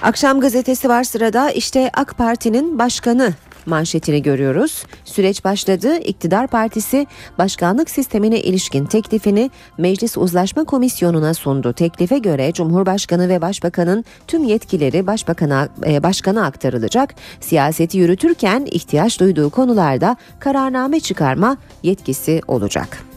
Akşam 0.03 0.41
gazetesi 0.41 0.89
var 0.89 1.05
sırada 1.05 1.51
işte 1.51 1.91
AK 1.95 2.19
Parti'nin 2.19 2.79
başkanı 2.79 3.33
manşetini 3.67 4.23
görüyoruz. 4.23 4.85
Süreç 5.05 5.45
başladı. 5.45 5.99
İktidar 5.99 6.47
Partisi 6.47 7.07
başkanlık 7.39 7.91
sistemine 7.91 8.41
ilişkin 8.41 8.85
teklifini 8.85 9.51
Meclis 9.79 10.17
Uzlaşma 10.17 10.65
Komisyonu'na 10.65 11.35
sundu. 11.35 11.73
Teklife 11.73 12.19
göre 12.19 12.53
Cumhurbaşkanı 12.53 13.29
ve 13.29 13.41
Başbakanın 13.41 14.05
tüm 14.27 14.45
yetkileri 14.45 15.07
Başbakan'a 15.07 15.69
e, 15.87 16.03
başkana 16.03 16.47
aktarılacak. 16.47 17.15
Siyaseti 17.41 17.99
yürütürken 17.99 18.67
ihtiyaç 18.71 19.21
duyduğu 19.21 19.51
konularda 19.51 20.17
kararname 20.41 21.01
çıkarma 21.01 21.57
yetkisi 21.83 22.41
olacak. 22.49 23.14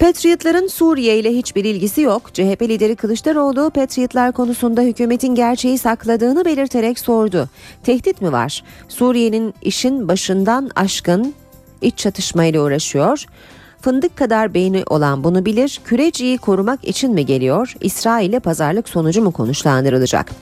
Patriotların 0.00 0.66
Suriye 0.66 1.18
ile 1.18 1.30
hiçbir 1.36 1.64
ilgisi 1.64 2.00
yok. 2.00 2.34
CHP 2.34 2.62
lideri 2.62 2.96
Kılıçdaroğlu 2.96 3.70
Patriotlar 3.70 4.32
konusunda 4.32 4.80
hükümetin 4.80 5.34
gerçeği 5.34 5.78
sakladığını 5.78 6.44
belirterek 6.44 6.98
sordu. 6.98 7.48
Tehdit 7.82 8.22
mi 8.22 8.32
var? 8.32 8.64
Suriye'nin 8.88 9.54
işin 9.62 10.08
başından 10.08 10.70
aşkın 10.76 11.34
iç 11.82 11.98
çatışmayla 11.98 12.62
uğraşıyor. 12.62 13.24
Fındık 13.80 14.16
kadar 14.16 14.54
beyni 14.54 14.84
olan 14.86 15.24
bunu 15.24 15.44
bilir. 15.44 15.80
Küreciyi 15.84 16.38
korumak 16.38 16.84
için 16.84 17.12
mi 17.12 17.26
geliyor? 17.26 17.74
İsrail'e 17.80 18.40
pazarlık 18.40 18.88
sonucu 18.88 19.22
mu 19.22 19.30
konuşlandırılacak? 19.32 20.32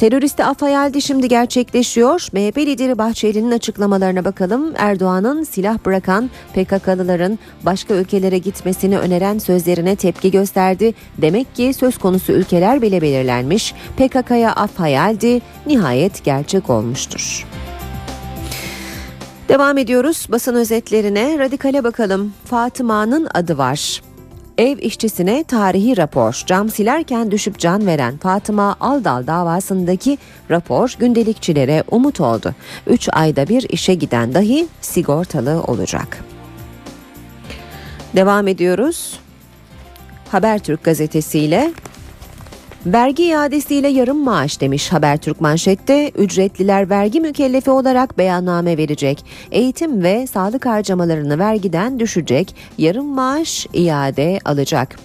Teröristi 0.00 0.44
af 0.44 0.62
şimdi 1.00 1.28
gerçekleşiyor. 1.28 2.26
MHP 2.32 2.58
lideri 2.58 2.98
Bahçeli'nin 2.98 3.50
açıklamalarına 3.50 4.24
bakalım. 4.24 4.72
Erdoğan'ın 4.76 5.42
silah 5.42 5.78
bırakan 5.86 6.30
PKK'lıların 6.54 7.38
başka 7.62 7.94
ülkelere 7.94 8.38
gitmesini 8.38 8.98
öneren 8.98 9.38
sözlerine 9.38 9.96
tepki 9.96 10.30
gösterdi. 10.30 10.94
Demek 11.18 11.54
ki 11.54 11.72
söz 11.74 11.98
konusu 11.98 12.32
ülkeler 12.32 12.82
bile 12.82 13.02
belirlenmiş. 13.02 13.74
PKK'ya 13.96 14.52
af 14.52 14.80
nihayet 15.66 16.24
gerçek 16.24 16.70
olmuştur. 16.70 17.46
Devam 19.48 19.78
ediyoruz 19.78 20.26
basın 20.30 20.54
özetlerine. 20.54 21.38
Radikale 21.38 21.84
bakalım. 21.84 22.32
Fatıma'nın 22.44 23.28
adı 23.34 23.58
var. 23.58 24.09
Ev 24.60 24.78
işçisine 24.78 25.44
tarihi 25.44 25.96
rapor. 25.96 26.42
Cam 26.46 26.70
silerken 26.70 27.30
düşüp 27.30 27.58
can 27.58 27.86
veren 27.86 28.16
Fatıma 28.16 28.76
Aldal 28.80 29.26
davasındaki 29.26 30.18
rapor 30.50 30.94
gündelikçilere 30.98 31.84
umut 31.90 32.20
oldu. 32.20 32.54
3 32.86 33.08
ayda 33.12 33.48
bir 33.48 33.68
işe 33.68 33.94
giden 33.94 34.34
dahi 34.34 34.66
sigortalı 34.80 35.62
olacak. 35.62 36.24
Devam 38.16 38.48
ediyoruz. 38.48 39.20
Habertürk 40.28 40.84
gazetesiyle 40.84 41.72
Vergi 42.86 43.24
iadesiyle 43.24 43.88
yarım 43.88 44.24
maaş 44.24 44.60
demiş 44.60 44.92
Habertürk 44.92 45.40
manşette. 45.40 46.10
Ücretliler 46.10 46.90
vergi 46.90 47.20
mükellefi 47.20 47.70
olarak 47.70 48.18
beyanname 48.18 48.78
verecek. 48.78 49.24
Eğitim 49.50 50.02
ve 50.02 50.26
sağlık 50.26 50.66
harcamalarını 50.66 51.38
vergiden 51.38 52.00
düşecek. 52.00 52.54
Yarım 52.78 53.06
maaş 53.06 53.66
iade 53.72 54.38
alacak. 54.44 54.98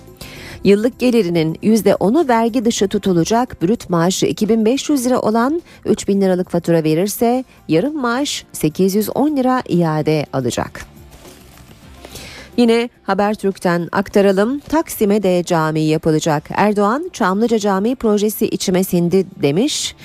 Yıllık 0.63 0.99
gelirinin 0.99 1.55
%10'u 1.55 2.27
vergi 2.27 2.65
dışı 2.65 2.87
tutulacak. 2.87 3.61
Brüt 3.61 3.89
maaşı 3.89 4.25
2500 4.25 5.05
lira 5.05 5.19
olan 5.19 5.61
3000 5.85 6.21
liralık 6.21 6.49
fatura 6.49 6.83
verirse 6.83 7.43
yarım 7.67 7.97
maaş 7.97 8.45
810 8.53 9.37
lira 9.37 9.63
iade 9.69 10.25
alacak. 10.33 10.94
Yine 12.57 12.89
Habertürk'ten 13.03 13.89
aktaralım. 13.91 14.59
Taksim'e 14.59 15.23
de 15.23 15.43
cami 15.43 15.81
yapılacak. 15.81 16.43
Erdoğan 16.49 17.09
Çamlıca 17.13 17.59
Camii 17.59 17.95
projesi 17.95 18.47
içime 18.47 18.83
sindi 18.83 19.25
demiş. 19.41 19.95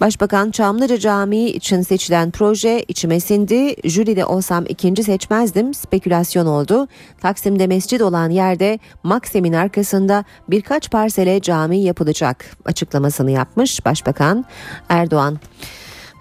Başbakan 0.00 0.50
Çamlıca 0.50 0.98
Camii 0.98 1.48
için 1.48 1.82
seçilen 1.82 2.30
proje 2.30 2.84
içime 2.88 3.20
sindi. 3.20 3.88
Jüride 3.88 4.24
olsam 4.24 4.64
ikinci 4.68 5.02
seçmezdim. 5.02 5.74
Spekülasyon 5.74 6.46
oldu. 6.46 6.88
Taksim'de 7.20 7.66
mescid 7.66 8.00
olan 8.00 8.30
yerde 8.30 8.78
Maksim'in 9.02 9.52
arkasında 9.52 10.24
birkaç 10.48 10.90
parsele 10.90 11.40
cami 11.40 11.78
yapılacak 11.78 12.44
açıklamasını 12.64 13.30
yapmış 13.30 13.84
Başbakan 13.84 14.44
Erdoğan. 14.88 15.38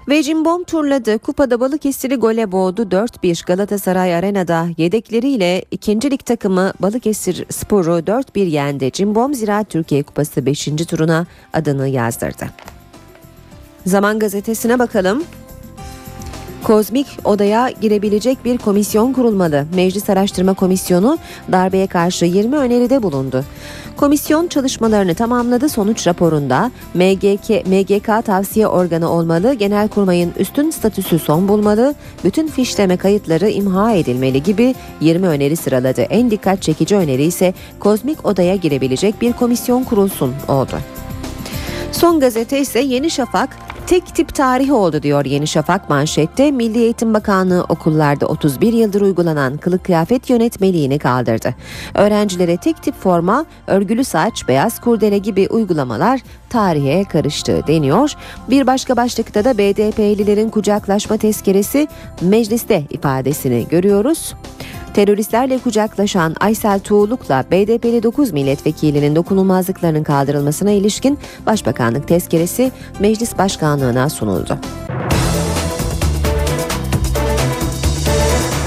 Ve 0.07 0.23
cimbom 0.23 0.63
turladı. 0.63 1.19
Kupada 1.19 1.59
Balıkesir'i 1.59 2.15
gole 2.15 2.51
boğdu 2.51 2.81
4-1 2.81 3.45
Galatasaray 3.45 4.15
Arena'da 4.15 4.67
yedekleriyle 4.77 5.65
ikincilik 5.71 6.25
takımı 6.25 6.73
Balıkesir 6.79 7.45
Sporu 7.49 7.99
4-1 7.99 8.39
yendi. 8.39 8.91
Cimbom 8.91 9.33
Ziraat 9.33 9.69
Türkiye 9.69 10.03
Kupası 10.03 10.45
5. 10.45 10.65
turuna 10.65 11.25
adını 11.53 11.87
yazdırdı. 11.87 12.45
Zaman 13.85 14.19
gazetesine 14.19 14.79
bakalım. 14.79 15.23
Kozmik 16.65 17.07
odaya 17.23 17.69
girebilecek 17.81 18.45
bir 18.45 18.57
komisyon 18.57 19.13
kurulmalı. 19.13 19.65
Meclis 19.75 20.09
Araştırma 20.09 20.53
Komisyonu 20.53 21.17
darbeye 21.51 21.87
karşı 21.87 22.25
20 22.25 22.55
öneride 22.55 23.03
bulundu. 23.03 23.43
Komisyon 23.97 24.47
çalışmalarını 24.47 25.15
tamamladı. 25.15 25.69
Sonuç 25.69 26.07
raporunda 26.07 26.71
MGK, 26.93 27.49
MGK 27.67 28.25
tavsiye 28.25 28.67
organı 28.67 29.09
olmalı, 29.09 29.53
Genelkurmay'ın 29.53 30.33
üstün 30.39 30.69
statüsü 30.69 31.19
son 31.19 31.47
bulmalı, 31.47 31.95
bütün 32.23 32.47
fişleme 32.47 32.97
kayıtları 32.97 33.49
imha 33.49 33.91
edilmeli 33.91 34.43
gibi 34.43 34.75
20 35.01 35.27
öneri 35.27 35.55
sıraladı. 35.55 36.01
En 36.01 36.31
dikkat 36.31 36.61
çekici 36.61 36.95
öneri 36.95 37.23
ise 37.23 37.53
kozmik 37.79 38.25
odaya 38.25 38.55
girebilecek 38.55 39.21
bir 39.21 39.33
komisyon 39.33 39.83
kurulsun 39.83 40.33
oldu. 40.47 40.75
Son 41.95 42.19
gazete 42.19 42.59
ise 42.59 42.79
Yeni 42.79 43.11
Şafak 43.11 43.57
Tek 43.87 44.15
tip 44.15 44.35
tarihi 44.35 44.73
oldu 44.73 45.03
diyor 45.03 45.25
Yeni 45.25 45.47
Şafak 45.47 45.89
manşette. 45.89 46.51
Milli 46.51 46.79
Eğitim 46.79 47.13
Bakanlığı 47.13 47.63
okullarda 47.69 48.25
31 48.25 48.73
yıldır 48.73 49.01
uygulanan 49.01 49.57
kılık 49.57 49.83
kıyafet 49.83 50.29
yönetmeliğini 50.29 50.99
kaldırdı. 50.99 51.55
Öğrencilere 51.93 52.57
tek 52.57 52.83
tip 52.83 52.95
forma, 52.95 53.45
örgülü 53.67 54.03
saç, 54.03 54.47
beyaz 54.47 54.79
kurdele 54.81 55.17
gibi 55.17 55.47
uygulamalar 55.47 56.21
tarihe 56.55 57.03
karıştı 57.03 57.67
deniyor. 57.67 58.13
Bir 58.49 58.67
başka 58.67 58.97
başlıkta 58.97 59.43
da 59.43 59.57
BDP'lilerin 59.57 60.49
kucaklaşma 60.49 61.17
tezkeresi 61.17 61.87
mecliste 62.21 62.83
ifadesini 62.89 63.67
görüyoruz. 63.69 64.35
Teröristlerle 64.93 65.57
kucaklaşan 65.57 66.35
Aysel 66.39 66.79
Tuğluk'la 66.79 67.43
BDP'li 67.51 68.03
9 68.03 68.31
milletvekilinin 68.31 69.15
dokunulmazlıklarının 69.15 70.03
kaldırılmasına 70.03 70.71
ilişkin 70.71 71.19
Başbakanlık 71.45 72.07
tezkeresi 72.07 72.71
Meclis 72.99 73.37
Başkanlığı'na 73.37 74.09
sunuldu. 74.09 74.57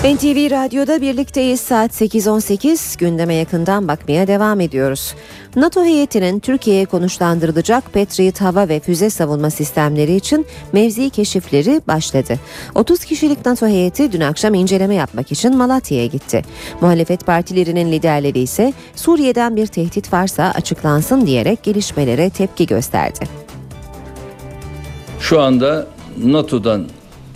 NTV 0.05 0.51
Radyo'da 0.51 1.01
birlikteyiz 1.01 1.61
saat 1.61 1.91
8.18 2.01 2.99
gündeme 2.99 3.35
yakından 3.35 3.89
bakmaya 3.89 4.27
devam 4.27 4.61
ediyoruz. 4.61 5.15
NATO 5.57 5.85
heyetinin 5.85 6.41
Türkiye'ye 6.41 6.87
konuşlandırılacak 6.87 7.93
Patriot 7.93 8.41
hava 8.41 8.69
ve 8.69 8.81
füze 8.81 9.11
savunma 9.11 9.51
sistemleri 9.51 10.15
için 10.15 10.47
mevzi 10.73 11.11
keşifleri 11.11 11.81
başladı. 11.89 12.39
30 12.75 13.05
kişilik 13.05 13.47
NATO 13.47 13.67
heyeti 13.67 14.13
dün 14.13 14.21
akşam 14.21 14.55
inceleme 14.55 14.95
yapmak 14.95 15.33
için 15.33 15.57
Malatya'ya 15.57 16.07
gitti. 16.07 16.43
Muhalefet 16.81 17.27
partilerinin 17.27 17.93
liderleri 17.93 18.39
ise 18.39 18.73
Suriye'den 18.95 19.57
bir 19.57 19.67
tehdit 19.67 20.13
varsa 20.13 20.53
açıklansın 20.55 21.27
diyerek 21.27 21.63
gelişmelere 21.63 22.31
tepki 22.31 22.67
gösterdi. 22.67 23.29
Şu 25.21 25.41
anda 25.41 25.87
NATO'dan 26.25 26.87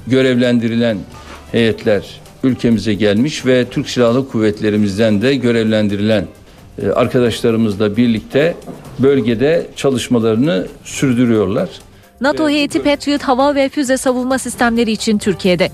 görevlendirilen 0.07 0.99
heyetler 1.53 2.22
ülkemize 2.45 2.95
gelmiş 2.95 3.47
ve 3.47 3.65
Türk 3.71 3.91
Silahlı 3.91 4.29
Kuvvetlerimizden 4.29 5.23
de 5.23 5.35
görevlendirilen 5.35 6.27
e, 6.83 6.89
arkadaşlarımızla 6.89 7.97
birlikte 7.97 8.57
bölgede 8.99 9.67
çalışmalarını 9.77 10.67
sürdürüyorlar. 10.85 11.69
NATO 12.21 12.49
heyeti 12.49 12.83
Patriot 12.83 13.23
hava 13.23 13.55
ve 13.55 13.69
füze 13.69 13.97
savunma 13.97 14.39
sistemleri 14.39 14.93
için 14.93 15.19
Türkiye'de. 15.19 15.71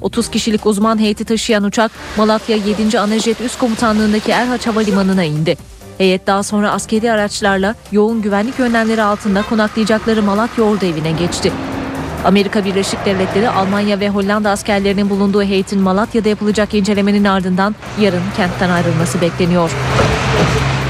30 0.00 0.30
kişilik 0.30 0.66
uzman 0.66 0.98
heyeti 0.98 1.24
taşıyan 1.24 1.64
uçak 1.64 1.90
Malatya 2.16 2.56
7. 2.56 2.98
Anajet 2.98 3.40
Üst 3.40 3.58
Komutanlığı'ndaki 3.58 4.30
Erhaç 4.30 4.66
Havalimanı'na 4.66 5.24
indi. 5.24 5.56
Heyet 5.98 6.26
daha 6.26 6.42
sonra 6.42 6.72
askeri 6.72 7.12
araçlarla 7.12 7.74
yoğun 7.92 8.22
güvenlik 8.22 8.60
önlemleri 8.60 9.02
altında 9.02 9.42
konaklayacakları 9.42 10.22
Malatya 10.22 10.64
Ordu 10.64 10.84
evine 10.84 11.12
geçti. 11.12 11.52
Amerika 12.24 12.64
Birleşik 12.64 13.04
Devletleri, 13.04 13.48
Almanya 13.48 14.00
ve 14.00 14.08
Hollanda 14.08 14.50
askerlerinin 14.50 15.10
bulunduğu 15.10 15.42
heyetin 15.42 15.80
Malatya'da 15.80 16.28
yapılacak 16.28 16.74
incelemenin 16.74 17.24
ardından 17.24 17.74
yarın 18.00 18.22
kentten 18.36 18.70
ayrılması 18.70 19.20
bekleniyor. 19.20 19.70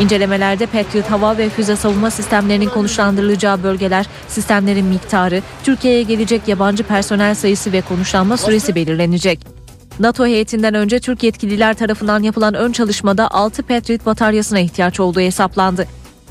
İncelemelerde 0.00 0.66
Patriot 0.66 1.10
hava 1.10 1.38
ve 1.38 1.48
füze 1.48 1.76
savunma 1.76 2.10
sistemlerinin 2.10 2.68
konuşlandırılacağı 2.68 3.62
bölgeler, 3.62 4.06
sistemlerin 4.28 4.86
miktarı, 4.86 5.42
Türkiye'ye 5.64 6.02
gelecek 6.02 6.48
yabancı 6.48 6.82
personel 6.82 7.34
sayısı 7.34 7.72
ve 7.72 7.80
konuşlanma 7.80 8.36
süresi 8.36 8.74
belirlenecek. 8.74 9.40
NATO 10.00 10.26
heyetinden 10.26 10.74
önce 10.74 11.00
Türk 11.00 11.22
yetkililer 11.22 11.74
tarafından 11.74 12.22
yapılan 12.22 12.54
ön 12.54 12.72
çalışmada 12.72 13.30
6 13.30 13.62
Patriot 13.62 14.06
bataryasına 14.06 14.58
ihtiyaç 14.58 15.00
olduğu 15.00 15.20
hesaplandı. 15.20 15.86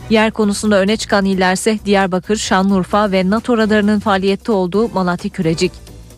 Yer 0.10 0.32
konusunda 0.32 0.80
öne 0.80 0.98
çıkan 0.98 1.26
illerse 1.26 1.80
Diyarbakır, 1.86 2.36
Şanlıurfa 2.36 3.12
ve 3.12 3.30
NATO 3.30 3.58
radarının 3.58 4.00
faaliyette 4.00 4.52
olduğu 4.52 4.90
Malatya 4.90 5.32
Kürecik. 5.32 5.72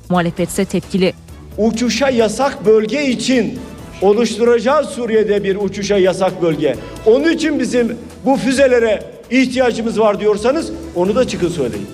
Muhalefet 0.10 0.50
ise 0.50 0.66
tepkili. 0.66 1.14
Uçuşa 1.58 2.10
yasak 2.10 2.66
bölge 2.66 3.06
için 3.06 3.60
oluşturacağız 4.02 4.88
Suriye'de 4.88 5.44
bir 5.44 5.56
uçuşa 5.56 5.98
yasak 5.98 6.42
bölge. 6.42 6.76
Onun 7.06 7.34
için 7.34 7.60
bizim 7.60 7.98
bu 8.26 8.38
füzelere 8.38 9.04
ihtiyacımız 9.32 10.00
var 10.00 10.20
diyorsanız 10.20 10.72
onu 10.96 11.16
da 11.16 11.28
çıkın 11.28 11.50
söyleyin. 11.50 11.88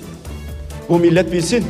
Bu 0.89 0.99
millet 0.99 1.31
bilsin. 1.31 1.65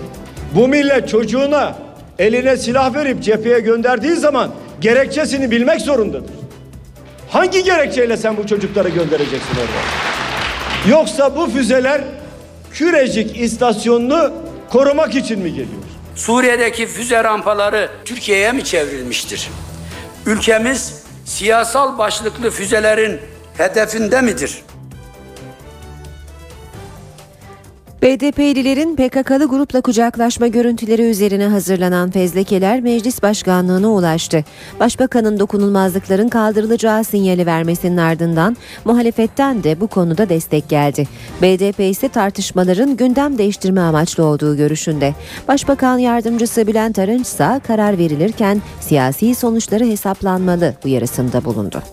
Bu 0.55 0.67
millet 0.67 1.09
çocuğuna 1.09 1.75
eline 2.19 2.57
silah 2.57 2.95
verip 2.95 3.23
cepheye 3.23 3.59
gönderdiği 3.59 4.15
zaman 4.15 4.51
gerekçesini 4.81 5.51
bilmek 5.51 5.81
zorundadır. 5.81 6.46
Hangi 7.29 7.63
gerekçeyle 7.63 8.17
sen 8.17 8.37
bu 8.37 8.47
çocukları 8.47 8.89
göndereceksin 8.89 9.55
orada? 9.55 10.89
Yoksa 10.89 11.35
bu 11.35 11.49
füzeler 11.49 12.01
Kürecik 12.73 13.39
istasyonunu 13.39 14.33
korumak 14.69 15.15
için 15.15 15.39
mi 15.39 15.49
geliyor? 15.49 15.81
Suriye'deki 16.15 16.87
füze 16.87 17.23
rampaları 17.23 17.89
Türkiye'ye 18.05 18.51
mi 18.51 18.63
çevrilmiştir? 18.63 19.49
Ülkemiz 20.25 21.03
siyasal 21.25 21.97
başlıklı 21.97 22.51
füzelerin 22.51 23.19
hedefinde 23.57 24.21
midir? 24.21 24.57
BDP'lilerin 28.01 28.95
PKK'lı 28.95 29.45
grupla 29.45 29.81
kucaklaşma 29.81 30.47
görüntüleri 30.47 31.01
üzerine 31.01 31.47
hazırlanan 31.47 32.11
fezlekeler 32.11 32.81
meclis 32.81 33.23
başkanlığına 33.23 33.89
ulaştı. 33.91 34.45
Başbakanın 34.79 35.39
dokunulmazlıkların 35.39 36.29
kaldırılacağı 36.29 37.03
sinyali 37.03 37.45
vermesinin 37.45 37.97
ardından 37.97 38.57
muhalefetten 38.85 39.63
de 39.63 39.79
bu 39.81 39.87
konuda 39.87 40.29
destek 40.29 40.69
geldi. 40.69 41.07
BDP 41.41 41.79
ise 41.79 42.09
tartışmaların 42.09 42.97
gündem 42.97 43.37
değiştirme 43.37 43.81
amaçlı 43.81 44.23
olduğu 44.23 44.57
görüşünde. 44.57 45.15
Başbakan 45.47 45.97
yardımcısı 45.97 46.67
Bülent 46.67 46.99
Arınç 46.99 47.25
ise 47.25 47.61
karar 47.67 47.97
verilirken 47.97 48.61
siyasi 48.79 49.35
sonuçları 49.35 49.85
hesaplanmalı 49.85 50.75
uyarısında 50.85 51.45
bulundu. 51.45 51.83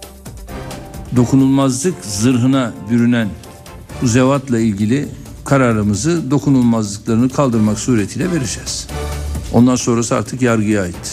Dokunulmazlık 1.17 2.05
zırhına 2.05 2.73
bürünen 2.91 3.29
bu 4.03 4.07
zevatla 4.07 4.59
ilgili 4.59 5.09
kararımızı 5.45 6.31
dokunulmazlıklarını 6.31 7.29
kaldırmak 7.29 7.79
suretiyle 7.79 8.33
vereceğiz. 8.33 8.87
Ondan 9.53 9.77
sonrası 9.77 10.15
artık 10.15 10.43
yargıya 10.43 10.83
aittir. 10.83 11.13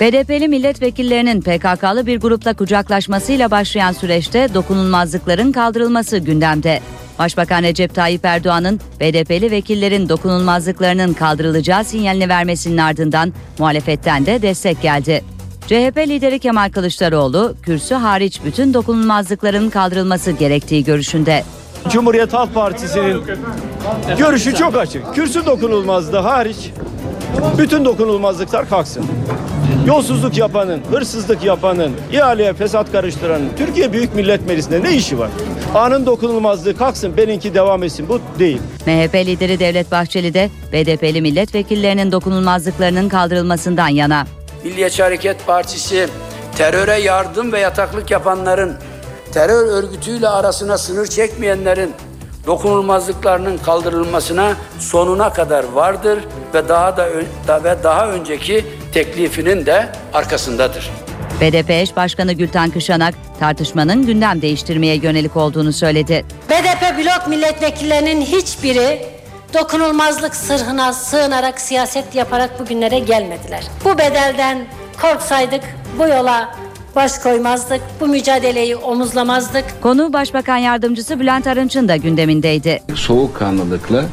BDP'li 0.00 0.48
milletvekillerinin 0.48 1.40
PKK'lı 1.40 2.06
bir 2.06 2.20
grupla 2.20 2.54
kucaklaşmasıyla 2.54 3.50
başlayan 3.50 3.92
süreçte 3.92 4.54
dokunulmazlıkların 4.54 5.52
kaldırılması 5.52 6.18
gündemde. 6.18 6.80
Başbakan 7.18 7.62
Recep 7.62 7.94
Tayyip 7.94 8.24
Erdoğan'ın 8.24 8.80
BDP'li 9.00 9.50
vekillerin 9.50 10.08
dokunulmazlıklarının 10.08 11.12
kaldırılacağı 11.12 11.84
sinyalini 11.84 12.28
vermesinin 12.28 12.78
ardından 12.78 13.32
muhalefetten 13.58 14.26
de 14.26 14.42
destek 14.42 14.82
geldi. 14.82 15.24
CHP 15.66 15.98
lideri 16.08 16.38
Kemal 16.38 16.70
Kılıçdaroğlu, 16.70 17.54
kürsü 17.62 17.94
hariç 17.94 18.40
bütün 18.44 18.74
dokunulmazlıkların 18.74 19.70
kaldırılması 19.70 20.30
gerektiği 20.30 20.84
görüşünde. 20.84 21.44
Cumhuriyet 21.90 22.32
Halk 22.32 22.54
Partisi'nin 22.54 23.22
görüşü 24.18 24.54
çok 24.54 24.76
açık. 24.76 25.14
Kürsü 25.14 25.46
dokunulmazlığı 25.46 26.18
hariç 26.18 26.56
bütün 27.58 27.84
dokunulmazlıklar 27.84 28.68
kalksın. 28.68 29.04
Yolsuzluk 29.86 30.38
yapanın, 30.38 30.80
hırsızlık 30.90 31.44
yapanın, 31.44 31.92
ihaleye 32.12 32.52
fesat 32.52 32.92
karıştıranın 32.92 33.48
Türkiye 33.58 33.92
Büyük 33.92 34.14
Millet 34.14 34.46
Meclisi'nde 34.46 34.82
ne 34.82 34.96
işi 34.96 35.18
var? 35.18 35.30
Anın 35.74 36.06
dokunulmazlığı 36.06 36.76
kalksın, 36.76 37.16
benimki 37.16 37.54
devam 37.54 37.82
etsin. 37.82 38.08
Bu 38.08 38.20
değil. 38.38 38.58
MHP 38.86 39.14
lideri 39.14 39.58
Devlet 39.58 39.90
Bahçeli 39.90 40.34
de 40.34 40.50
BDP'li 40.72 41.22
milletvekillerinin 41.22 42.12
dokunulmazlıklarının 42.12 43.08
kaldırılmasından 43.08 43.88
yana. 43.88 44.26
Milliyetçi 44.64 45.02
Hareket 45.02 45.46
Partisi 45.46 46.08
teröre 46.56 47.00
yardım 47.00 47.52
ve 47.52 47.60
yataklık 47.60 48.10
yapanların 48.10 48.72
terör 49.32 49.66
örgütüyle 49.66 50.28
arasına 50.28 50.78
sınır 50.78 51.06
çekmeyenlerin 51.06 51.94
dokunulmazlıklarının 52.46 53.58
kaldırılmasına 53.58 54.52
sonuna 54.78 55.32
kadar 55.32 55.64
vardır 55.64 56.18
ve 56.54 56.68
daha 56.68 56.96
da, 56.96 57.08
ve 57.64 57.82
daha 57.82 58.08
önceki 58.08 58.64
teklifinin 58.92 59.66
de 59.66 59.88
arkasındadır. 60.14 60.90
BDP 61.40 61.70
eş 61.70 61.96
başkanı 61.96 62.32
Gülten 62.32 62.70
Kışanak 62.70 63.14
tartışmanın 63.40 64.06
gündem 64.06 64.42
değiştirmeye 64.42 64.96
yönelik 64.96 65.36
olduğunu 65.36 65.72
söyledi. 65.72 66.24
BDP 66.50 66.98
blok 66.98 67.28
milletvekillerinin 67.28 68.20
hiçbiri 68.20 69.06
dokunulmazlık 69.54 70.34
sırhına 70.34 70.92
sığınarak 70.92 71.60
siyaset 71.60 72.14
yaparak 72.14 72.60
bugünlere 72.60 72.98
gelmediler. 72.98 73.64
Bu 73.84 73.98
bedelden 73.98 74.66
korksaydık 75.02 75.60
bu 75.98 76.08
yola 76.08 76.56
baş 76.96 77.18
koymazdık, 77.18 77.80
bu 78.00 78.06
mücadeleyi 78.06 78.76
omuzlamazdık. 78.76 79.64
Konu 79.82 80.12
Başbakan 80.12 80.56
Yardımcısı 80.56 81.20
Bülent 81.20 81.46
Arınç'ın 81.46 81.88
da 81.88 81.96
gündemindeydi. 81.96 82.82
Soğukkanlılıkla 82.94 84.04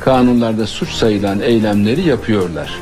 kanunlarda 0.00 0.66
suç 0.66 0.90
sayılan 0.90 1.40
eylemleri 1.40 2.08
yapıyorlar. 2.08 2.74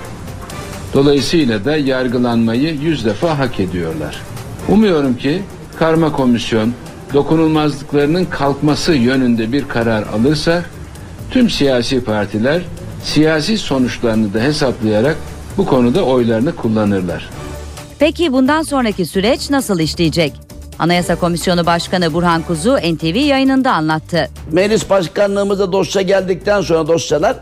Dolayısıyla 0.95 1.65
da 1.65 1.77
yargılanmayı 1.77 2.75
yüz 2.75 3.05
defa 3.05 3.39
hak 3.39 3.61
ediyorlar. 3.61 4.23
Umuyorum 4.69 5.17
ki 5.17 5.43
karma 5.79 6.13
komisyon 6.13 6.73
dokunulmazlıklarının 7.15 8.25
kalkması 8.25 8.93
yönünde 8.93 9.53
bir 9.53 9.69
karar 9.69 10.03
alırsa 10.03 10.63
tüm 11.31 11.51
siyasi 11.51 12.05
partiler 12.05 12.63
siyasi 13.05 13.59
sonuçlarını 13.59 14.35
da 14.35 14.41
hesaplayarak 14.41 15.17
bu 15.57 15.67
konuda 15.67 16.03
oylarını 16.03 16.57
kullanırlar. 16.57 17.31
Peki 18.05 18.33
bundan 18.33 18.63
sonraki 18.63 19.07
süreç 19.07 19.51
nasıl 19.51 19.81
işleyecek? 19.81 20.33
Anayasa 20.79 21.17
Komisyonu 21.17 21.67
Başkanı 21.67 22.15
Burhan 22.15 22.43
Kuzu 22.43 22.77
NTV 22.77 23.17
yayınında 23.17 23.73
anlattı. 23.73 24.31
Meclis 24.53 24.91
başkanlığımıza 24.91 25.73
dosya 25.73 26.03
geldikten 26.03 26.61
sonra 26.61 26.89
dosyalar 26.89 27.37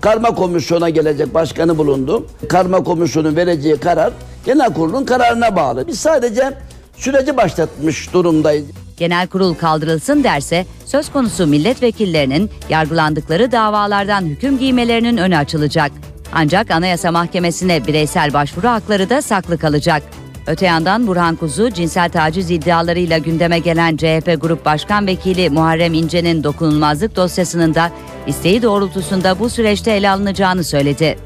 karma 0.00 0.34
komisyona 0.34 0.90
gelecek 0.90 1.34
başkanı 1.34 1.78
bulundu. 1.78 2.26
Karma 2.48 2.84
komisyonun 2.84 3.36
vereceği 3.36 3.76
karar 3.76 4.12
genel 4.46 4.72
kurulun 4.74 5.04
kararına 5.04 5.56
bağlı. 5.56 5.86
Biz 5.86 6.00
sadece 6.00 6.52
süreci 6.96 7.36
başlatmış 7.36 8.12
durumdayız. 8.12 8.66
Genel 8.96 9.28
kurul 9.28 9.54
kaldırılsın 9.54 10.24
derse 10.24 10.66
söz 10.84 11.12
konusu 11.12 11.46
milletvekillerinin 11.46 12.50
yargılandıkları 12.68 13.52
davalardan 13.52 14.22
hüküm 14.22 14.58
giymelerinin 14.58 15.16
önü 15.16 15.36
açılacak. 15.36 15.92
Ancak 16.32 16.70
Anayasa 16.70 17.12
Mahkemesi'ne 17.12 17.86
bireysel 17.86 18.32
başvuru 18.32 18.68
hakları 18.68 19.10
da 19.10 19.22
saklı 19.22 19.58
kalacak. 19.58 20.02
Öte 20.46 20.66
yandan 20.66 21.06
Burhan 21.06 21.36
Kuzu 21.36 21.70
cinsel 21.70 22.10
taciz 22.10 22.50
iddialarıyla 22.50 23.18
gündeme 23.18 23.58
gelen 23.58 23.96
CHP 23.96 24.40
Grup 24.40 24.64
Başkan 24.64 25.06
Vekili 25.06 25.50
Muharrem 25.50 25.94
İnce'nin 25.94 26.44
dokunulmazlık 26.44 27.16
dosyasının 27.16 27.74
da 27.74 27.90
isteği 28.26 28.62
doğrultusunda 28.62 29.38
bu 29.38 29.50
süreçte 29.50 29.90
ele 29.90 30.10
alınacağını 30.10 30.64
söyledi. 30.64 31.18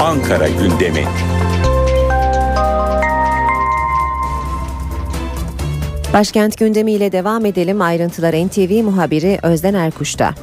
Ankara 0.00 0.48
gündemi. 0.48 1.04
Başkent 6.12 6.58
gündemiyle 6.58 7.12
devam 7.12 7.46
edelim. 7.46 7.80
Ayrıntılar 7.80 8.34
NTV 8.46 8.82
muhabiri 8.84 9.38
Özden 9.42 9.74
Erkuş'ta. 9.74 10.34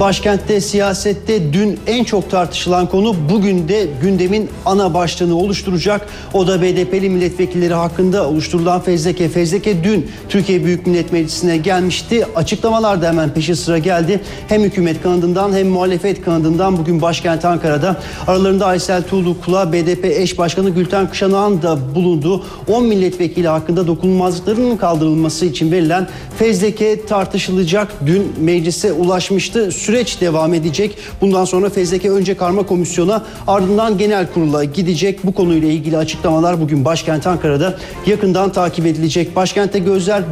Başkentte 0.00 0.60
siyasette 0.60 1.52
dün 1.52 1.80
en 1.86 2.04
çok 2.04 2.30
tartışılan 2.30 2.86
konu 2.86 3.14
bugün 3.30 3.68
de 3.68 3.86
gündemin 4.02 4.48
ana 4.66 4.94
başlığını 4.94 5.36
oluşturacak. 5.36 6.06
O 6.34 6.46
da 6.46 6.62
BDP'li 6.62 7.10
milletvekilleri 7.10 7.74
hakkında 7.74 8.28
oluşturulan 8.28 8.80
fezleke. 8.80 9.28
Fezleke 9.28 9.84
dün 9.84 10.10
Türkiye 10.28 10.64
Büyük 10.64 10.86
Millet 10.86 11.12
Meclisi'ne 11.12 11.56
gelmişti. 11.56 12.26
Açıklamalar 12.36 13.02
da 13.02 13.08
hemen 13.08 13.34
peşi 13.34 13.56
sıra 13.56 13.78
geldi. 13.78 14.20
Hem 14.48 14.62
hükümet 14.62 15.02
kanadından 15.02 15.52
hem 15.52 15.68
muhalefet 15.68 16.22
kanadından 16.22 16.78
bugün 16.78 17.02
başkent 17.02 17.44
Ankara'da 17.44 17.96
aralarında 18.26 18.66
Aysel 18.66 19.02
Tuğlu 19.02 19.40
Kula, 19.40 19.72
BDP 19.72 20.04
eş 20.04 20.38
başkanı 20.38 20.70
Gülten 20.70 21.10
Kışanağ'ın 21.10 21.62
da 21.62 21.94
bulunduğu 21.94 22.44
10 22.68 22.84
milletvekili 22.84 23.48
hakkında 23.48 23.86
dokunulmazlıkların 23.86 24.76
kaldırılması 24.76 25.46
için 25.46 25.72
verilen 25.72 26.08
fezleke 26.38 27.06
tartışılacak. 27.06 27.92
Dün 28.06 28.32
meclise 28.40 28.92
ulaşmıştı. 28.92 29.72
Süreç 29.90 30.20
devam 30.20 30.54
edecek. 30.54 30.98
Bundan 31.20 31.44
sonra 31.44 31.70
fezleke 31.70 32.10
önce 32.10 32.36
karma 32.36 32.66
komisyona 32.66 33.24
ardından 33.46 33.98
genel 33.98 34.26
kurula 34.32 34.64
gidecek. 34.64 35.26
Bu 35.26 35.34
konuyla 35.34 35.68
ilgili 35.68 35.96
açıklamalar 35.96 36.60
bugün 36.60 36.84
başkent 36.84 37.26
Ankara'da 37.26 37.78
yakından 38.06 38.52
takip 38.52 38.86
edilecek. 38.86 39.36
Başkentte 39.36 39.78
gözler 39.78 40.22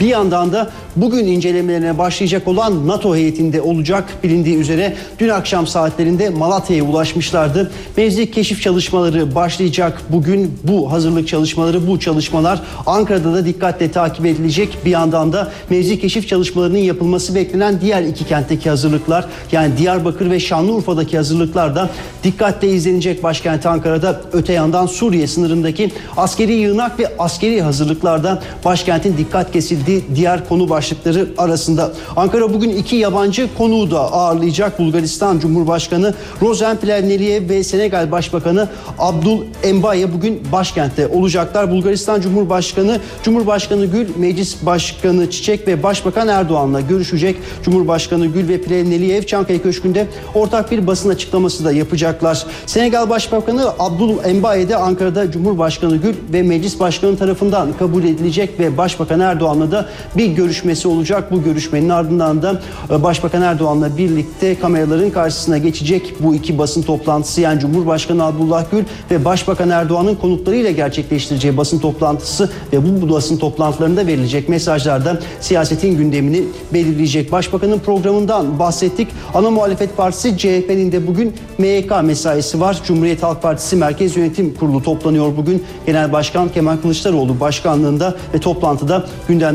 bir 0.00 0.06
yandan 0.06 0.52
da 0.52 0.70
bugün 0.96 1.26
incelemelerine 1.26 1.98
başlayacak 1.98 2.48
olan 2.48 2.88
NATO 2.88 3.16
heyetinde 3.16 3.60
olacak. 3.60 4.04
Bilindiği 4.22 4.56
üzere 4.56 4.96
dün 5.18 5.28
akşam 5.28 5.66
saatlerinde 5.66 6.30
Malatya'ya 6.30 6.84
ulaşmışlardı. 6.84 7.72
Mevzi 7.96 8.30
keşif 8.30 8.62
çalışmaları 8.62 9.34
başlayacak. 9.34 10.02
Bugün 10.08 10.58
bu 10.64 10.92
hazırlık 10.92 11.28
çalışmaları, 11.28 11.86
bu 11.86 12.00
çalışmalar 12.00 12.62
Ankara'da 12.86 13.34
da 13.34 13.46
dikkatle 13.46 13.90
takip 13.90 14.26
edilecek. 14.26 14.78
Bir 14.84 14.90
yandan 14.90 15.32
da 15.32 15.52
mevzi 15.70 16.00
keşif 16.00 16.28
çalışmalarının 16.28 16.78
yapılması 16.78 17.34
beklenen 17.34 17.80
diğer 17.80 18.02
iki 18.02 18.26
kentteki 18.26 18.70
hazırlıklar 18.70 19.26
yani 19.52 19.78
Diyarbakır 19.78 20.30
ve 20.30 20.40
Şanlıurfa'daki 20.40 21.16
hazırlıklar 21.16 21.76
da 21.76 21.90
dikkatle 22.24 22.68
izlenecek 22.68 23.22
başkent 23.22 23.66
Ankara'da. 23.66 24.20
Öte 24.32 24.52
yandan 24.52 24.86
Suriye 24.86 25.26
sınırındaki 25.26 25.90
askeri 26.16 26.52
yığınak 26.52 26.98
ve 26.98 27.12
askeri 27.18 27.62
hazırlıklarda 27.62 28.42
başkentin 28.64 29.16
dikkat 29.18 29.52
kesildiği 29.52 29.83
diğer 30.14 30.48
konu 30.48 30.70
başlıkları 30.70 31.28
arasında. 31.38 31.92
Ankara 32.16 32.54
bugün 32.54 32.70
iki 32.70 32.96
yabancı 32.96 33.48
konuğu 33.58 33.90
da 33.90 34.12
ağırlayacak. 34.12 34.78
Bulgaristan 34.78 35.38
Cumhurbaşkanı 35.38 36.14
Rozen 36.42 36.76
Plevneliye 36.76 37.48
ve 37.48 37.64
Senegal 37.64 38.10
Başbakanı 38.10 38.68
Abdul 38.98 39.44
Embaye 39.62 40.12
bugün 40.12 40.42
başkentte 40.52 41.08
olacaklar. 41.08 41.70
Bulgaristan 41.70 42.20
Cumhurbaşkanı 42.20 43.00
Cumhurbaşkanı 43.22 43.86
Gül, 43.86 44.08
Meclis 44.16 44.66
Başkanı 44.66 45.30
Çiçek 45.30 45.68
ve 45.68 45.82
Başbakan 45.82 46.28
Erdoğan'la 46.28 46.80
görüşecek. 46.80 47.36
Cumhurbaşkanı 47.62 48.26
Gül 48.26 48.48
ve 48.48 48.60
Plevneliyev 48.60 49.22
Çankaya 49.22 49.62
Köşkü'nde 49.62 50.06
ortak 50.34 50.70
bir 50.70 50.86
basın 50.86 51.08
açıklaması 51.08 51.64
da 51.64 51.72
yapacaklar. 51.72 52.46
Senegal 52.66 53.10
Başbakanı 53.10 53.68
Abdul 53.78 54.24
Embaye 54.24 54.68
de 54.68 54.76
Ankara'da 54.76 55.30
Cumhurbaşkanı 55.30 55.96
Gül 55.96 56.14
ve 56.32 56.42
Meclis 56.42 56.80
Başkanı 56.80 57.16
tarafından 57.16 57.68
kabul 57.78 58.04
edilecek 58.04 58.60
ve 58.60 58.78
Başbakan 58.78 59.20
Erdoğan'la 59.20 59.70
da 59.70 59.73
bir 60.16 60.26
görüşmesi 60.26 60.88
olacak. 60.88 61.32
Bu 61.32 61.42
görüşmenin 61.42 61.88
ardından 61.88 62.42
da 62.42 62.60
e, 62.90 63.02
Başbakan 63.02 63.42
Erdoğan'la 63.42 63.96
birlikte 63.96 64.58
kameraların 64.58 65.10
karşısına 65.10 65.58
geçecek 65.58 66.14
bu 66.20 66.34
iki 66.34 66.58
basın 66.58 66.82
toplantısı 66.82 67.40
yani 67.40 67.60
Cumhurbaşkanı 67.60 68.24
Abdullah 68.24 68.64
Gül 68.70 68.84
ve 69.10 69.24
Başbakan 69.24 69.70
Erdoğan'ın 69.70 70.14
konuklarıyla 70.14 70.70
gerçekleştireceği 70.70 71.56
basın 71.56 71.78
toplantısı 71.78 72.50
ve 72.72 72.78
bu 73.02 73.10
basın 73.10 73.36
toplantılarında 73.36 74.06
verilecek 74.06 74.48
mesajlarda 74.48 75.20
siyasetin 75.40 75.96
gündemini 75.96 76.42
belirleyecek. 76.72 77.32
Başbakanın 77.32 77.78
programından 77.78 78.58
bahsettik. 78.58 79.08
Ana 79.34 79.50
muhalefet 79.50 79.96
partisi 79.96 80.38
CHP'nin 80.38 80.92
de 80.92 81.06
bugün 81.06 81.34
MYK 81.58 81.92
mesaisi 82.02 82.60
var. 82.60 82.80
Cumhuriyet 82.86 83.22
Halk 83.22 83.42
Partisi 83.42 83.76
Merkez 83.76 84.16
Yönetim 84.16 84.54
Kurulu 84.54 84.82
toplanıyor 84.82 85.36
bugün. 85.36 85.64
Genel 85.86 86.12
Başkan 86.12 86.48
Kemal 86.48 86.76
Kılıçdaroğlu 86.76 87.40
başkanlığında 87.40 88.14
ve 88.34 88.38
toplantıda 88.38 89.06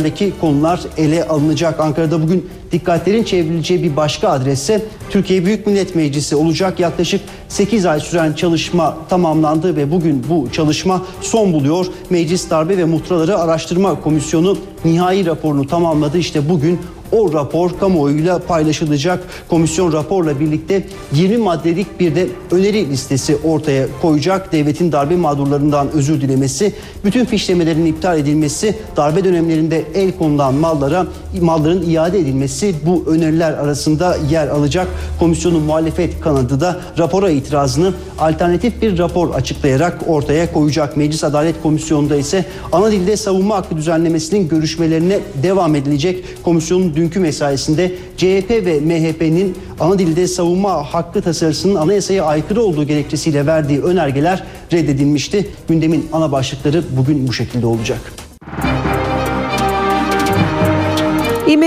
gündemdeki 0.09 0.39
konular 0.41 0.79
ele 0.97 1.27
alınacak. 1.27 1.79
Ankara'da 1.79 2.21
bugün 2.21 2.49
dikkatlerin 2.71 3.23
çevrileceği 3.23 3.83
bir 3.83 3.95
başka 3.95 4.29
adresse 4.29 4.81
Türkiye 5.09 5.45
Büyük 5.45 5.67
Millet 5.67 5.95
Meclisi 5.95 6.35
olacak. 6.35 6.79
Yaklaşık 6.79 7.21
8 7.49 7.85
ay 7.85 7.99
süren 7.99 8.33
çalışma 8.33 8.97
tamamlandı 9.09 9.75
ve 9.75 9.91
bugün 9.91 10.23
bu 10.29 10.51
çalışma 10.51 11.01
son 11.21 11.53
buluyor. 11.53 11.85
Meclis 12.09 12.49
Darbe 12.49 12.77
ve 12.77 12.85
Muhtıraları 12.85 13.37
Araştırma 13.37 14.01
Komisyonu 14.01 14.57
nihai 14.85 15.25
raporunu 15.25 15.67
tamamladı. 15.67 16.17
İşte 16.17 16.49
bugün 16.49 16.79
o 17.11 17.33
rapor 17.33 17.79
kamuoyuyla 17.79 18.39
paylaşılacak. 18.39 19.23
Komisyon 19.49 19.93
raporla 19.93 20.39
birlikte 20.39 20.83
20 21.13 21.37
maddelik 21.37 21.99
bir 21.99 22.15
de 22.15 22.27
öneri 22.51 22.89
listesi 22.89 23.37
ortaya 23.43 23.87
koyacak. 24.01 24.51
Devletin 24.51 24.91
darbe 24.91 25.15
mağdurlarından 25.15 25.91
özür 25.91 26.21
dilemesi, 26.21 26.73
bütün 27.05 27.25
fişlemelerin 27.25 27.85
iptal 27.85 28.19
edilmesi, 28.19 28.75
darbe 28.97 29.23
dönemlerinde 29.23 29.83
el 29.95 30.11
konulan 30.11 30.53
mallara 30.53 31.07
malların 31.41 31.89
iade 31.89 32.19
edilmesi 32.19 32.75
bu 32.85 33.03
öneriler 33.07 33.53
arasında 33.53 34.17
yer 34.29 34.47
alacak. 34.47 34.87
Komisyonun 35.19 35.63
muhalefet 35.63 36.21
kanadı 36.21 36.61
da 36.61 36.79
rapora 36.97 37.29
itirazını 37.29 37.93
alternatif 38.19 38.81
bir 38.81 38.97
rapor 38.97 39.35
açıklayarak 39.35 39.97
ortaya 40.07 40.53
koyacak. 40.53 40.97
Meclis 40.97 41.23
Adalet 41.23 41.55
Komisyonu'nda 41.63 42.15
ise 42.15 42.45
ana 42.71 42.91
dilde 42.91 43.17
savunma 43.17 43.55
hakkı 43.55 43.77
düzenlemesinin 43.77 44.47
görüşmelerine 44.47 45.19
devam 45.43 45.75
edilecek. 45.75 46.43
Komisyonun 46.43 46.95
dünkü 46.95 47.19
mesaisinde 47.19 47.91
CHP 48.17 48.49
ve 48.49 48.79
MHP'nin 48.79 49.55
ana 49.79 49.99
dilde 49.99 50.27
savunma 50.27 50.93
hakkı 50.93 51.21
tasarısının 51.21 51.75
anayasaya 51.75 52.23
aykırı 52.23 52.61
olduğu 52.61 52.83
gerekçesiyle 52.83 53.45
verdiği 53.45 53.81
önergeler 53.81 54.43
reddedilmişti. 54.73 55.49
Gündemin 55.67 56.07
ana 56.13 56.31
başlıkları 56.31 56.83
bugün 56.97 57.27
bu 57.27 57.33
şekilde 57.33 57.65
olacak. 57.65 58.28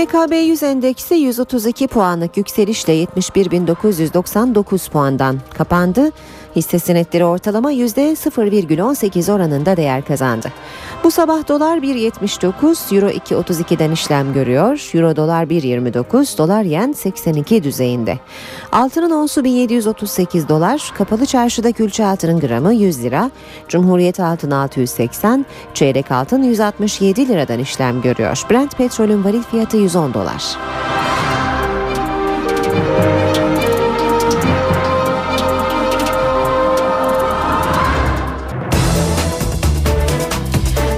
İMKB 0.03 0.33
100 0.33 0.63
endeksi 0.63 1.15
132 1.15 1.87
puanlık 1.87 2.37
yükselişle 2.37 3.03
71.999 3.03 4.89
puandan 4.89 5.39
kapandı. 5.57 6.11
Hisse 6.55 6.79
senetleri 6.79 7.25
ortalama 7.25 7.73
%0,18 7.73 9.31
oranında 9.31 9.77
değer 9.77 10.05
kazandı. 10.05 10.51
Bu 11.03 11.11
sabah 11.11 11.47
dolar 11.47 11.77
1.79, 11.77 12.95
euro 12.95 13.09
2.32'den 13.09 13.91
işlem 13.91 14.33
görüyor. 14.33 14.89
Euro 14.93 15.15
dolar 15.15 15.43
1.29, 15.43 16.37
dolar 16.37 16.63
yen 16.63 16.91
82 16.91 17.63
düzeyinde. 17.63 18.19
Altının 18.71 19.11
onsu 19.11 19.43
1738 19.43 20.49
dolar, 20.49 20.91
kapalı 20.97 21.25
çarşıda 21.25 21.71
külçe 21.71 22.05
altının 22.05 22.39
gramı 22.39 22.73
100 22.73 23.03
lira, 23.03 23.31
Cumhuriyet 23.67 24.19
altın 24.19 24.51
680, 24.51 25.45
çeyrek 25.73 26.11
altın 26.11 26.43
167 26.43 27.27
liradan 27.27 27.59
işlem 27.59 28.01
görüyor. 28.01 28.43
Brent 28.51 28.77
petrolün 28.77 29.23
varil 29.23 29.43
fiyatı 29.43 29.77
110 29.77 30.13
dolar. 30.13 30.57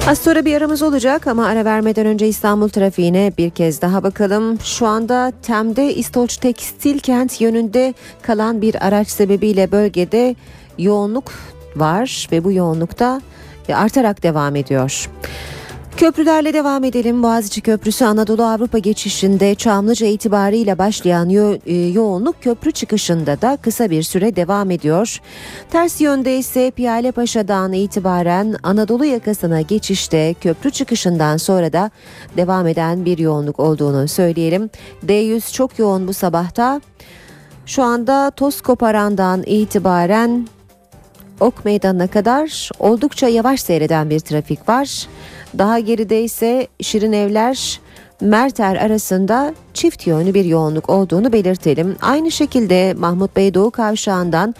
Az 0.07 0.17
sonra 0.17 0.45
bir 0.45 0.57
aramız 0.57 0.81
olacak 0.81 1.27
ama 1.27 1.45
ara 1.45 1.65
vermeden 1.65 2.05
önce 2.05 2.27
İstanbul 2.27 2.69
trafiğine 2.69 3.31
bir 3.37 3.49
kez 3.49 3.81
daha 3.81 4.03
bakalım. 4.03 4.59
Şu 4.63 4.87
anda 4.87 5.33
Tem'de 5.41 5.93
İstoç 5.95 6.37
Tekstil 6.37 6.99
Kent 6.99 7.41
yönünde 7.41 7.93
kalan 8.21 8.61
bir 8.61 8.87
araç 8.87 9.07
sebebiyle 9.07 9.71
bölgede 9.71 10.35
yoğunluk 10.77 11.31
var 11.75 12.27
ve 12.31 12.43
bu 12.43 12.51
yoğunlukta 12.51 13.21
artarak 13.73 14.23
devam 14.23 14.55
ediyor. 14.55 15.09
Köprülerle 15.97 16.53
devam 16.53 16.83
edelim. 16.83 17.23
Boğaziçi 17.23 17.61
Köprüsü 17.61 18.05
Anadolu 18.05 18.43
Avrupa 18.43 18.77
geçişinde 18.77 19.55
Çamlıca 19.55 20.07
itibariyle 20.07 20.77
başlayan 20.77 21.29
yo- 21.29 21.57
e, 21.65 21.75
yoğunluk 21.75 22.41
köprü 22.43 22.71
çıkışında 22.71 23.41
da 23.41 23.57
kısa 23.61 23.89
bir 23.89 24.03
süre 24.03 24.35
devam 24.35 24.71
ediyor. 24.71 25.21
Ters 25.71 26.01
yönde 26.01 26.37
ise 26.37 26.71
Piyale 26.71 27.11
Paşa'dan 27.11 27.73
itibaren 27.73 28.55
Anadolu 28.63 29.05
yakasına 29.05 29.61
geçişte 29.61 30.33
köprü 30.41 30.71
çıkışından 30.71 31.37
sonra 31.37 31.73
da 31.73 31.91
devam 32.37 32.67
eden 32.67 33.05
bir 33.05 33.17
yoğunluk 33.17 33.59
olduğunu 33.59 34.07
söyleyelim. 34.07 34.69
D100 35.07 35.53
çok 35.53 35.79
yoğun 35.79 36.07
bu 36.07 36.13
sabahta. 36.13 36.81
Şu 37.65 37.83
anda 37.83 38.31
Toskoparan'dan 38.31 39.43
itibaren 39.45 40.47
Ok 41.39 41.65
Meydanı'na 41.65 42.07
kadar 42.07 42.69
oldukça 42.79 43.27
yavaş 43.27 43.61
seyreden 43.61 44.09
bir 44.09 44.19
trafik 44.19 44.69
var. 44.69 45.07
Daha 45.57 45.79
geride 45.79 46.23
ise 46.23 46.67
Şirin 46.81 47.11
Evler 47.11 47.79
Merter 48.21 48.75
arasında 48.75 49.53
çift 49.73 50.07
yönlü 50.07 50.33
bir 50.33 50.45
yoğunluk 50.45 50.89
olduğunu 50.89 51.33
belirtelim. 51.33 51.95
Aynı 52.01 52.31
şekilde 52.31 52.93
Mahmut 52.93 53.36
Bey 53.36 53.53
Doğu 53.53 53.71
Kavşağı'ndan 53.71 54.55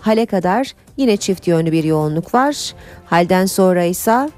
Hale 0.00 0.26
kadar 0.26 0.74
yine 0.96 1.16
çift 1.16 1.46
yönlü 1.46 1.72
bir 1.72 1.84
yoğunluk 1.84 2.34
var. 2.34 2.74
Halden 3.06 3.46
sonra 3.46 3.84
ise 3.84 4.30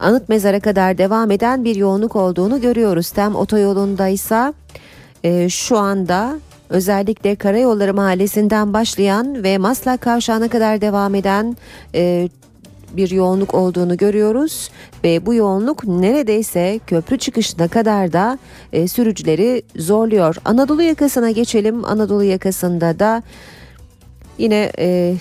Anıt 0.00 0.28
Mezar'a 0.28 0.60
kadar 0.60 0.98
devam 0.98 1.30
eden 1.30 1.64
bir 1.64 1.76
yoğunluk 1.76 2.16
olduğunu 2.16 2.60
görüyoruz. 2.60 3.10
Tem 3.10 3.36
otoyolunda 3.36 4.08
ise 4.08 4.52
e, 5.24 5.48
şu 5.48 5.78
anda 5.78 6.38
özellikle 6.68 7.36
Karayolları 7.36 7.94
Mahallesi'nden 7.94 8.72
başlayan 8.72 9.42
ve 9.42 9.58
Maslak 9.58 10.00
Kavşağı'na 10.00 10.48
kadar 10.48 10.80
devam 10.80 11.14
eden 11.14 11.56
e, 11.94 12.28
bir 12.96 13.10
yoğunluk 13.10 13.54
olduğunu 13.54 13.96
görüyoruz 13.96 14.70
ve 15.04 15.26
bu 15.26 15.34
yoğunluk 15.34 15.84
neredeyse 15.84 16.80
köprü 16.86 17.18
çıkışına 17.18 17.68
kadar 17.68 18.12
da 18.12 18.38
e, 18.72 18.88
sürücüleri 18.88 19.62
zorluyor. 19.76 20.36
Anadolu 20.44 20.82
yakasına 20.82 21.30
geçelim. 21.30 21.84
Anadolu 21.84 22.24
yakasında 22.24 22.98
da 22.98 23.22
yine 24.38 24.72
e, 24.78 25.14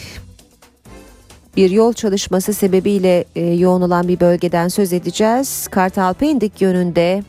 bir 1.57 1.71
yol 1.71 1.93
çalışması 1.93 2.53
sebebiyle 2.53 3.25
e, 3.35 3.45
yoğun 3.45 3.81
olan 3.81 4.07
bir 4.07 4.19
bölgeden 4.19 4.67
söz 4.67 4.93
edeceğiz. 4.93 5.67
Kartal 5.67 6.13
Pendik 6.13 6.61
yönünde 6.61 7.23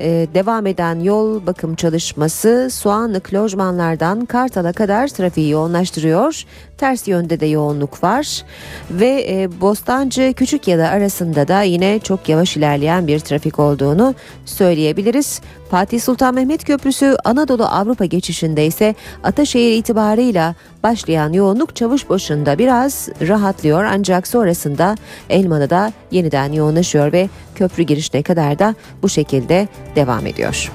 e, 0.00 0.26
devam 0.34 0.66
eden 0.66 1.00
yol 1.00 1.46
bakım 1.46 1.74
çalışması 1.74 2.68
Soğanlık 2.70 3.34
lojmanlardan 3.34 4.24
Kartal'a 4.24 4.72
kadar 4.72 5.08
trafiği 5.08 5.50
yoğunlaştırıyor. 5.50 6.44
Ters 6.82 7.08
yönde 7.08 7.40
de 7.40 7.46
yoğunluk 7.46 8.02
var 8.02 8.44
ve 8.90 9.26
e, 9.28 9.60
Bostancı 9.60 10.32
Küçükyada 10.32 10.88
arasında 10.88 11.48
da 11.48 11.62
yine 11.62 11.98
çok 11.98 12.28
yavaş 12.28 12.56
ilerleyen 12.56 13.06
bir 13.06 13.18
trafik 13.18 13.58
olduğunu 13.58 14.14
söyleyebiliriz. 14.46 15.40
Fatih 15.70 16.00
Sultan 16.00 16.34
Mehmet 16.34 16.64
Köprüsü 16.64 17.16
Anadolu 17.24 17.64
Avrupa 17.64 18.04
geçişinde 18.04 18.66
ise 18.66 18.94
Ataşehir 19.24 19.72
itibarıyla 19.72 20.54
başlayan 20.82 21.32
yoğunluk 21.32 21.76
Çavuşbaşı'nda 21.76 22.58
biraz 22.58 23.08
rahatlıyor 23.28 23.84
ancak 23.84 24.26
sonrasında 24.26 24.94
Elmalı'da 25.30 25.92
yeniden 26.10 26.52
yoğunlaşıyor 26.52 27.12
ve 27.12 27.28
köprü 27.54 27.82
girişine 27.82 28.22
kadar 28.22 28.58
da 28.58 28.74
bu 29.02 29.08
şekilde 29.08 29.68
devam 29.96 30.26
ediyor. 30.26 30.72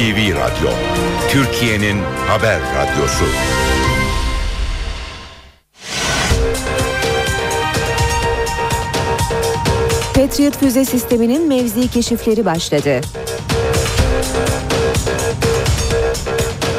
NTV 0.00 0.34
Radyo, 0.34 0.70
Türkiye'nin 1.30 1.98
haber 2.28 2.60
radyosu. 2.76 3.24
Patriot 10.14 10.58
füze 10.58 10.84
sisteminin 10.84 11.48
mevzi 11.48 11.88
keşifleri 11.88 12.44
başladı. 12.44 13.00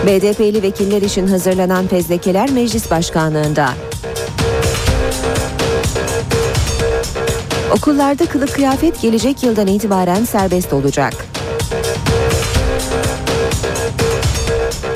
BDP'li 0.05 0.63
vekiller 0.63 1.01
için 1.01 1.27
hazırlanan 1.27 1.87
fezlekeler 1.87 2.51
meclis 2.51 2.91
başkanlığında. 2.91 3.69
Okullarda 7.77 8.25
kılık 8.25 8.53
kıyafet 8.53 9.01
gelecek 9.01 9.43
yıldan 9.43 9.67
itibaren 9.67 10.23
serbest 10.25 10.73
olacak. 10.73 11.30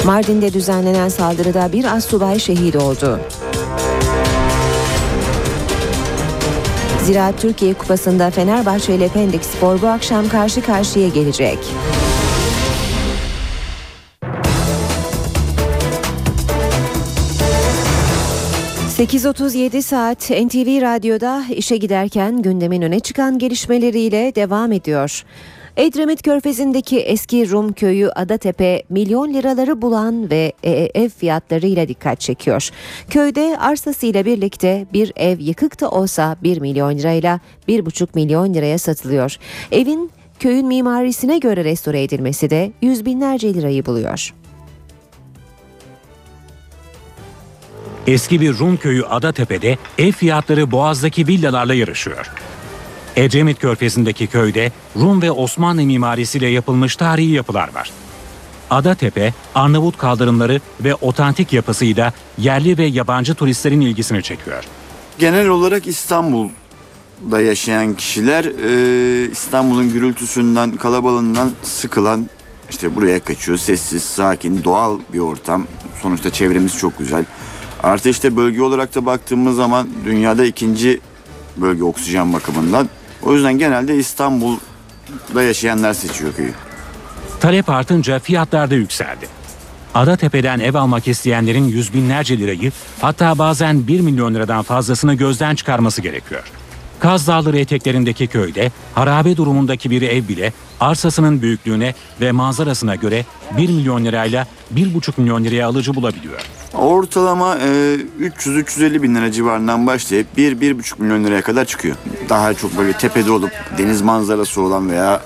Mardin'de 0.05 0.53
düzenlenen 0.53 1.09
saldırıda 1.09 1.71
bir 1.73 1.95
assubay 1.95 2.39
şehit 2.39 2.75
oldu. 2.75 3.19
Ziraat 7.03 7.41
Türkiye 7.41 7.73
Kupası'nda 7.73 8.31
Fenerbahçe 8.31 8.95
ile 8.95 9.07
Pendik 9.07 9.45
Spor 9.45 9.81
bu 9.81 9.87
akşam 9.87 10.29
karşı 10.29 10.61
karşıya 10.61 11.07
gelecek. 11.07 11.57
...8.37 18.97 19.81
saat 19.81 20.29
NTV 20.29 20.81
Radyo'da 20.81 21.43
işe 21.55 21.77
giderken 21.77 22.41
gündemin 22.41 22.81
öne 22.81 22.99
çıkan 22.99 23.39
gelişmeleriyle 23.39 24.35
devam 24.35 24.71
ediyor. 24.71 25.23
Edremit 25.77 26.21
Körfezi'ndeki 26.21 26.99
eski 26.99 27.49
Rum 27.49 27.73
köyü 27.73 28.09
Adatepe 28.09 28.83
milyon 28.89 29.33
liraları 29.33 29.81
bulan 29.81 30.29
ve 30.29 30.53
e, 30.63 30.71
ev 30.71 31.09
fiyatlarıyla 31.09 31.87
dikkat 31.87 32.19
çekiyor. 32.19 32.69
Köyde 33.09 33.57
arsasıyla 33.59 34.25
birlikte 34.25 34.85
bir 34.93 35.11
ev 35.15 35.39
yıkık 35.39 35.81
da 35.81 35.89
olsa 35.89 36.37
1 36.43 36.61
milyon 36.61 36.97
lirayla 36.97 37.39
1,5 37.67 38.07
milyon 38.15 38.53
liraya 38.53 38.77
satılıyor. 38.77 39.37
Evin 39.71 40.11
köyün 40.39 40.67
mimarisine 40.67 41.37
göre 41.37 41.63
restore 41.63 42.03
edilmesi 42.03 42.49
de 42.49 42.71
yüz 42.81 43.05
binlerce 43.05 43.53
lirayı 43.53 43.85
buluyor. 43.85 44.33
Eski 48.07 48.41
bir 48.41 48.59
Rum 48.59 48.77
köyü 48.77 49.05
Adatepe'de 49.05 49.77
ev 49.97 50.11
fiyatları 50.11 50.71
Boğaz'daki 50.71 51.27
villalarla 51.27 51.73
yarışıyor. 51.73 52.31
Ecemit 53.15 53.59
Körfezi'ndeki 53.59 54.27
köyde 54.27 54.71
Rum 54.95 55.21
ve 55.21 55.31
Osmanlı 55.31 55.83
mimarisiyle 55.83 56.47
yapılmış 56.47 56.95
tarihi 56.95 57.31
yapılar 57.31 57.73
var. 57.75 57.91
Adatepe, 58.69 59.33
Arnavut 59.55 59.97
kaldırımları 59.97 60.61
ve 60.81 60.95
otantik 60.95 61.53
yapısıyla 61.53 62.13
yerli 62.37 62.77
ve 62.77 62.85
yabancı 62.85 63.35
turistlerin 63.35 63.81
ilgisini 63.81 64.23
çekiyor. 64.23 64.63
Genel 65.19 65.47
olarak 65.47 65.87
İstanbul'da 65.87 67.41
yaşayan 67.41 67.93
kişiler 67.93 68.45
e, 68.45 69.31
İstanbul'un 69.31 69.93
gürültüsünden, 69.93 70.71
kalabalığından 70.71 71.51
sıkılan 71.63 72.29
işte 72.69 72.95
buraya 72.95 73.19
kaçıyor. 73.19 73.57
Sessiz, 73.57 74.03
sakin, 74.03 74.63
doğal 74.63 74.99
bir 75.13 75.19
ortam. 75.19 75.67
Sonuçta 76.01 76.29
çevremiz 76.29 76.77
çok 76.77 76.99
güzel. 76.99 77.25
Artı 77.83 78.09
işte 78.09 78.35
bölge 78.35 78.61
olarak 78.61 78.95
da 78.95 79.05
baktığımız 79.05 79.55
zaman 79.55 79.87
dünyada 80.05 80.45
ikinci 80.45 81.01
bölge 81.57 81.83
oksijen 81.83 82.33
bakımından. 82.33 82.89
O 83.25 83.33
yüzden 83.33 83.57
genelde 83.57 83.95
İstanbul'da 83.95 85.43
yaşayanlar 85.43 85.93
seçiyor 85.93 86.33
köyü. 86.33 86.53
Talep 87.39 87.69
artınca 87.69 88.19
fiyatlar 88.19 88.69
da 88.69 88.75
yükseldi. 88.75 89.27
Adatepe'den 89.93 90.59
ev 90.59 90.75
almak 90.75 91.07
isteyenlerin 91.07 91.63
yüz 91.63 91.93
binlerce 91.93 92.37
lirayı 92.37 92.71
hatta 93.01 93.37
bazen 93.37 93.87
1 93.87 93.99
milyon 93.99 94.35
liradan 94.35 94.63
fazlasını 94.63 95.13
gözden 95.13 95.55
çıkarması 95.55 96.01
gerekiyor. 96.01 96.43
Kaz 97.05 97.27
Dağları 97.27 97.59
eteklerindeki 97.59 98.27
köyde 98.27 98.71
harabe 98.95 99.37
durumundaki 99.37 99.91
bir 99.91 100.01
ev 100.01 100.27
bile 100.27 100.53
arsasının 100.79 101.41
büyüklüğüne 101.41 101.93
ve 102.21 102.31
manzarasına 102.31 102.95
göre 102.95 103.25
1 103.57 103.69
milyon 103.69 104.05
lirayla 104.05 104.47
1,5 104.75 105.11
milyon 105.17 105.43
liraya 105.43 105.67
alıcı 105.67 105.95
bulabiliyor. 105.95 106.41
Ortalama 106.73 107.57
e, 107.57 107.95
300-350 108.19 109.01
bin 109.01 109.15
lira 109.15 109.31
civarından 109.31 109.87
başlayıp 109.87 110.27
1-1,5 110.37 111.01
milyon 111.01 111.23
liraya 111.23 111.41
kadar 111.41 111.65
çıkıyor. 111.65 111.95
Daha 112.29 112.53
çok 112.53 112.77
böyle 112.77 112.93
tepede 112.93 113.31
olup 113.31 113.51
deniz 113.77 114.01
manzarası 114.01 114.61
olan 114.61 114.89
veya 114.89 115.21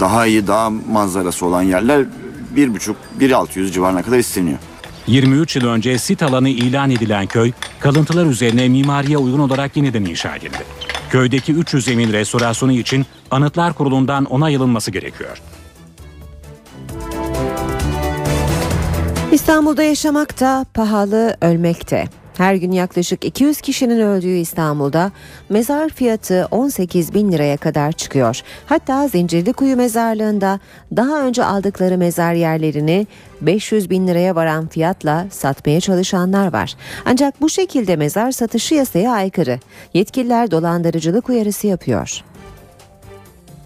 daha 0.00 0.26
iyi 0.26 0.46
dağ 0.46 0.70
manzarası 0.70 1.46
olan 1.46 1.62
yerler 1.62 2.04
1,5-1,600 2.56 3.72
civarına 3.72 4.02
kadar 4.02 4.18
isteniyor. 4.18 4.58
23 5.06 5.56
yıl 5.56 5.66
önce 5.66 5.98
sit 5.98 6.22
alanı 6.22 6.48
ilan 6.48 6.90
edilen 6.90 7.26
köy, 7.26 7.52
kalıntılar 7.80 8.26
üzerine 8.26 8.68
mimariye 8.68 9.18
uygun 9.18 9.38
olarak 9.38 9.76
yeniden 9.76 10.04
inşa 10.04 10.36
edildi. 10.36 10.81
Köydeki 11.12 11.52
300 11.52 11.88
evin 11.88 12.12
restorasyonu 12.12 12.72
için 12.72 13.06
Anıtlar 13.30 13.72
Kurulu'ndan 13.72 14.24
onay 14.24 14.56
alınması 14.56 14.90
gerekiyor. 14.90 15.42
İstanbul'da 19.32 19.82
yaşamak 19.82 20.40
da 20.40 20.66
pahalı 20.74 21.36
ölmek 21.40 21.90
de. 21.90 22.08
Her 22.36 22.54
gün 22.54 22.72
yaklaşık 22.72 23.24
200 23.24 23.60
kişinin 23.60 24.00
öldüğü 24.00 24.36
İstanbul'da 24.36 25.12
mezar 25.48 25.88
fiyatı 25.88 26.48
18 26.50 27.14
bin 27.14 27.32
liraya 27.32 27.56
kadar 27.56 27.92
çıkıyor. 27.92 28.40
Hatta 28.66 29.08
Zincirlikuyu 29.08 29.76
mezarlığında 29.76 30.60
daha 30.96 31.22
önce 31.22 31.44
aldıkları 31.44 31.98
mezar 31.98 32.32
yerlerini 32.32 33.06
500 33.40 33.90
bin 33.90 34.08
liraya 34.08 34.34
varan 34.34 34.68
fiyatla 34.68 35.26
satmaya 35.30 35.80
çalışanlar 35.80 36.52
var. 36.52 36.74
Ancak 37.04 37.40
bu 37.40 37.48
şekilde 37.48 37.96
mezar 37.96 38.32
satışı 38.32 38.74
yasaya 38.74 39.12
aykırı. 39.12 39.60
Yetkililer 39.94 40.50
dolandırıcılık 40.50 41.28
uyarısı 41.28 41.66
yapıyor. 41.66 42.22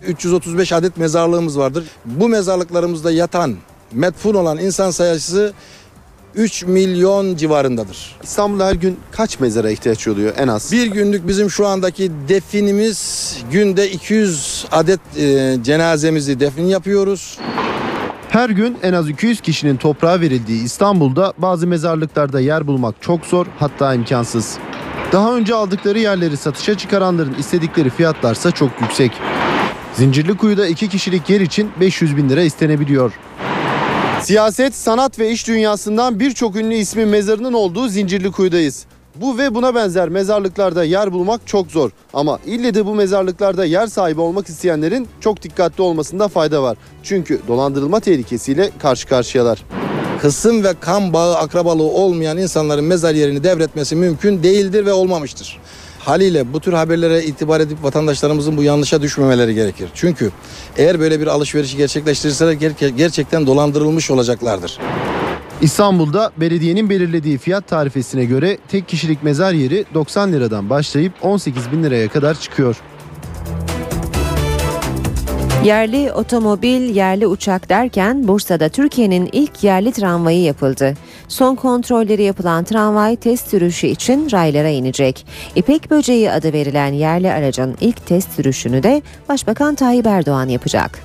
335 0.06 0.72
adet 0.72 0.96
mezarlığımız 0.96 1.58
vardır. 1.58 1.84
Bu 2.04 2.28
mezarlıklarımızda 2.28 3.10
yatan, 3.10 3.56
metfun 3.92 4.34
olan 4.34 4.58
insan 4.58 4.90
sayısı 4.90 5.52
3 6.36 6.64
milyon 6.64 7.36
civarındadır. 7.36 8.16
İstanbul'da 8.22 8.66
her 8.66 8.74
gün 8.74 8.98
kaç 9.10 9.40
mezara 9.40 9.70
ihtiyaç 9.70 10.08
oluyor 10.08 10.34
en 10.36 10.48
az? 10.48 10.72
Bir 10.72 10.86
günlük 10.86 11.28
bizim 11.28 11.50
şu 11.50 11.66
andaki 11.66 12.12
definimiz 12.28 13.36
günde 13.50 13.90
200 13.90 14.66
adet 14.72 15.00
e, 15.18 15.56
cenazemizi 15.62 16.40
defin 16.40 16.64
yapıyoruz. 16.64 17.38
Her 18.28 18.50
gün 18.50 18.78
en 18.82 18.92
az 18.92 19.08
200 19.08 19.40
kişinin 19.40 19.76
toprağa 19.76 20.20
verildiği 20.20 20.64
İstanbul'da 20.64 21.32
bazı 21.38 21.66
mezarlıklarda 21.66 22.40
yer 22.40 22.66
bulmak 22.66 22.94
çok 23.00 23.26
zor 23.26 23.46
hatta 23.58 23.94
imkansız. 23.94 24.58
Daha 25.12 25.36
önce 25.36 25.54
aldıkları 25.54 25.98
yerleri 25.98 26.36
satışa 26.36 26.78
çıkaranların 26.78 27.34
istedikleri 27.38 27.90
fiyatlarsa 27.90 28.50
çok 28.50 28.70
yüksek. 28.80 29.12
Zincirlikuyu'da 29.94 30.66
iki 30.66 30.88
kişilik 30.88 31.30
yer 31.30 31.40
için 31.40 31.70
500 31.80 32.16
bin 32.16 32.28
lira 32.28 32.42
istenebiliyor. 32.42 33.12
Siyaset, 34.26 34.74
sanat 34.74 35.18
ve 35.18 35.30
iş 35.30 35.48
dünyasından 35.48 36.20
birçok 36.20 36.56
ünlü 36.56 36.74
ismin 36.74 37.08
mezarının 37.08 37.52
olduğu 37.52 37.88
Zincirlikuyu'dayız. 37.88 38.86
Bu 39.14 39.38
ve 39.38 39.54
buna 39.54 39.74
benzer 39.74 40.08
mezarlıklarda 40.08 40.84
yer 40.84 41.12
bulmak 41.12 41.46
çok 41.46 41.70
zor. 41.70 41.90
Ama 42.14 42.38
ille 42.46 42.74
de 42.74 42.86
bu 42.86 42.94
mezarlıklarda 42.94 43.64
yer 43.64 43.86
sahibi 43.86 44.20
olmak 44.20 44.48
isteyenlerin 44.48 45.08
çok 45.20 45.42
dikkatli 45.42 45.82
olmasında 45.82 46.28
fayda 46.28 46.62
var. 46.62 46.76
Çünkü 47.02 47.40
dolandırılma 47.48 48.00
tehlikesiyle 48.00 48.70
karşı 48.78 49.08
karşıyalar. 49.08 49.64
Kısım 50.20 50.64
ve 50.64 50.74
kan 50.80 51.12
bağı 51.12 51.36
akrabalığı 51.36 51.90
olmayan 51.90 52.38
insanların 52.38 52.84
mezar 52.84 53.14
yerini 53.14 53.44
devretmesi 53.44 53.96
mümkün 53.96 54.42
değildir 54.42 54.86
ve 54.86 54.92
olmamıştır. 54.92 55.60
Haliyle 56.06 56.52
bu 56.52 56.60
tür 56.60 56.72
haberlere 56.72 57.24
itibar 57.24 57.60
edip 57.60 57.82
vatandaşlarımızın 57.84 58.56
bu 58.56 58.62
yanlışa 58.62 59.02
düşmemeleri 59.02 59.54
gerekir. 59.54 59.88
Çünkü 59.94 60.30
eğer 60.76 61.00
böyle 61.00 61.20
bir 61.20 61.26
alışverişi 61.26 61.76
gerçekleştirirseler 61.76 62.52
ger- 62.52 62.88
gerçekten 62.88 63.46
dolandırılmış 63.46 64.10
olacaklardır. 64.10 64.78
İstanbul'da 65.60 66.32
belediyenin 66.36 66.90
belirlediği 66.90 67.38
fiyat 67.38 67.68
tarifesine 67.68 68.24
göre 68.24 68.58
tek 68.68 68.88
kişilik 68.88 69.22
mezar 69.22 69.52
yeri 69.52 69.84
90 69.94 70.32
liradan 70.32 70.70
başlayıp 70.70 71.12
18 71.22 71.72
bin 71.72 71.82
liraya 71.84 72.08
kadar 72.08 72.40
çıkıyor. 72.40 72.76
Yerli 75.64 76.12
otomobil, 76.12 76.96
yerli 76.96 77.26
uçak 77.26 77.68
derken 77.68 78.28
Bursa'da 78.28 78.68
Türkiye'nin 78.68 79.28
ilk 79.32 79.64
yerli 79.64 79.92
tramvayı 79.92 80.42
yapıldı. 80.42 80.94
Son 81.28 81.54
kontrolleri 81.54 82.22
yapılan 82.22 82.64
tramvay 82.64 83.16
test 83.16 83.48
sürüşü 83.48 83.86
için 83.86 84.30
raylara 84.32 84.68
inecek. 84.68 85.26
İpek 85.56 85.90
Böceği 85.90 86.30
adı 86.32 86.52
verilen 86.52 86.92
yerli 86.92 87.32
aracın 87.32 87.76
ilk 87.80 88.06
test 88.06 88.32
sürüşünü 88.32 88.82
de 88.82 89.02
Başbakan 89.28 89.74
Tayyip 89.74 90.06
Erdoğan 90.06 90.48
yapacak. 90.48 90.98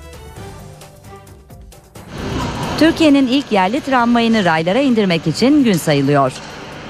Türkiye'nin 2.80 3.28
ilk 3.28 3.52
yerli 3.52 3.82
tramvayını 3.82 4.46
raylara 4.46 4.80
indirmek 4.80 5.28
için 5.28 5.64
gün 5.64 5.74
sayılıyor. 5.74 6.34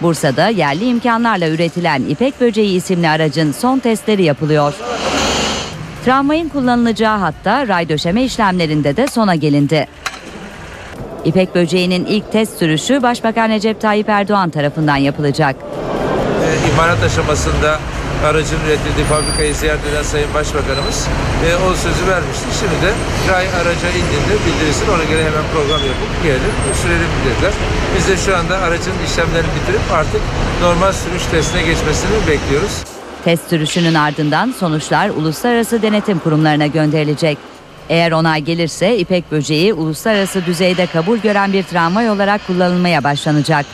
Bursa'da 0.02 0.48
yerli 0.50 0.86
imkanlarla 0.86 1.50
üretilen 1.50 2.02
İpek 2.02 2.42
Böceği 2.42 2.78
isimli 2.78 3.10
aracın 3.10 3.52
son 3.52 3.80
testleri 3.80 4.24
yapılıyor. 4.24 4.74
Tramvayın 6.06 6.50
kullanılacağı 6.50 7.18
hatta 7.18 7.68
ray 7.68 7.90
döşeme 7.90 8.24
işlemlerinde 8.24 8.98
de 8.98 9.08
sona 9.08 9.36
gelindi. 9.36 9.88
İpek 11.26 11.56
Böceği'nin 11.56 12.06
ilk 12.06 12.32
test 12.32 12.60
sürüşü 12.60 13.02
Başbakan 13.04 13.50
Recep 13.50 13.82
Tayyip 13.82 14.10
Erdoğan 14.10 14.50
tarafından 14.50 14.96
yapılacak. 14.98 15.56
e, 16.46 16.70
imalat 16.74 17.04
aşamasında 17.04 17.80
aracın 18.26 18.58
üretildiği 18.68 19.06
fabrikayı 19.06 19.56
ziyaret 19.56 19.86
eden 19.92 20.04
Sayın 20.04 20.34
Başbakanımız 20.34 21.08
e, 21.46 21.48
o 21.56 21.74
sözü 21.74 22.08
vermişti. 22.12 22.46
Şimdi 22.60 22.78
de 22.86 22.92
ray 23.34 23.48
araca 23.48 23.90
indiğinde 24.00 24.36
bildirilsin 24.46 24.88
ona 24.96 25.04
göre 25.04 25.22
hemen 25.30 25.46
program 25.54 25.82
yapıp 25.92 26.12
gelelim 26.24 26.54
sürelim 26.82 27.12
dediler. 27.26 27.54
Biz 27.98 28.08
de 28.08 28.18
şu 28.18 28.38
anda 28.38 28.58
aracın 28.58 28.94
işlemlerini 29.08 29.52
bitirip 29.58 29.82
artık 29.94 30.22
normal 30.62 30.94
sürüş 30.94 31.26
testine 31.32 31.62
geçmesini 31.62 32.18
bekliyoruz. 32.28 32.84
Test 33.26 33.50
sürüşünün 33.50 33.94
ardından 33.94 34.54
sonuçlar 34.60 35.10
uluslararası 35.10 35.82
denetim 35.82 36.20
kurumlarına 36.20 36.68
gönderilecek. 36.68 37.38
Eğer 37.92 38.12
onay 38.12 38.42
gelirse 38.42 38.98
İpek 38.98 39.32
Böceği 39.32 39.74
uluslararası 39.74 40.46
düzeyde 40.46 40.86
kabul 40.86 41.18
gören 41.18 41.54
bir 41.54 41.64
tramvay 41.64 42.10
olarak 42.10 42.48
kullanılmaya 42.48 43.04
başlanacak. 43.04 43.66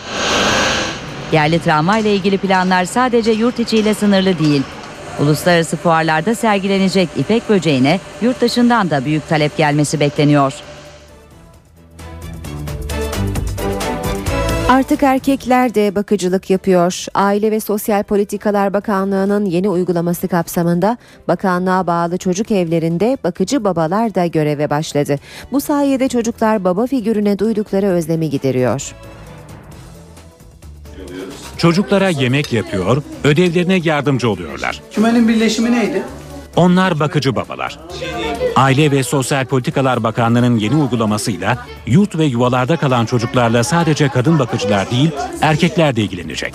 Yerli 1.31 1.59
tramvay 1.59 2.01
ile 2.01 2.15
ilgili 2.15 2.37
planlar 2.37 2.85
sadece 2.85 3.31
yurt 3.31 3.59
içiyle 3.59 3.93
sınırlı 3.93 4.39
değil. 4.39 4.61
Uluslararası 5.19 5.77
fuarlarda 5.77 6.35
sergilenecek 6.35 7.09
İpek 7.17 7.49
Böceği'ne 7.49 7.99
yurt 8.21 8.41
dışından 8.41 8.89
da 8.89 9.05
büyük 9.05 9.29
talep 9.29 9.57
gelmesi 9.57 9.99
bekleniyor. 9.99 10.53
Artık 14.69 15.03
erkekler 15.03 15.75
de 15.75 15.95
bakıcılık 15.95 16.49
yapıyor. 16.49 17.05
Aile 17.13 17.51
ve 17.51 17.59
Sosyal 17.59 18.03
Politikalar 18.03 18.73
Bakanlığı'nın 18.73 19.45
yeni 19.45 19.69
uygulaması 19.69 20.27
kapsamında 20.27 20.97
bakanlığa 21.27 21.87
bağlı 21.87 22.17
çocuk 22.17 22.51
evlerinde 22.51 23.17
bakıcı 23.23 23.63
babalar 23.63 24.15
da 24.15 24.25
göreve 24.25 24.69
başladı. 24.69 25.15
Bu 25.51 25.61
sayede 25.61 26.07
çocuklar 26.07 26.63
baba 26.63 26.87
figürüne 26.87 27.39
duydukları 27.39 27.85
özlemi 27.85 28.29
gideriyor. 28.29 28.93
Çocuklara 31.57 32.09
yemek 32.09 32.53
yapıyor, 32.53 33.03
ödevlerine 33.23 33.79
yardımcı 33.83 34.29
oluyorlar. 34.29 34.81
Kümenin 34.91 35.27
birleşimi 35.27 35.71
neydi? 35.71 36.03
Onlar 36.57 36.99
bakıcı 36.99 37.35
babalar. 37.35 37.79
Aile 38.55 38.91
ve 38.91 39.03
Sosyal 39.03 39.45
Politikalar 39.45 40.03
Bakanlığı'nın 40.03 40.57
yeni 40.57 40.75
uygulamasıyla 40.75 41.65
yurt 41.87 42.17
ve 42.17 42.25
yuvalarda 42.25 42.77
kalan 42.77 43.05
çocuklarla 43.05 43.63
sadece 43.63 44.09
kadın 44.09 44.39
bakıcılar 44.39 44.91
değil, 44.91 45.11
erkekler 45.41 45.95
de 45.95 46.01
ilgilenecek. 46.01 46.53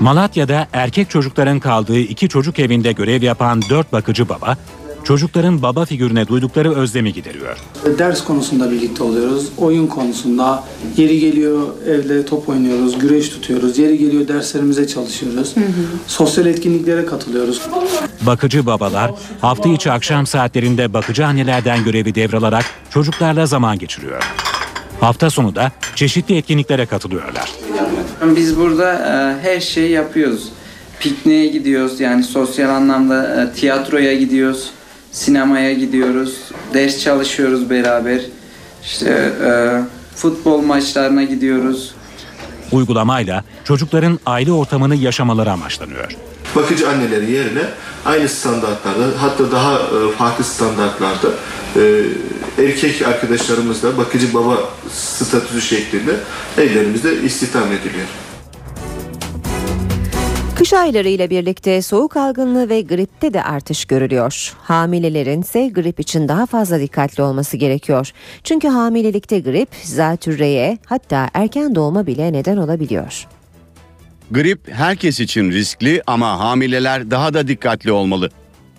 Malatya'da 0.00 0.66
erkek 0.72 1.10
çocukların 1.10 1.60
kaldığı 1.60 1.98
iki 1.98 2.28
çocuk 2.28 2.58
evinde 2.58 2.92
görev 2.92 3.22
yapan 3.22 3.62
dört 3.70 3.92
bakıcı 3.92 4.28
baba, 4.28 4.56
çocukların 5.04 5.62
baba 5.62 5.84
figürüne 5.84 6.28
duydukları 6.28 6.74
özlemi 6.74 7.12
gideriyor. 7.12 7.56
Ders 7.98 8.24
konusunda 8.24 8.70
birlikte 8.70 9.02
oluyoruz. 9.02 9.48
Oyun 9.58 9.86
konusunda 9.86 10.64
yeri 10.96 11.20
geliyor 11.20 11.68
evde 11.86 12.26
top 12.26 12.48
oynuyoruz, 12.48 12.98
güreş 12.98 13.28
tutuyoruz. 13.28 13.78
Yeri 13.78 13.98
geliyor 13.98 14.28
derslerimize 14.28 14.86
çalışıyoruz. 14.86 15.54
Sosyal 16.06 16.46
etkinliklere 16.46 17.06
katılıyoruz. 17.06 17.62
Bakıcı 18.20 18.66
babalar 18.66 19.10
hafta 19.40 19.68
içi 19.68 19.90
akşam 19.92 20.26
saatlerinde 20.26 20.92
bakıcı 20.92 21.26
annelerden 21.26 21.84
görevi 21.84 22.14
devralarak 22.14 22.64
çocuklarla 22.90 23.46
zaman 23.46 23.78
geçiriyor. 23.78 24.22
Hafta 25.00 25.30
sonu 25.30 25.54
da 25.54 25.72
çeşitli 25.94 26.36
etkinliklere 26.36 26.86
katılıyorlar. 26.86 27.50
Biz 28.36 28.56
burada 28.56 28.92
e, 28.92 29.42
her 29.42 29.60
şeyi 29.60 29.90
yapıyoruz. 29.90 30.48
Pikniğe 31.00 31.46
gidiyoruz 31.46 32.00
yani 32.00 32.24
sosyal 32.24 32.70
anlamda 32.70 33.42
e, 33.42 33.52
tiyatroya 33.60 34.14
gidiyoruz, 34.14 34.70
sinemaya 35.12 35.72
gidiyoruz, 35.72 36.38
ders 36.74 36.98
çalışıyoruz 36.98 37.70
beraber. 37.70 38.20
İşte 38.84 39.32
e, 39.44 39.50
futbol 40.16 40.62
maçlarına 40.62 41.22
gidiyoruz. 41.22 41.94
Uygulamayla 42.72 43.44
çocukların 43.64 44.18
aile 44.26 44.52
ortamını 44.52 44.94
yaşamaları 44.94 45.52
amaçlanıyor. 45.52 46.16
bakıcı 46.56 46.88
anneleri 46.88 47.30
yerine 47.30 47.62
aynı 48.04 48.28
standartlarda 48.28 49.04
hatta 49.18 49.52
daha 49.52 49.74
e, 49.74 50.12
farklı 50.18 50.44
standartlarda 50.44 51.28
e, 51.76 52.02
erkek 52.58 53.02
arkadaşlarımızla 53.02 53.98
bakıcı 53.98 54.34
baba 54.34 54.58
statüsü 54.92 55.60
şeklinde 55.60 56.16
evlerimizde 56.58 57.22
istihdam 57.22 57.72
ediliyor. 57.72 58.06
Kış 60.54 60.72
ayları 60.72 61.08
ile 61.08 61.30
birlikte 61.30 61.82
soğuk 61.82 62.16
algınlığı 62.16 62.68
ve 62.68 62.80
gripte 62.80 63.34
de 63.34 63.42
artış 63.42 63.84
görülüyor. 63.84 64.54
Hamilelerin 64.62 65.42
ise 65.42 65.68
grip 65.68 66.00
için 66.00 66.28
daha 66.28 66.46
fazla 66.46 66.80
dikkatli 66.80 67.22
olması 67.22 67.56
gerekiyor. 67.56 68.12
Çünkü 68.44 68.68
hamilelikte 68.68 69.40
grip 69.40 69.68
zatürreye 69.84 70.78
hatta 70.86 71.30
erken 71.34 71.74
doğuma 71.74 72.06
bile 72.06 72.32
neden 72.32 72.56
olabiliyor. 72.56 73.26
Grip 74.30 74.60
herkes 74.72 75.20
için 75.20 75.50
riskli 75.50 76.02
ama 76.06 76.38
hamileler 76.40 77.10
daha 77.10 77.34
da 77.34 77.48
dikkatli 77.48 77.92
olmalı. 77.92 78.30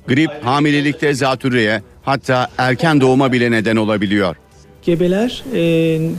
Grip 0.08 0.32
hamilelikte 0.44 1.14
zatürreye 1.14 1.82
hatta 2.04 2.48
erken 2.58 3.02
doğuma 3.02 3.32
bile 3.32 3.52
neden 3.52 3.76
olabiliyor. 3.76 4.36
Gebeler 4.82 5.44
e, 5.54 5.62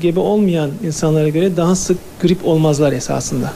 gebe 0.02 0.20
olmayan 0.20 0.70
insanlara 0.84 1.28
göre 1.28 1.56
daha 1.56 1.74
sık 1.74 1.98
grip 2.22 2.44
olmazlar 2.44 2.92
esasında. 2.92 3.52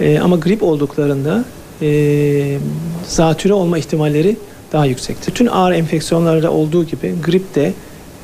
E, 0.00 0.18
ama 0.18 0.36
grip 0.36 0.62
olduklarında 0.62 1.44
e, 1.82 2.58
zatüre 3.06 3.52
olma 3.52 3.78
ihtimalleri 3.78 4.36
daha 4.72 4.86
yüksektir. 4.86 5.34
Tüm 5.34 5.52
ağır 5.52 5.72
enfeksiyonlarda 5.72 6.52
olduğu 6.52 6.84
gibi 6.84 7.14
grip 7.26 7.54
de 7.54 7.72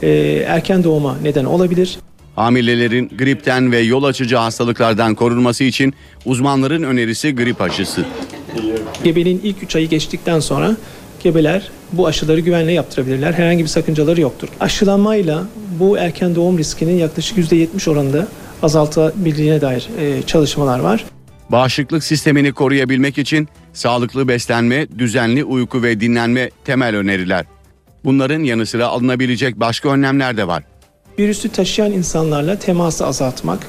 e, 0.02 0.10
erken 0.46 0.84
doğuma 0.84 1.16
neden 1.22 1.44
olabilir. 1.44 1.98
Hamilelerin 2.36 3.10
gripten 3.18 3.72
ve 3.72 3.78
yol 3.78 4.04
açıcı 4.04 4.36
hastalıklardan 4.36 5.14
korunması 5.14 5.64
için 5.64 5.94
uzmanların 6.26 6.82
önerisi 6.82 7.34
grip 7.34 7.60
aşısı. 7.60 8.04
Gebeliğin 9.04 9.40
ilk 9.44 9.62
3 9.62 9.76
ayı 9.76 9.88
geçtikten 9.88 10.40
sonra 10.40 10.76
gebeler 11.22 11.70
bu 11.92 12.06
aşıları 12.06 12.40
güvenle 12.40 12.72
yaptırabilirler. 12.72 13.32
Herhangi 13.32 13.62
bir 13.62 13.68
sakıncaları 13.68 14.20
yoktur. 14.20 14.48
Aşılanmayla 14.60 15.44
bu 15.80 15.98
erken 15.98 16.34
doğum 16.34 16.58
riskinin 16.58 16.98
yaklaşık 16.98 17.38
%70 17.38 17.90
oranında 17.90 18.28
azaltabildiğine 18.62 19.60
dair 19.60 19.88
çalışmalar 20.26 20.78
var. 20.78 21.04
Bağışıklık 21.50 22.04
sistemini 22.04 22.52
koruyabilmek 22.52 23.18
için 23.18 23.48
sağlıklı 23.72 24.28
beslenme, 24.28 24.86
düzenli 24.98 25.44
uyku 25.44 25.82
ve 25.82 26.00
dinlenme 26.00 26.50
temel 26.64 26.96
öneriler. 26.96 27.46
Bunların 28.04 28.42
yanı 28.42 28.66
sıra 28.66 28.86
alınabilecek 28.86 29.60
başka 29.60 29.88
önlemler 29.88 30.36
de 30.36 30.46
var. 30.46 30.62
Virüsü 31.18 31.48
taşıyan 31.48 31.92
insanlarla 31.92 32.58
teması 32.58 33.06
azaltmak, 33.06 33.66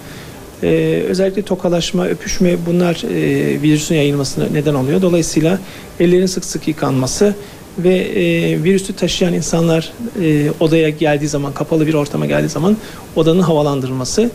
e, 0.64 0.68
özellikle 1.08 1.42
tokalaşma, 1.42 2.08
öpüşme 2.08 2.66
bunlar 2.66 3.04
e, 3.04 3.62
virüsün 3.62 3.96
yayılmasına 3.96 4.46
neden 4.54 4.74
oluyor. 4.74 5.02
Dolayısıyla 5.02 5.60
ellerin 6.00 6.26
sık 6.26 6.46
sık 6.46 6.68
yıkanması 6.68 7.36
ve 7.78 7.96
e, 7.96 8.64
virüsü 8.64 8.96
taşıyan 8.96 9.34
insanlar 9.34 9.94
e, 10.22 10.52
odaya 10.60 10.90
geldiği 10.90 11.28
zaman, 11.28 11.54
kapalı 11.54 11.88
bir 11.88 11.94
ortama 11.94 12.26
geldiği 12.26 12.50
zaman 12.50 12.78
odanın 13.16 13.42
havalandırılması 13.42 14.32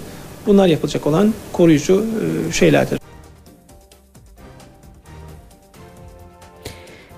Bunlar 0.49 0.67
yapılacak 0.67 1.07
olan 1.07 1.35
koruyucu 1.53 2.05
e, 2.49 2.53
şeylerdir. 2.53 2.98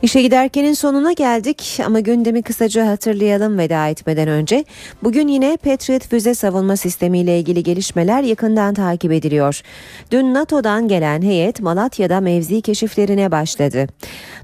İşe 0.02 0.22
giderkenin 0.22 0.72
sonuna 0.72 1.12
geldik 1.12 1.81
ama 1.86 2.01
gündemi 2.01 2.43
kısaca 2.43 2.86
hatırlayalım 2.86 3.59
veda 3.59 3.89
etmeden 3.89 4.28
önce. 4.28 4.64
Bugün 5.02 5.28
yine 5.28 5.56
Patriot 5.56 6.09
füze 6.09 6.35
savunma 6.35 6.77
sistemiyle 6.77 7.39
ilgili 7.39 7.62
gelişmeler 7.62 8.22
yakından 8.22 8.74
takip 8.74 9.12
ediliyor. 9.12 9.60
Dün 10.10 10.35
NATO'dan 10.35 10.89
gelen 10.89 11.22
heyet 11.22 11.60
Malatya'da 11.60 12.20
mevzi 12.20 12.60
keşiflerine 12.60 13.31
başladı. 13.31 13.86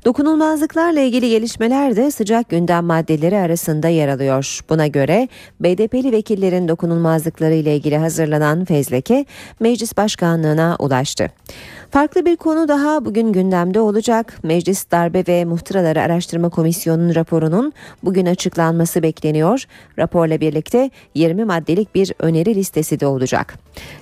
Dokunulmazlıklarla 0.04 1.00
ilgili 1.00 1.30
gelişmeler 1.30 1.96
de 1.96 2.10
sıcak 2.10 2.48
gündem 2.48 2.84
maddeleri 2.84 3.38
arasında 3.38 3.88
yer 3.88 4.08
alıyor. 4.08 4.60
Buna 4.70 4.86
göre 4.86 5.28
BDP'li 5.60 6.12
vekillerin 6.12 6.68
dokunulmazlıkları 6.68 7.54
ile 7.54 7.76
ilgili 7.76 7.96
hazırlanan 7.98 8.64
fezleke 8.64 9.26
meclis 9.60 9.96
başkanlığına 9.96 10.76
ulaştı. 10.78 11.30
Farklı 11.90 12.26
bir 12.26 12.36
konu 12.36 12.68
daha 12.68 13.04
bugün 13.04 13.32
gündemde 13.32 13.80
olacak. 13.80 14.38
Meclis 14.42 14.90
Darbe 14.90 15.24
ve 15.28 15.44
Muhtıraları 15.44 16.00
Araştırma 16.00 16.48
Komisyonu'nun 16.48 17.14
raporunun 17.14 17.72
bugün 18.02 18.26
açıklanması 18.26 19.02
bekleniyor. 19.02 19.64
Raporla 19.98 20.40
birlikte 20.40 20.90
20 21.14 21.44
maddelik 21.44 21.94
bir 21.94 22.12
öneri 22.18 22.54
listesi 22.54 23.00
de 23.00 23.06
olacak. 23.06 23.54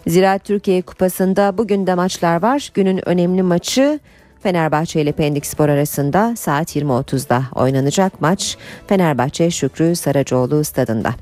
Ziraat 0.06 0.44
Türkiye 0.44 0.82
Kupası'nda 0.82 1.58
bugün 1.58 1.86
de 1.86 1.94
maçlar 1.94 2.42
var. 2.42 2.70
Günün 2.74 3.08
önemli 3.08 3.42
maçı 3.42 4.00
Fenerbahçe 4.42 5.02
ile 5.02 5.12
Pendik 5.12 5.46
Spor 5.46 5.68
arasında 5.68 6.36
saat 6.36 6.76
20.30'da 6.76 7.42
oynanacak 7.54 8.20
maç 8.20 8.56
Fenerbahçe 8.86 9.50
Şükrü 9.50 9.96
Saracoğlu 9.96 10.64
stadında. 10.64 11.14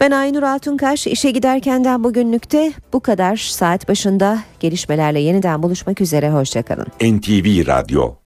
Ben 0.00 0.10
Aynur 0.10 0.42
Altunkaş. 0.42 1.06
İşe 1.06 1.30
giderkenden 1.30 2.04
bugünlükte 2.04 2.72
bu 2.92 3.00
kadar. 3.00 3.36
Saat 3.36 3.88
başında 3.88 4.38
gelişmelerle 4.60 5.20
yeniden 5.20 5.62
buluşmak 5.62 6.00
üzere. 6.00 6.30
Hoşçakalın. 6.30 6.86
NTV 7.02 7.66
Radyo 7.66 8.14